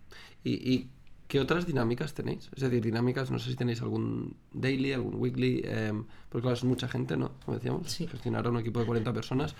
¿Y, 0.43 0.51
y 0.73 0.89
qué 1.27 1.39
otras 1.39 1.65
dinámicas 1.65 2.13
tenéis? 2.13 2.49
Es 2.55 2.61
decir, 2.63 2.81
dinámicas, 2.83 3.31
no 3.31 3.39
sé 3.39 3.49
si 3.51 3.55
tenéis 3.55 3.81
algún 3.81 4.35
daily, 4.51 4.93
algún 4.93 5.15
weekly, 5.15 5.61
em, 5.65 6.05
porque 6.29 6.43
claro, 6.43 6.55
es 6.55 6.63
mucha 6.63 6.87
gente, 6.87 7.17
¿no? 7.17 7.31
Como 7.45 7.57
decíamos, 7.57 7.91
Sí. 7.91 8.07
gestionar 8.07 8.47
un 8.47 8.57
equipo 8.59 8.79
de 8.79 8.85
40 8.85 9.13
personas. 9.13 9.55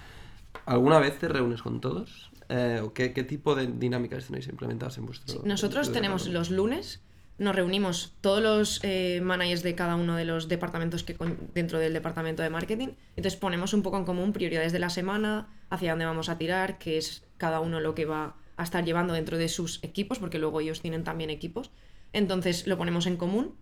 ¿Alguna 0.66 1.00
vez 1.00 1.18
te 1.18 1.28
reúnes 1.28 1.62
con 1.62 1.82
todos? 1.82 2.30
Eh, 2.50 2.82
¿o 2.84 2.94
qué, 2.94 3.14
qué 3.14 3.24
tipo 3.24 3.56
de 3.56 3.68
dinámicas 3.68 4.28
tenéis 4.28 4.48
implementadas 4.48 4.98
en 4.98 5.06
vuestro 5.06 5.34
Sí, 5.34 5.40
Nosotros 5.46 5.88
vuestro 5.88 5.94
tenemos 5.94 6.28
los 6.28 6.52
lunes, 6.52 7.02
nos 7.40 7.56
reunimos 7.56 8.14
todos 8.22 8.44
los 8.44 8.80
eh, 8.84 9.20
managers 9.24 9.64
de 9.64 9.74
cada 9.74 9.96
uno 9.96 10.16
de 10.16 10.26
los 10.26 10.48
departamentos 10.50 11.04
que 11.04 11.16
con- 11.16 11.38
dentro 11.56 11.80
del 11.80 11.94
departamento 11.94 12.44
de 12.44 12.50
marketing. 12.52 12.90
Entonces 13.16 13.40
ponemos 13.40 13.74
un 13.74 13.82
poco 13.82 13.98
en 13.98 14.06
común 14.06 14.34
prioridades 14.34 14.72
de 14.74 14.80
la 14.80 14.90
semana, 14.92 15.48
hacia 15.70 15.92
dónde 15.94 16.06
vamos 16.06 16.30
a 16.30 16.38
tirar, 16.38 16.78
qué 16.78 16.98
es 16.98 17.24
cada 17.38 17.60
uno 17.60 17.80
lo 17.80 17.96
que 17.96 18.06
va 18.06 18.36
a 18.58 18.64
estar 18.64 18.84
llevando 18.86 19.14
dentro 19.14 19.38
de 19.38 19.50
sus 19.50 19.84
equipos, 19.84 20.20
porque 20.20 20.40
luego 20.40 20.62
ellos 20.62 20.82
tienen 20.82 21.04
también 21.04 21.30
equipos. 21.30 21.72
Entonces 22.12 22.68
lo 22.68 22.78
ponemos 22.78 23.06
en 23.08 23.18
común 23.18 23.56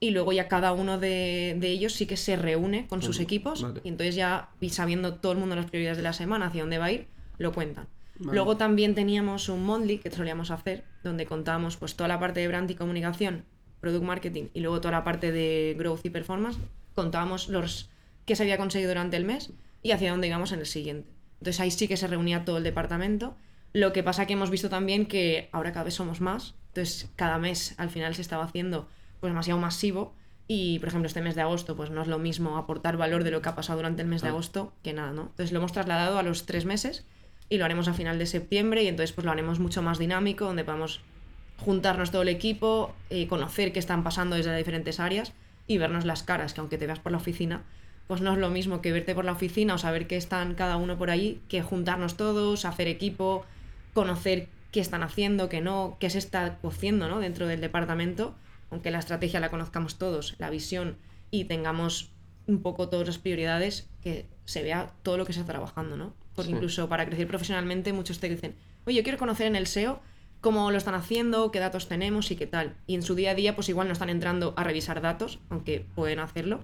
y 0.00 0.10
luego 0.10 0.32
ya 0.32 0.48
cada 0.48 0.72
uno 0.72 0.98
de, 0.98 1.56
de 1.58 1.68
ellos 1.68 1.92
sí 1.92 2.06
que 2.06 2.16
se 2.16 2.36
reúne 2.36 2.86
con 2.86 3.02
sus 3.02 3.18
equipos 3.20 3.62
vale. 3.62 3.80
y 3.82 3.88
entonces 3.88 4.14
ya 4.14 4.50
sabiendo 4.70 5.14
todo 5.14 5.32
el 5.32 5.38
mundo 5.38 5.56
las 5.56 5.66
prioridades 5.66 5.96
de 5.96 6.04
la 6.04 6.12
semana, 6.12 6.46
hacia 6.46 6.62
dónde 6.62 6.78
va 6.78 6.86
a 6.86 6.92
ir, 6.92 7.08
lo 7.38 7.52
cuentan. 7.52 7.88
Vale. 8.18 8.34
Luego 8.34 8.56
también 8.56 8.94
teníamos 8.94 9.48
un 9.48 9.64
Monthly 9.64 9.98
que 9.98 10.10
solíamos 10.10 10.50
hacer, 10.50 10.84
donde 11.02 11.26
contábamos 11.26 11.76
pues 11.76 11.94
toda 11.94 12.08
la 12.08 12.18
parte 12.18 12.40
de 12.40 12.48
brand 12.48 12.70
y 12.70 12.74
comunicación, 12.74 13.44
product 13.80 14.04
marketing 14.04 14.44
y 14.54 14.60
luego 14.60 14.80
toda 14.80 14.92
la 14.92 15.04
parte 15.04 15.32
de 15.32 15.74
growth 15.78 16.04
y 16.04 16.10
performance. 16.10 16.58
Contábamos 16.94 17.48
los 17.48 17.90
que 18.24 18.36
se 18.36 18.42
había 18.42 18.56
conseguido 18.56 18.90
durante 18.90 19.16
el 19.16 19.24
mes 19.24 19.52
y 19.82 19.92
hacia 19.92 20.10
dónde 20.10 20.28
íbamos 20.28 20.52
en 20.52 20.60
el 20.60 20.66
siguiente. 20.66 21.10
Entonces 21.40 21.60
ahí 21.60 21.70
sí 21.70 21.86
que 21.86 21.96
se 21.96 22.06
reunía 22.06 22.44
todo 22.44 22.58
el 22.58 22.64
departamento. 22.64 23.36
Lo 23.72 23.92
que 23.92 24.02
pasa 24.02 24.26
que 24.26 24.32
hemos 24.32 24.50
visto 24.50 24.68
también 24.68 25.06
que 25.06 25.48
ahora 25.52 25.72
cada 25.72 25.84
vez 25.84 25.94
somos 25.94 26.20
más, 26.20 26.54
entonces 26.68 27.10
cada 27.16 27.38
mes 27.38 27.74
al 27.78 27.90
final 27.90 28.14
se 28.14 28.22
estaba 28.22 28.44
haciendo 28.44 28.88
pues 29.20 29.30
demasiado 29.32 29.60
masivo 29.60 30.14
y 30.46 30.78
por 30.78 30.88
ejemplo 30.88 31.06
este 31.06 31.20
mes 31.20 31.34
de 31.34 31.42
agosto 31.42 31.76
pues 31.76 31.90
no 31.90 32.00
es 32.02 32.08
lo 32.08 32.18
mismo 32.18 32.56
aportar 32.56 32.96
valor 32.96 33.24
de 33.24 33.30
lo 33.30 33.42
que 33.42 33.48
ha 33.50 33.54
pasado 33.54 33.78
durante 33.78 34.02
el 34.02 34.08
mes 34.08 34.20
de 34.22 34.26
Claro. 34.26 34.36
agosto 34.36 34.72
que 34.82 34.92
nada, 34.92 35.12
¿no? 35.12 35.22
Entonces 35.22 35.52
lo 35.52 35.58
hemos 35.58 35.72
trasladado 35.72 36.18
a 36.18 36.22
los 36.22 36.46
tres 36.46 36.64
meses 36.64 37.04
y 37.50 37.58
lo 37.58 37.64
haremos 37.64 37.88
a 37.88 37.94
final 37.94 38.18
de 38.18 38.26
septiembre 38.26 38.82
y 38.84 38.88
entonces 38.88 39.12
pues 39.12 39.24
lo 39.24 39.30
haremos 39.32 39.58
mucho 39.58 39.82
más 39.82 39.98
dinámico 39.98 40.44
donde 40.46 40.64
podamos 40.64 41.00
juntarnos 41.58 42.10
todo 42.10 42.22
el 42.22 42.28
equipo, 42.28 42.94
eh, 43.10 43.26
conocer 43.26 43.72
qué 43.72 43.78
están 43.80 44.04
pasando 44.04 44.36
desde 44.36 44.50
las 44.50 44.58
diferentes 44.58 45.00
áreas 45.00 45.32
y 45.66 45.76
vernos 45.78 46.04
las 46.04 46.22
caras, 46.22 46.54
que 46.54 46.60
aunque 46.60 46.78
te 46.78 46.86
veas 46.86 47.00
por 47.00 47.12
la 47.12 47.18
oficina, 47.18 47.62
pues 48.06 48.20
no 48.22 48.32
es 48.32 48.38
lo 48.38 48.48
mismo 48.48 48.80
que 48.80 48.92
verte 48.92 49.14
por 49.14 49.24
la 49.24 49.32
oficina 49.32 49.74
o 49.74 49.78
saber 49.78 50.06
que 50.06 50.16
están 50.16 50.54
cada 50.54 50.76
uno 50.76 50.96
por 50.96 51.10
ahí, 51.10 51.42
que 51.48 51.60
juntarnos 51.62 52.16
todos, 52.16 52.64
hacer 52.64 52.86
equipo, 52.88 53.44
conocer 54.00 54.48
qué 54.70 54.80
están 54.80 55.02
haciendo, 55.02 55.48
qué 55.48 55.60
no, 55.60 55.96
qué 55.98 56.10
se 56.10 56.18
está 56.18 56.58
cociendo 56.60 57.08
¿no? 57.08 57.20
dentro 57.20 57.46
del 57.46 57.60
departamento, 57.60 58.34
aunque 58.70 58.90
la 58.90 58.98
estrategia 58.98 59.40
la 59.40 59.50
conozcamos 59.50 59.96
todos, 59.98 60.34
la 60.38 60.50
visión 60.50 60.96
y 61.30 61.44
tengamos 61.44 62.10
un 62.46 62.62
poco 62.62 62.88
todas 62.88 63.06
las 63.06 63.18
prioridades, 63.18 63.88
que 64.02 64.26
se 64.44 64.62
vea 64.62 64.92
todo 65.02 65.16
lo 65.18 65.26
que 65.26 65.32
se 65.32 65.40
está 65.40 65.52
trabajando, 65.52 65.96
¿no? 65.96 66.14
Porque 66.34 66.50
Sí. 66.50 66.54
incluso 66.54 66.88
para 66.88 67.04
crecer 67.06 67.26
profesionalmente 67.26 67.92
muchos 67.92 68.20
te 68.20 68.28
dicen, 68.28 68.54
oye, 68.86 68.96
yo 68.98 69.02
quiero 69.02 69.18
conocer 69.18 69.46
en 69.46 69.56
el 69.56 69.66
SEO 69.66 70.00
cómo 70.40 70.70
lo 70.70 70.78
están 70.78 70.94
haciendo, 70.94 71.50
qué 71.50 71.58
datos 71.58 71.88
tenemos 71.88 72.30
y 72.30 72.36
qué 72.36 72.46
tal. 72.46 72.76
Y 72.86 72.94
en 72.94 73.02
su 73.02 73.14
día 73.14 73.32
a 73.32 73.34
día 73.34 73.54
pues 73.54 73.68
igual 73.68 73.88
no 73.88 73.92
están 73.92 74.08
entrando 74.10 74.54
a 74.56 74.64
revisar 74.64 75.00
datos, 75.00 75.40
aunque 75.50 75.84
pueden 75.94 76.20
hacerlo, 76.20 76.60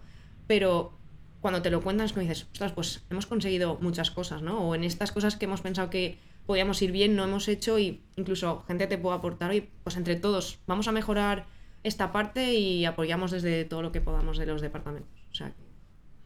pero 0.46 0.96
cuando 1.40 1.60
te 1.60 1.70
lo 1.70 1.82
cuentan 1.82 2.06
es 2.06 2.12
como 2.12 2.22
dices, 2.22 2.46
ostras, 2.52 2.72
pues 2.72 3.02
hemos 3.10 3.26
conseguido 3.26 3.76
muchas 3.80 4.10
cosas, 4.10 4.40
¿no? 4.40 4.60
O 4.66 4.74
en 4.74 4.84
estas 4.84 5.12
cosas 5.12 5.36
que 5.36 5.44
hemos 5.44 5.60
pensado 5.60 5.90
que 5.90 6.18
podíamos 6.46 6.80
ir 6.82 6.92
bien, 6.92 7.16
no 7.16 7.24
hemos 7.24 7.48
hecho 7.48 7.78
y 7.78 8.02
incluso 8.16 8.64
gente 8.66 8.86
te 8.86 8.98
puede 8.98 9.16
aportar, 9.16 9.50
oye, 9.50 9.70
pues 9.82 9.96
entre 9.96 10.16
todos 10.16 10.58
vamos 10.66 10.88
a 10.88 10.92
mejorar 10.92 11.46
esta 11.82 12.12
parte 12.12 12.54
y 12.54 12.84
apoyamos 12.84 13.30
desde 13.30 13.64
todo 13.64 13.82
lo 13.82 13.92
que 13.92 14.00
podamos 14.00 14.38
de 14.38 14.46
los 14.46 14.62
departamentos. 14.62 15.12
O 15.30 15.34
sea, 15.34 15.50
que 15.50 15.62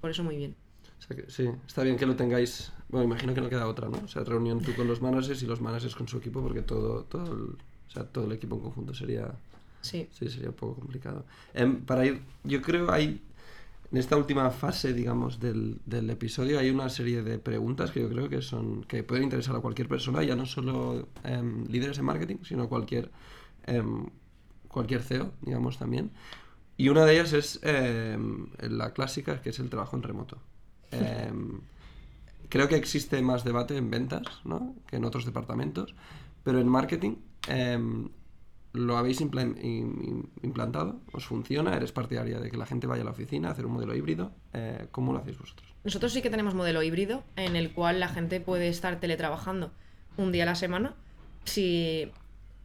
por 0.00 0.10
eso 0.10 0.22
muy 0.22 0.36
bien. 0.36 0.56
O 0.98 1.02
sea 1.02 1.16
que, 1.16 1.30
sí, 1.30 1.48
está 1.66 1.82
bien 1.82 1.96
que 1.96 2.06
lo 2.06 2.16
tengáis. 2.16 2.72
Bueno, 2.88 3.04
imagino 3.04 3.34
que 3.34 3.40
no 3.40 3.48
queda 3.48 3.66
otra, 3.66 3.88
¿no? 3.88 3.98
O 4.04 4.08
sea, 4.08 4.24
reunión 4.24 4.60
tú 4.60 4.74
con 4.74 4.86
los 4.86 5.02
managers 5.02 5.42
y 5.42 5.46
los 5.46 5.60
managers 5.60 5.94
con 5.94 6.08
su 6.08 6.18
equipo, 6.18 6.40
porque 6.42 6.62
todo, 6.62 7.04
todo, 7.04 7.32
el, 7.32 7.42
o 7.42 7.90
sea, 7.90 8.04
todo 8.04 8.24
el 8.24 8.32
equipo 8.32 8.56
en 8.56 8.62
conjunto 8.62 8.94
sería. 8.94 9.32
Sí. 9.80 10.08
Sí, 10.10 10.28
sería 10.28 10.48
un 10.48 10.54
poco 10.54 10.76
complicado. 10.76 11.24
Em, 11.54 11.84
para 11.84 12.06
ir, 12.06 12.22
yo 12.44 12.62
creo 12.62 12.90
hay. 12.90 13.20
En 13.90 13.96
esta 13.96 14.16
última 14.16 14.50
fase, 14.50 14.92
digamos, 14.92 15.40
del, 15.40 15.80
del 15.86 16.10
episodio 16.10 16.58
hay 16.58 16.68
una 16.68 16.90
serie 16.90 17.22
de 17.22 17.38
preguntas 17.38 17.90
que 17.90 18.00
yo 18.00 18.10
creo 18.10 18.28
que 18.28 18.42
son 18.42 18.84
que 18.84 19.02
pueden 19.02 19.24
interesar 19.24 19.56
a 19.56 19.60
cualquier 19.60 19.88
persona, 19.88 20.22
ya 20.22 20.36
no 20.36 20.44
solo 20.44 21.08
em, 21.24 21.64
líderes 21.66 21.98
en 21.98 22.04
marketing, 22.04 22.36
sino 22.42 22.68
cualquier 22.68 23.10
em, 23.66 24.06
cualquier 24.68 25.02
CEO, 25.02 25.32
digamos 25.40 25.78
también. 25.78 26.10
Y 26.76 26.90
una 26.90 27.04
de 27.04 27.14
ellas 27.14 27.32
es 27.32 27.60
em, 27.62 28.48
la 28.60 28.92
clásica, 28.92 29.40
que 29.40 29.50
es 29.50 29.58
el 29.58 29.70
trabajo 29.70 29.96
en 29.96 30.02
remoto. 30.02 30.38
Em, 30.92 31.60
creo 32.48 32.68
que 32.68 32.76
existe 32.76 33.20
más 33.22 33.42
debate 33.42 33.76
en 33.76 33.90
ventas 33.90 34.26
¿no? 34.44 34.74
que 34.86 34.96
en 34.96 35.04
otros 35.04 35.24
departamentos, 35.24 35.94
pero 36.44 36.60
en 36.60 36.68
marketing 36.68 37.16
lo 38.78 38.96
habéis 38.96 39.20
implan- 39.20 39.56
im- 39.62 40.00
im- 40.02 40.28
implantado, 40.42 41.00
os 41.12 41.26
funciona, 41.26 41.76
eres 41.76 41.92
partidaria 41.92 42.38
de 42.40 42.50
que 42.50 42.56
la 42.56 42.66
gente 42.66 42.86
vaya 42.86 43.02
a 43.02 43.04
la 43.04 43.10
oficina, 43.10 43.50
hacer 43.50 43.66
un 43.66 43.72
modelo 43.72 43.94
híbrido. 43.94 44.32
Eh, 44.52 44.86
¿Cómo 44.90 45.12
lo 45.12 45.18
hacéis 45.18 45.38
vosotros? 45.38 45.68
Nosotros 45.84 46.12
sí 46.12 46.22
que 46.22 46.30
tenemos 46.30 46.54
modelo 46.54 46.82
híbrido 46.82 47.24
en 47.36 47.56
el 47.56 47.72
cual 47.72 48.00
la 48.00 48.08
gente 48.08 48.40
puede 48.40 48.68
estar 48.68 49.00
teletrabajando 49.00 49.72
un 50.16 50.32
día 50.32 50.44
a 50.44 50.46
la 50.46 50.54
semana, 50.54 50.94
si... 51.44 52.10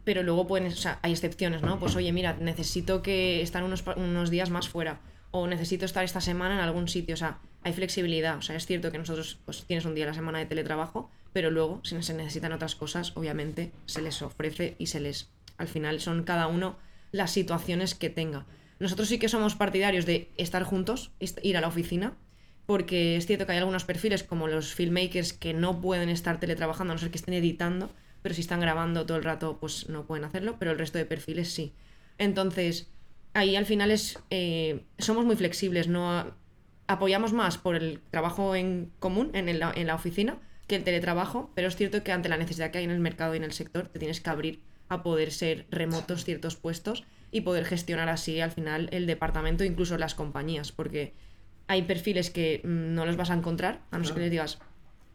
pero 0.04 0.22
luego 0.22 0.46
pueden, 0.46 0.68
o 0.68 0.76
sea, 0.76 0.98
hay 1.02 1.12
excepciones, 1.12 1.62
¿no? 1.62 1.78
Pues 1.78 1.96
oye, 1.96 2.12
mira, 2.12 2.34
necesito 2.40 3.02
que 3.02 3.40
estar 3.42 3.62
unos, 3.64 3.84
unos 3.96 4.30
días 4.30 4.50
más 4.50 4.68
fuera 4.68 5.00
o 5.30 5.46
necesito 5.46 5.84
estar 5.84 6.04
esta 6.04 6.20
semana 6.20 6.54
en 6.54 6.60
algún 6.60 6.86
sitio, 6.88 7.14
o 7.14 7.16
sea, 7.16 7.38
hay 7.64 7.72
flexibilidad, 7.72 8.36
o 8.38 8.42
sea, 8.42 8.54
es 8.56 8.66
cierto 8.66 8.92
que 8.92 8.98
nosotros 8.98 9.38
pues 9.44 9.64
tienes 9.64 9.84
un 9.84 9.94
día 9.94 10.04
a 10.04 10.08
la 10.08 10.14
semana 10.14 10.38
de 10.38 10.46
teletrabajo, 10.46 11.10
pero 11.32 11.50
luego 11.50 11.80
si 11.82 12.00
se 12.02 12.14
necesitan 12.14 12.52
otras 12.52 12.76
cosas, 12.76 13.16
obviamente 13.16 13.72
se 13.86 14.00
les 14.02 14.22
ofrece 14.22 14.76
y 14.78 14.86
se 14.86 15.00
les, 15.00 15.30
al 15.58 15.68
final 15.68 16.00
son 16.00 16.24
cada 16.24 16.46
uno 16.46 16.78
las 17.12 17.30
situaciones 17.32 17.94
que 17.94 18.10
tenga. 18.10 18.46
Nosotros 18.78 19.08
sí 19.08 19.18
que 19.18 19.28
somos 19.28 19.54
partidarios 19.54 20.06
de 20.06 20.32
estar 20.36 20.62
juntos, 20.64 21.12
ir 21.42 21.56
a 21.56 21.60
la 21.60 21.68
oficina, 21.68 22.16
porque 22.66 23.16
es 23.16 23.26
cierto 23.26 23.46
que 23.46 23.52
hay 23.52 23.58
algunos 23.58 23.84
perfiles 23.84 24.22
como 24.24 24.48
los 24.48 24.74
filmmakers 24.74 25.32
que 25.32 25.52
no 25.54 25.80
pueden 25.80 26.08
estar 26.08 26.40
teletrabajando 26.40 26.92
a 26.92 26.94
no 26.96 27.00
ser 27.00 27.10
que 27.10 27.18
estén 27.18 27.34
editando, 27.34 27.90
pero 28.22 28.34
si 28.34 28.40
están 28.40 28.60
grabando 28.60 29.04
todo 29.06 29.18
el 29.18 29.24
rato 29.24 29.58
pues 29.60 29.88
no 29.88 30.06
pueden 30.06 30.24
hacerlo, 30.24 30.56
pero 30.58 30.72
el 30.72 30.78
resto 30.78 30.98
de 30.98 31.04
perfiles 31.04 31.52
sí. 31.52 31.74
Entonces, 32.18 32.90
ahí 33.34 33.56
al 33.56 33.66
final 33.66 33.90
es 33.90 34.18
eh, 34.30 34.84
somos 34.98 35.24
muy 35.24 35.36
flexibles, 35.36 35.88
no 35.88 36.34
apoyamos 36.86 37.32
más 37.32 37.58
por 37.58 37.76
el 37.76 38.00
trabajo 38.10 38.54
en 38.54 38.92
común 38.98 39.30
en, 39.34 39.48
el- 39.48 39.62
en 39.74 39.86
la 39.86 39.94
oficina 39.94 40.38
que 40.66 40.76
el 40.76 40.84
teletrabajo, 40.84 41.50
pero 41.54 41.68
es 41.68 41.76
cierto 41.76 42.02
que 42.02 42.12
ante 42.12 42.28
la 42.30 42.38
necesidad 42.38 42.70
que 42.70 42.78
hay 42.78 42.84
en 42.84 42.90
el 42.90 43.00
mercado 43.00 43.34
y 43.34 43.36
en 43.38 43.44
el 43.44 43.52
sector 43.52 43.88
te 43.88 43.98
tienes 43.98 44.20
que 44.22 44.30
abrir 44.30 44.62
a 44.88 45.02
poder 45.02 45.32
ser 45.32 45.66
remotos 45.70 46.24
ciertos 46.24 46.56
puestos 46.56 47.04
y 47.30 47.40
poder 47.40 47.64
gestionar 47.64 48.08
así 48.08 48.40
al 48.40 48.52
final 48.52 48.88
el 48.92 49.06
departamento, 49.06 49.64
incluso 49.64 49.98
las 49.98 50.14
compañías, 50.14 50.72
porque 50.72 51.12
hay 51.66 51.82
perfiles 51.82 52.30
que 52.30 52.60
mm, 52.62 52.94
no 52.94 53.06
los 53.06 53.16
vas 53.16 53.30
a 53.30 53.34
encontrar, 53.34 53.80
a 53.90 53.98
no 53.98 54.04
ser 54.04 54.14
que 54.14 54.20
les 54.20 54.30
digas, 54.30 54.58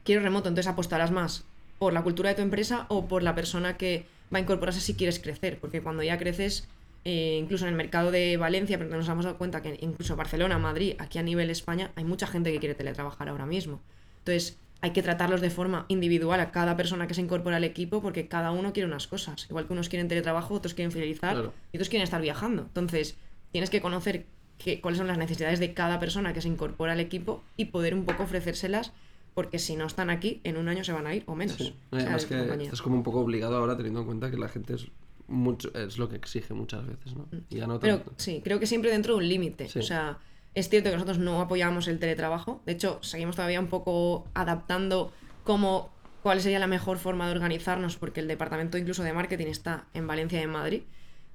quiero 0.04 0.22
remoto, 0.22 0.50
entonces 0.50 0.72
apostarás 0.72 1.12
más 1.12 1.46
por 1.78 1.94
la 1.94 2.04
cultura 2.04 2.30
de 2.30 2.36
tu 2.36 2.42
empresa 2.42 2.86
o 2.90 3.08
por 3.08 3.24
la 3.24 3.36
persona 3.36 3.78
que 3.78 4.06
va 4.34 4.38
a 4.38 4.42
incorporarse 4.42 4.82
si 4.82 4.96
quieres 4.96 5.20
crecer, 5.20 5.60
porque 5.60 5.82
cuando 5.82 6.04
ya 6.04 6.18
creces, 6.18 6.68
eh, 7.06 7.38
incluso 7.42 7.66
en 7.66 7.70
el 7.70 7.78
mercado 7.78 8.12
de 8.12 8.38
Valencia, 8.38 8.78
porque 8.78 8.96
nos 8.96 9.08
hemos 9.08 9.26
dado 9.26 9.38
cuenta 9.38 9.62
que 9.62 9.78
incluso 9.82 10.16
Barcelona, 10.16 10.58
Madrid, 10.58 10.96
aquí 11.00 11.20
a 11.20 11.24
nivel 11.24 11.50
España, 11.50 11.92
hay 11.96 12.04
mucha 12.04 12.28
gente 12.28 12.52
que 12.52 12.60
quiere 12.60 12.76
teletrabajar 12.76 13.30
ahora 13.30 13.46
mismo. 13.46 13.80
Entonces, 14.20 14.58
hay 14.82 14.92
que 14.92 15.02
tratarlos 15.04 15.42
de 15.42 15.50
forma 15.50 15.86
individual 15.89 16.39
a 16.39 16.52
cada 16.52 16.78
persona 16.78 17.06
que 17.08 17.13
se 17.13 17.22
incorpora 17.22 17.58
al 17.58 17.63
equipo, 17.63 18.02
porque 18.02 18.28
cada 18.28 18.52
uno 18.52 18.72
quiere 18.74 18.88
unas 18.88 19.08
cosas. 19.08 19.46
Igual 19.50 19.68
que 19.68 19.74
unos 19.74 19.89
quieren 19.89 20.08
teletrabajo, 20.08 20.54
otros 20.54 20.74
quieren 20.74 20.92
fidelizar 20.92 21.34
Claro. 21.34 21.54
y 21.74 21.78
otros 21.78 21.89
quieren 21.89 22.04
estar 22.04 22.22
viajando. 22.22 22.63
Entonces, 22.63 23.18
tienes 23.52 23.70
que 23.70 23.82
conocer 23.82 24.26
qué- 24.58 24.80
cuáles 24.82 24.98
son 24.98 25.08
las 25.08 25.18
necesidades 25.18 25.60
de 25.60 25.74
cada 25.74 26.00
persona 26.00 26.34
que 26.34 26.42
se 26.42 26.48
incorpora 26.48 26.94
al 26.94 27.00
equipo 27.00 27.44
y 27.58 27.65
poder 27.65 27.94
un 27.94 28.06
poco 28.06 28.24
ofrecérselas, 28.24 28.94
porque 29.34 29.60
si 29.60 29.76
no 29.76 29.86
están 29.86 30.10
aquí, 30.10 30.39
en 30.44 30.58
un 30.58 30.68
año 30.70 30.84
se 30.84 30.92
van 30.94 31.08
a 31.08 31.15
ir 31.15 31.24
o 31.28 31.36
menos. 31.36 31.56
Sí. 31.58 31.76
o 31.92 32.00
sea, 32.00 32.15
que 32.18 32.38
compañía. 32.38 32.65
estás 32.65 32.82
como 32.82 32.96
un 32.96 33.04
poco 33.04 33.20
obligado 33.20 33.58
ahora 33.58 33.76
teniendo 33.76 34.00
en 34.02 34.06
cuenta 34.06 34.32
que 34.32 34.38
la 34.38 34.48
gente 34.50 34.74
es 34.76 34.88
mucho 35.28 35.72
es 35.76 35.98
lo 36.00 36.10
que 36.10 36.15
exige 36.15 36.54
muchas 36.54 36.86
veces, 36.88 37.15
¿no? 37.15 37.28
Y 37.50 37.58
ya 37.58 37.68
no 37.68 37.76
Mm. 37.76 37.80
Pero 37.82 38.04
sí, 38.18 38.42
creo 38.44 38.60
que 38.60 38.65
siempre 38.65 38.89
dentro 38.92 39.13
de 39.13 39.20
un 39.20 39.28
límite. 39.30 39.68
Sí. 39.70 39.80
O 39.80 39.84
sea, 39.84 40.18
es 40.56 40.70
cierto 40.70 40.90
que 40.90 40.96
nosotros 40.96 41.20
no 41.20 41.42
apoyamos 41.42 41.88
el 41.88 42.00
teletrabajo. 42.00 42.62
De 42.66 42.74
hecho, 42.74 43.00
seguimos 43.02 43.36
todavía 43.36 43.60
un 43.60 43.68
poco 43.68 44.28
adaptando 44.34 45.14
cómo, 45.44 45.90
cuál 46.24 46.42
sería 46.42 46.60
la 46.60 46.68
mejor 46.68 46.98
forma 46.98 47.26
de 47.28 47.32
organizarnos, 47.34 47.98
porque 47.98 48.20
el 48.20 48.28
departamento 48.28 48.78
incluso 48.78 49.04
de 49.04 49.14
marketing 49.14 49.48
está 49.48 49.86
en 49.94 50.08
Valencia 50.08 50.40
y 50.40 50.44
en 50.44 50.50
Madrid. 50.50 50.82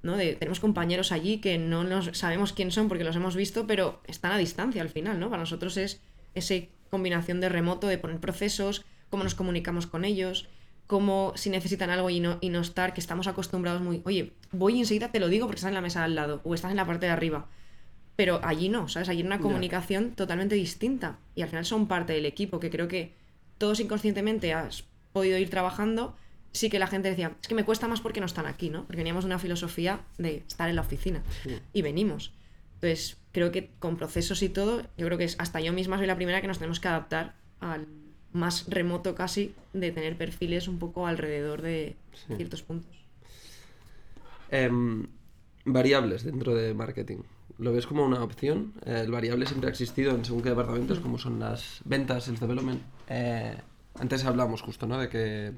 ¿no? 0.02 0.16
De- 0.16 0.34
tenemos 0.34 0.60
compañeros 0.60 1.12
allí 1.12 1.38
que 1.38 1.56
no 1.58 1.82
nos 1.84 2.10
sabemos 2.18 2.52
quién 2.52 2.70
son 2.70 2.88
porque 2.88 3.04
los 3.04 3.16
hemos 3.16 3.36
visto, 3.36 3.66
pero 3.66 4.00
están 4.06 4.32
a 4.32 4.38
distancia 4.38 4.82
al 4.82 4.90
final, 4.90 5.18
¿no? 5.18 5.30
Para 5.30 5.40
nosotros 5.40 5.76
es 5.78 6.02
esa 6.34 6.54
combinación 6.90 7.40
de 7.40 7.48
remoto, 7.48 7.86
de 7.86 7.96
poner 7.98 8.20
procesos, 8.20 8.84
cómo 9.08 9.24
nos 9.24 9.34
comunicamos 9.34 9.86
con 9.86 10.04
ellos, 10.04 10.46
cómo 10.86 11.32
si 11.36 11.48
necesitan 11.48 11.88
algo 11.88 12.10
y 12.10 12.20
no, 12.20 12.36
y 12.42 12.50
no 12.50 12.60
estar, 12.60 12.92
que 12.92 13.00
estamos 13.00 13.26
acostumbrados 13.28 13.80
muy, 13.80 14.02
oye, 14.04 14.34
voy 14.52 14.78
enseguida 14.78 15.10
te 15.10 15.20
lo 15.20 15.28
digo 15.28 15.46
porque 15.46 15.56
estás 15.56 15.68
en 15.70 15.74
la 15.74 15.80
mesa 15.80 16.04
al 16.04 16.14
lado 16.14 16.42
o 16.44 16.54
estás 16.54 16.70
en 16.72 16.76
la 16.76 16.86
parte 16.86 17.06
de 17.06 17.12
arriba. 17.12 17.48
Pero 18.16 18.40
allí 18.44 18.68
no, 18.68 18.88
¿sabes? 18.88 19.08
Allí 19.08 19.20
hay 19.22 19.26
una 19.26 19.40
comunicación 19.40 20.12
totalmente 20.12 20.54
distinta. 20.54 21.18
Y 21.34 21.42
al 21.42 21.48
final 21.48 21.64
son 21.64 21.88
parte 21.88 22.12
del 22.12 22.26
equipo, 22.26 22.60
que 22.60 22.70
creo 22.70 22.86
que 22.86 23.12
todos 23.58 23.80
inconscientemente 23.80 24.52
has 24.52 24.84
podido 25.12 25.36
ir 25.38 25.50
trabajando. 25.50 26.16
Sí 26.52 26.70
que 26.70 26.78
la 26.78 26.86
gente 26.86 27.10
decía, 27.10 27.32
es 27.42 27.48
que 27.48 27.56
me 27.56 27.64
cuesta 27.64 27.88
más 27.88 28.00
porque 28.00 28.20
no 28.20 28.26
están 28.26 28.46
aquí, 28.46 28.70
¿no? 28.70 28.84
Porque 28.84 28.98
veníamos 28.98 29.24
de 29.24 29.26
una 29.26 29.40
filosofía 29.40 30.00
de 30.18 30.44
estar 30.46 30.68
en 30.68 30.76
la 30.76 30.82
oficina. 30.82 31.22
Y 31.72 31.82
venimos. 31.82 32.32
Entonces, 32.74 33.16
creo 33.32 33.50
que 33.50 33.70
con 33.80 33.96
procesos 33.96 34.42
y 34.42 34.48
todo, 34.48 34.82
yo 34.96 35.06
creo 35.06 35.18
que 35.18 35.24
es, 35.24 35.34
hasta 35.40 35.60
yo 35.60 35.72
misma 35.72 35.96
soy 35.98 36.06
la 36.06 36.14
primera 36.16 36.40
que 36.40 36.46
nos 36.46 36.58
tenemos 36.58 36.78
que 36.78 36.86
adaptar 36.88 37.34
al 37.58 37.88
más 38.32 38.66
remoto 38.68 39.14
casi 39.16 39.54
de 39.72 39.90
tener 39.90 40.16
perfiles 40.16 40.68
un 40.68 40.78
poco 40.78 41.06
alrededor 41.06 41.62
de 41.62 41.96
Sí. 42.12 42.34
ciertos 42.36 42.62
puntos. 42.62 42.90
Em, 44.50 45.06
variables 45.64 46.22
dentro 46.24 46.54
de 46.54 46.74
marketing. 46.74 47.18
¿Lo 47.58 47.72
ves 47.72 47.86
como 47.86 48.04
una 48.04 48.22
opción? 48.22 48.72
Eh, 48.84 49.02
el 49.04 49.10
variable 49.10 49.46
siempre 49.46 49.68
ha 49.68 49.70
existido 49.70 50.12
en 50.12 50.24
según 50.24 50.42
qué 50.42 50.50
departamentos, 50.50 50.98
como 50.98 51.18
son 51.18 51.38
las 51.38 51.80
ventas, 51.84 52.28
el 52.28 52.36
development. 52.36 52.82
Eh, 53.08 53.56
antes 53.98 54.24
hablamos 54.24 54.62
justo, 54.62 54.86
¿no? 54.86 54.98
De 54.98 55.08
que 55.08 55.52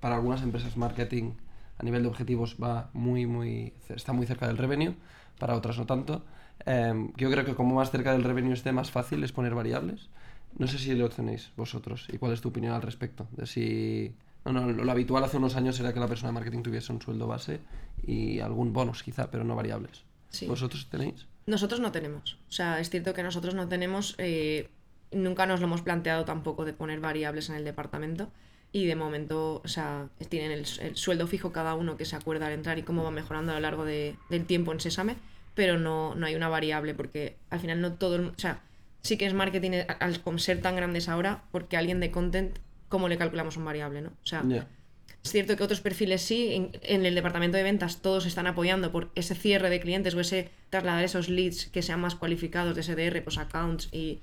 para 0.00 0.16
algunas 0.16 0.42
empresas 0.42 0.76
marketing 0.76 1.32
a 1.78 1.82
nivel 1.82 2.02
de 2.02 2.08
objetivos 2.08 2.56
va 2.62 2.90
muy, 2.92 3.26
muy, 3.26 3.72
está 3.88 4.12
muy 4.12 4.26
cerca 4.26 4.46
del 4.46 4.58
revenue, 4.58 4.94
para 5.38 5.56
otras 5.56 5.76
no 5.78 5.86
tanto. 5.86 6.24
Em, 6.66 7.12
yo 7.16 7.30
creo 7.30 7.44
que 7.44 7.54
como 7.54 7.74
más 7.74 7.90
cerca 7.90 8.12
del 8.12 8.22
revenue 8.22 8.52
esté, 8.52 8.72
más 8.72 8.90
fácil 8.90 9.24
es 9.24 9.32
poner 9.32 9.54
variables. 9.54 10.08
No 10.56 10.68
sé 10.68 10.78
si 10.78 10.94
lo 10.94 11.08
tenéis 11.08 11.50
vosotros 11.56 12.06
y 12.12 12.18
cuál 12.18 12.32
es 12.32 12.40
tu 12.40 12.50
opinión 12.50 12.74
al 12.74 12.82
respecto. 12.82 13.26
De 13.32 13.46
si... 13.46 14.14
No, 14.44 14.52
no, 14.52 14.70
lo, 14.70 14.92
habitual 14.92 15.24
hace 15.24 15.38
unos 15.38 15.56
años 15.56 15.80
era 15.80 15.92
que 15.92 16.00
la 16.00 16.06
persona 16.06 16.28
de 16.28 16.34
marketing 16.34 16.62
tuviese 16.62 16.92
un 16.92 17.00
sueldo 17.00 17.26
base 17.26 17.60
y 18.06 18.40
algún 18.40 18.72
bonus 18.72 19.02
quizá, 19.02 19.30
pero 19.30 19.42
no 19.42 19.56
variables. 19.56 20.04
Sí. 20.34 20.46
¿Vosotros 20.46 20.86
tenéis? 20.90 21.26
Nosotros 21.46 21.80
no 21.80 21.92
tenemos. 21.92 22.38
O 22.48 22.52
sea, 22.52 22.80
es 22.80 22.90
cierto 22.90 23.14
que 23.14 23.22
nosotros 23.22 23.54
no 23.54 23.68
tenemos. 23.68 24.14
eh, 24.18 24.68
nunca 25.12 25.46
nos 25.46 25.60
lo 25.60 25.66
hemos 25.66 25.82
planteado 25.82 26.24
tampoco 26.24 26.64
de 26.64 26.72
poner 26.72 26.98
variables 27.00 27.48
en 27.48 27.54
el 27.56 27.64
departamento. 27.64 28.30
Y 28.72 28.86
de 28.86 28.96
momento, 28.96 29.62
o 29.64 29.68
sea, 29.68 30.08
tienen 30.28 30.50
el, 30.50 30.66
el 30.80 30.96
sueldo 30.96 31.28
fijo 31.28 31.52
cada 31.52 31.74
uno 31.76 31.96
que 31.96 32.04
se 32.04 32.16
acuerda 32.16 32.48
al 32.48 32.52
entrar 32.54 32.78
y 32.78 32.82
cómo 32.82 33.04
va 33.04 33.12
mejorando 33.12 33.52
a 33.52 33.54
lo 33.54 33.60
largo 33.60 33.84
de- 33.84 34.16
del 34.30 34.44
tiempo 34.46 34.72
en 34.72 34.80
Sésame, 34.80 35.14
pero 35.54 35.78
no, 35.78 36.16
no 36.16 36.26
hay 36.26 36.34
una 36.34 36.48
variable 36.48 36.94
porque 36.94 37.36
al 37.50 37.60
final 37.60 37.80
no 37.80 37.92
todo. 37.92 38.16
el- 38.16 38.26
O 38.30 38.38
sea, 38.38 38.60
sí 39.02 39.16
que 39.16 39.26
es 39.26 39.34
marketing 39.34 39.70
eh, 39.72 39.86
al 40.00 40.20
con 40.20 40.40
ser 40.40 40.60
tan 40.60 40.74
grandes 40.74 41.08
ahora, 41.08 41.44
porque 41.52 41.76
alguien 41.76 42.00
de 42.00 42.10
content, 42.10 42.58
¿cómo 42.88 43.06
le 43.08 43.16
calculamos 43.16 43.56
un 43.56 43.64
variable, 43.64 44.02
no? 44.02 44.08
O 44.08 44.26
sea, 44.26 44.42
Ya. 44.48 44.66
Es 45.24 45.32
cierto 45.32 45.56
que 45.56 45.64
otros 45.64 45.80
perfiles 45.80 46.20
sí, 46.20 46.70
en, 46.82 47.06
el 47.06 47.14
departamento 47.14 47.56
de 47.56 47.62
ventas 47.62 48.02
todos 48.02 48.26
están 48.26 48.46
apoyando 48.46 48.92
por 48.92 49.10
ese 49.14 49.34
cierre 49.34 49.70
de 49.70 49.80
clientes 49.80 50.14
o 50.14 50.20
ese 50.20 50.50
trasladar 50.68 51.02
esos 51.02 51.30
leads 51.30 51.66
que 51.66 51.80
sean 51.80 52.00
más 52.00 52.14
cualificados 52.14 52.76
de 52.76 52.82
SDR, 52.82 53.22
pues 53.24 53.38
accounts 53.38 53.88
y, 53.90 54.20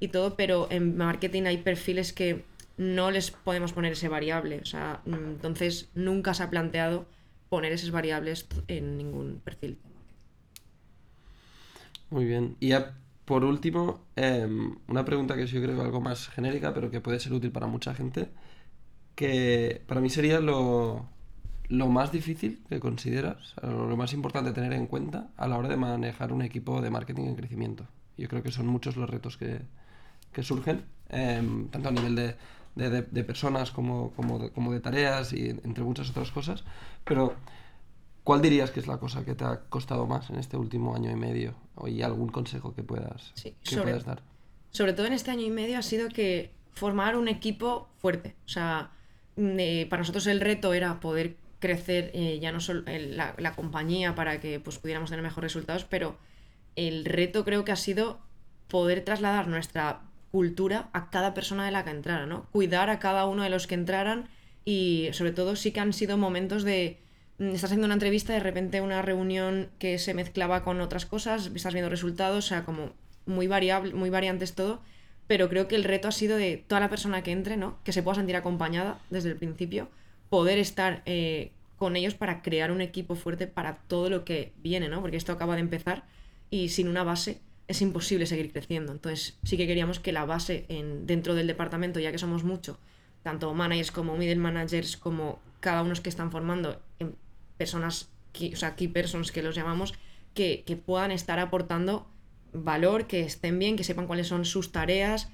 y 0.00 0.08
todo, 0.08 0.36
pero 0.36 0.66
en 0.70 0.96
marketing 0.96 1.42
hay 1.42 1.58
perfiles 1.58 2.14
que 2.14 2.44
no 2.78 3.10
les 3.10 3.30
podemos 3.30 3.74
poner 3.74 3.92
ese 3.92 4.08
variable. 4.08 4.60
O 4.62 4.64
sea, 4.64 5.02
mm, 5.04 5.14
entonces 5.14 5.90
nunca 5.94 6.32
se 6.32 6.44
ha 6.44 6.50
planteado 6.50 7.06
poner 7.50 7.72
esas 7.72 7.90
variables 7.90 8.46
en 8.68 8.96
ningún 8.96 9.40
perfil. 9.44 9.76
Muy 12.08 12.24
bien. 12.24 12.56
Y 12.58 12.68
ya 12.68 12.96
por 13.26 13.44
último, 13.44 14.06
em, 14.16 14.76
una 14.86 15.04
pregunta 15.04 15.36
que 15.36 15.46
yo 15.46 15.60
creo 15.62 15.82
algo 15.82 16.00
más 16.00 16.28
genérica, 16.28 16.72
pero 16.72 16.90
que 16.90 17.02
puede 17.02 17.20
ser 17.20 17.34
útil 17.34 17.50
para 17.52 17.66
mucha 17.66 17.92
gente, 17.94 18.30
que 19.18 19.82
para 19.88 20.00
mí 20.00 20.10
sería 20.10 20.38
lo, 20.38 21.04
lo 21.68 21.88
más 21.88 22.12
difícil 22.12 22.62
que 22.68 22.78
consideras, 22.78 23.52
lo 23.62 23.96
más 23.96 24.12
importante 24.12 24.52
tener 24.52 24.72
en 24.72 24.86
cuenta 24.86 25.30
a 25.36 25.48
la 25.48 25.58
hora 25.58 25.68
de 25.68 25.76
manejar 25.76 26.32
un 26.32 26.40
equipo 26.42 26.80
de 26.80 26.88
marketing 26.90 27.24
en 27.24 27.34
crecimiento. 27.34 27.84
Yo 28.16 28.28
creo 28.28 28.44
que 28.44 28.52
son 28.52 28.68
muchos 28.68 28.96
los 28.96 29.10
retos 29.10 29.36
que, 29.36 29.62
que 30.32 30.44
surgen, 30.44 30.84
em, 31.08 31.66
tanto 31.68 31.88
a 31.88 31.92
nivel 31.92 32.14
de, 32.14 32.36
de, 32.76 33.02
de, 33.02 33.24
personas 33.24 33.72
como, 33.72 34.12
como, 34.12 34.38
de, 34.38 34.50
como 34.52 34.72
de 34.72 34.78
tareas 34.78 35.32
y 35.32 35.48
entre 35.50 35.82
muchas 35.82 36.10
otras 36.10 36.30
cosas. 36.30 36.62
Pero, 37.04 37.34
¿cuál 38.22 38.40
dirías 38.40 38.70
que 38.70 38.78
es 38.78 38.86
la 38.86 38.98
cosa 38.98 39.24
que 39.24 39.34
te 39.34 39.42
ha 39.44 39.62
costado 39.68 40.06
más 40.06 40.30
en 40.30 40.36
este 40.36 40.56
último 40.56 40.94
año 40.94 41.10
y 41.10 41.16
medio? 41.16 41.54
¿Y 41.88 42.02
algún 42.02 42.28
consejo 42.28 42.72
que 42.72 42.84
puedas, 42.84 43.32
Sí, 43.34 43.56
que 43.64 43.70
sobre- 43.74 43.82
puedas 43.82 44.04
dar? 44.04 44.22
sobre 44.70 44.92
todo 44.92 45.06
en 45.06 45.14
este 45.14 45.32
año 45.32 45.42
y 45.44 45.50
medio, 45.50 45.76
ha 45.76 45.82
sido 45.82 46.08
que 46.08 46.52
formar 46.70 47.16
un 47.16 47.26
equipo 47.26 47.88
fuerte. 47.96 48.36
O 48.46 48.48
sea, 48.48 48.92
eh, 49.38 49.86
para 49.88 50.00
nosotros 50.00 50.26
el 50.26 50.40
reto 50.40 50.74
era 50.74 51.00
poder 51.00 51.36
crecer 51.60 52.10
eh, 52.14 52.38
ya 52.40 52.52
no 52.52 52.60
solo 52.60 52.82
la, 52.86 53.52
compañía 53.54 54.14
para 54.14 54.40
que 54.40 54.60
pues, 54.60 54.78
pudiéramos 54.78 55.10
tener 55.10 55.22
mejores 55.22 55.52
resultados, 55.52 55.84
pero 55.84 56.16
el 56.76 57.04
reto 57.04 57.44
creo 57.44 57.64
que 57.64 57.72
ha 57.72 57.76
sido 57.76 58.20
poder 58.68 59.04
trasladar 59.04 59.48
nuestra 59.48 60.02
cultura 60.30 60.90
a 60.92 61.10
cada 61.10 61.34
persona 61.34 61.64
de 61.64 61.70
la 61.70 61.84
que 61.84 61.90
entrara, 61.90 62.26
¿no? 62.26 62.46
Cuidar 62.52 62.90
a 62.90 62.98
cada 62.98 63.26
uno 63.26 63.42
de 63.42 63.50
los 63.50 63.66
que 63.66 63.74
entraran 63.74 64.28
y 64.64 65.08
sobre 65.12 65.32
todo 65.32 65.56
sí 65.56 65.72
que 65.72 65.80
han 65.80 65.92
sido 65.92 66.18
momentos 66.18 66.62
de 66.62 66.98
mm, 67.38 67.48
estás 67.48 67.64
haciendo 67.64 67.86
una 67.86 67.94
entrevista 67.94 68.32
de 68.32 68.40
repente 68.40 68.80
una 68.80 69.02
reunión 69.02 69.70
que 69.78 69.98
se 69.98 70.14
mezclaba 70.14 70.62
con 70.64 70.80
otras 70.80 71.06
cosas, 71.06 71.50
estás 71.54 71.72
viendo 71.72 71.90
resultados, 71.90 72.44
o 72.44 72.48
sea, 72.48 72.64
como 72.64 72.92
muy 73.24 73.46
variable, 73.46 73.94
muy 73.94 74.10
variantes 74.10 74.54
todo, 74.54 74.82
pero 75.28 75.48
creo 75.48 75.68
que 75.68 75.76
el 75.76 75.84
reto 75.84 76.08
ha 76.08 76.12
sido 76.12 76.36
de 76.36 76.56
toda 76.66 76.80
la 76.80 76.90
persona 76.90 77.22
que 77.22 77.30
entre, 77.30 77.56
¿no? 77.56 77.78
Que 77.84 77.92
se 77.92 78.02
pueda 78.02 78.16
sentir 78.16 78.34
acompañada 78.34 78.98
desde 79.10 79.28
el 79.30 79.36
principio, 79.36 79.88
poder 80.30 80.58
estar 80.58 81.02
eh, 81.06 81.52
con 81.78 81.94
ellos 81.94 82.14
para 82.14 82.42
crear 82.42 82.72
un 82.72 82.80
equipo 82.80 83.14
fuerte 83.14 83.46
para 83.46 83.76
todo 83.86 84.10
lo 84.10 84.24
que 84.24 84.52
viene, 84.62 84.88
¿no? 84.88 85.00
Porque 85.00 85.16
esto 85.16 85.30
acaba 85.32 85.54
de 85.54 85.60
empezar 85.60 86.02
y 86.50 86.70
sin 86.70 86.88
una 86.88 87.04
base 87.04 87.40
es 87.68 87.80
imposible 87.82 88.26
seguir 88.26 88.50
creciendo. 88.52 88.90
Entonces 88.90 89.38
sí 89.44 89.56
que 89.56 89.66
queríamos 89.68 90.00
que 90.00 90.10
la 90.12 90.24
base 90.24 90.64
en, 90.68 91.06
dentro 91.06 91.34
del 91.34 91.46
departamento, 91.46 92.00
ya 92.00 92.10
que 92.10 92.18
somos 92.18 92.42
mucho, 92.42 92.78
tanto 93.22 93.52
managers 93.54 93.92
como 93.92 94.16
middle 94.16 94.36
managers, 94.36 94.96
como 94.96 95.38
cada 95.60 95.82
uno 95.82 95.94
que 96.02 96.08
están 96.08 96.30
formando 96.32 96.80
en 96.98 97.14
personas, 97.58 98.08
key- 98.32 98.54
o 98.54 98.56
sea, 98.56 98.74
key 98.76 98.88
persons 98.88 99.30
que 99.32 99.42
los 99.42 99.54
llamamos, 99.54 99.92
que, 100.34 100.62
que 100.66 100.76
puedan 100.76 101.10
estar 101.10 101.38
aportando 101.38 102.06
valor, 102.52 103.06
que 103.06 103.20
estén 103.20 103.58
bien, 103.58 103.76
que 103.76 103.84
sepan 103.84 104.06
cuáles 104.06 104.26
son 104.28 104.44
sus 104.44 104.72
tareas 104.72 105.28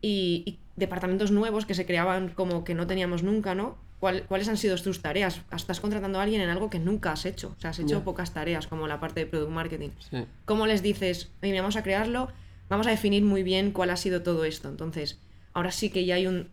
y, 0.00 0.42
y 0.46 0.58
departamentos 0.76 1.30
nuevos 1.30 1.66
que 1.66 1.74
se 1.74 1.86
creaban 1.86 2.30
como 2.30 2.64
que 2.64 2.74
no 2.74 2.86
teníamos 2.86 3.22
nunca, 3.22 3.54
¿no? 3.54 3.76
¿Cuál- 4.00 4.24
¿Cuáles 4.26 4.48
han 4.48 4.56
sido 4.56 4.76
tus 4.76 5.02
tareas? 5.02 5.42
Estás 5.54 5.78
contratando 5.80 6.18
a 6.18 6.22
alguien 6.22 6.40
en 6.40 6.48
algo 6.48 6.70
que 6.70 6.78
nunca 6.78 7.12
has 7.12 7.26
hecho. 7.26 7.54
O 7.56 7.60
sea, 7.60 7.70
has 7.70 7.78
hecho 7.80 7.98
pocas 8.04 8.32
tareas, 8.32 8.66
como 8.66 8.86
la 8.88 8.98
parte 8.98 9.20
de 9.20 9.26
product 9.26 9.50
marketing. 9.52 9.90
Sí. 10.10 10.24
¿Cómo 10.46 10.66
les 10.66 10.82
dices, 10.82 11.30
"Oye, 11.42 11.50
mira, 11.52 11.60
vamos 11.62 11.76
a 11.76 11.82
crearlo, 11.82 12.28
vamos 12.70 12.86
a 12.86 12.90
definir 12.90 13.22
muy 13.24 13.42
bien 13.42 13.72
cuál 13.72 13.90
ha 13.90 13.96
sido 13.96 14.22
todo 14.22 14.44
esto? 14.46 14.68
Entonces, 14.70 15.18
ahora 15.52 15.70
sí 15.70 15.90
que 15.90 16.06
ya 16.06 16.14
hay 16.14 16.26
un, 16.26 16.48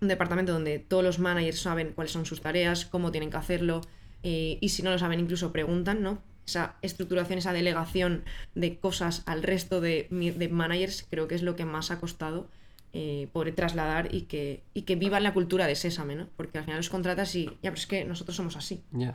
un 0.00 0.08
departamento 0.08 0.52
donde 0.52 0.78
todos 0.78 1.02
los 1.02 1.18
managers 1.18 1.58
saben 1.60 1.92
cuáles 1.92 2.12
son 2.12 2.24
sus 2.24 2.40
tareas, 2.40 2.84
cómo 2.86 3.10
tienen 3.10 3.30
que 3.30 3.36
hacerlo, 3.36 3.80
eh, 4.22 4.58
y 4.60 4.68
si 4.68 4.84
no 4.84 4.90
lo 4.92 4.98
saben, 5.00 5.18
incluso 5.18 5.50
preguntan, 5.52 6.02
¿no? 6.04 6.22
Esa 6.46 6.76
estructuración, 6.82 7.38
esa 7.38 7.52
delegación 7.52 8.24
de 8.54 8.78
cosas 8.78 9.22
al 9.26 9.42
resto 9.42 9.80
de, 9.80 10.08
de 10.10 10.48
managers, 10.48 11.06
creo 11.08 11.28
que 11.28 11.34
es 11.34 11.42
lo 11.42 11.56
que 11.56 11.64
más 11.64 11.90
ha 11.90 12.00
costado 12.00 12.48
eh, 12.94 13.28
poder 13.32 13.54
trasladar 13.54 14.14
y 14.14 14.22
que, 14.22 14.62
y 14.74 14.82
que 14.82 14.96
vivan 14.96 15.22
la 15.22 15.32
cultura 15.32 15.66
de 15.66 15.74
Sésame, 15.76 16.14
¿no? 16.14 16.26
Porque 16.36 16.58
al 16.58 16.64
final 16.64 16.78
los 16.78 16.90
contratas 16.90 17.34
y, 17.34 17.46
ya, 17.46 17.70
pero 17.70 17.76
es 17.76 17.86
que 17.86 18.04
nosotros 18.04 18.36
somos 18.36 18.54
así. 18.54 18.82
Ya. 18.90 19.14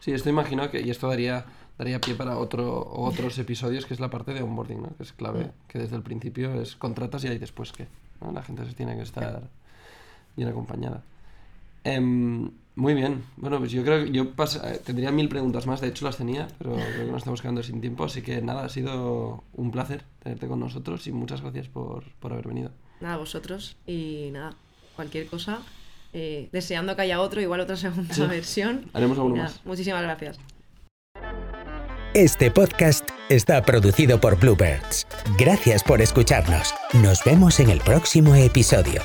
Sí, 0.00 0.10
esto 0.10 0.28
imagino 0.28 0.68
que, 0.72 0.80
y 0.80 0.90
esto 0.90 1.06
daría, 1.06 1.46
daría 1.78 2.00
pie 2.00 2.16
para 2.16 2.36
otro, 2.36 2.84
otros 2.92 3.38
episodios, 3.38 3.86
que 3.86 3.94
es 3.94 4.00
la 4.00 4.10
parte 4.10 4.34
de 4.34 4.42
onboarding, 4.42 4.82
¿no? 4.82 4.96
Que 4.96 5.04
es 5.04 5.12
clave, 5.12 5.52
que 5.68 5.78
desde 5.78 5.94
el 5.94 6.02
principio 6.02 6.60
es 6.60 6.74
contratas 6.74 7.22
y 7.22 7.28
ahí 7.28 7.38
después 7.38 7.70
qué, 7.70 7.86
¿no? 8.20 8.32
La 8.32 8.42
gente 8.42 8.66
se 8.66 8.72
tiene 8.72 8.96
que 8.96 9.02
estar 9.02 9.50
bien 10.34 10.48
acompañada. 10.48 11.04
Em, 11.84 12.50
muy 12.76 12.94
bien. 12.94 13.24
Bueno, 13.36 13.58
pues 13.58 13.72
yo 13.72 13.82
creo 13.82 14.04
que 14.04 14.12
yo 14.12 14.34
pas- 14.36 14.60
eh, 14.64 14.80
tendría 14.84 15.10
mil 15.10 15.28
preguntas 15.28 15.66
más, 15.66 15.80
de 15.80 15.88
hecho 15.88 16.04
las 16.04 16.16
tenía, 16.18 16.46
pero 16.58 16.74
creo 16.76 17.06
que 17.06 17.10
nos 17.10 17.18
estamos 17.18 17.42
quedando 17.42 17.62
sin 17.62 17.80
tiempo, 17.80 18.04
así 18.04 18.22
que 18.22 18.40
nada, 18.42 18.64
ha 18.64 18.68
sido 18.68 19.42
un 19.54 19.70
placer 19.72 20.02
tenerte 20.22 20.46
con 20.46 20.60
nosotros 20.60 21.06
y 21.06 21.12
muchas 21.12 21.40
gracias 21.40 21.68
por, 21.68 22.04
por 22.20 22.32
haber 22.32 22.46
venido. 22.48 22.70
Nada, 23.00 23.16
vosotros 23.16 23.76
y 23.86 24.28
nada, 24.32 24.54
cualquier 24.94 25.26
cosa. 25.26 25.58
eh, 26.12 26.48
deseando 26.52 26.96
que 26.96 27.02
haya 27.02 27.20
otro, 27.20 27.42
igual 27.42 27.60
otra 27.60 27.76
segunda 27.76 28.14
Sí. 28.14 28.22
versión. 28.22 28.88
Haremos 28.94 29.18
alguno 29.18 29.36
nada, 29.36 29.48
más. 29.50 29.66
Muchísimas 29.66 30.02
gracias. 30.02 30.38
Este 32.14 32.50
podcast 32.50 33.06
está 33.28 33.60
producido 33.62 34.18
por 34.18 34.38
Bluebirds. 34.38 35.06
Gracias 35.38 35.82
por 35.82 36.00
escucharnos. 36.00 36.72
Nos 36.94 37.22
vemos 37.24 37.60
en 37.60 37.68
el 37.68 37.80
próximo 37.80 38.34
episodio. 38.34 39.02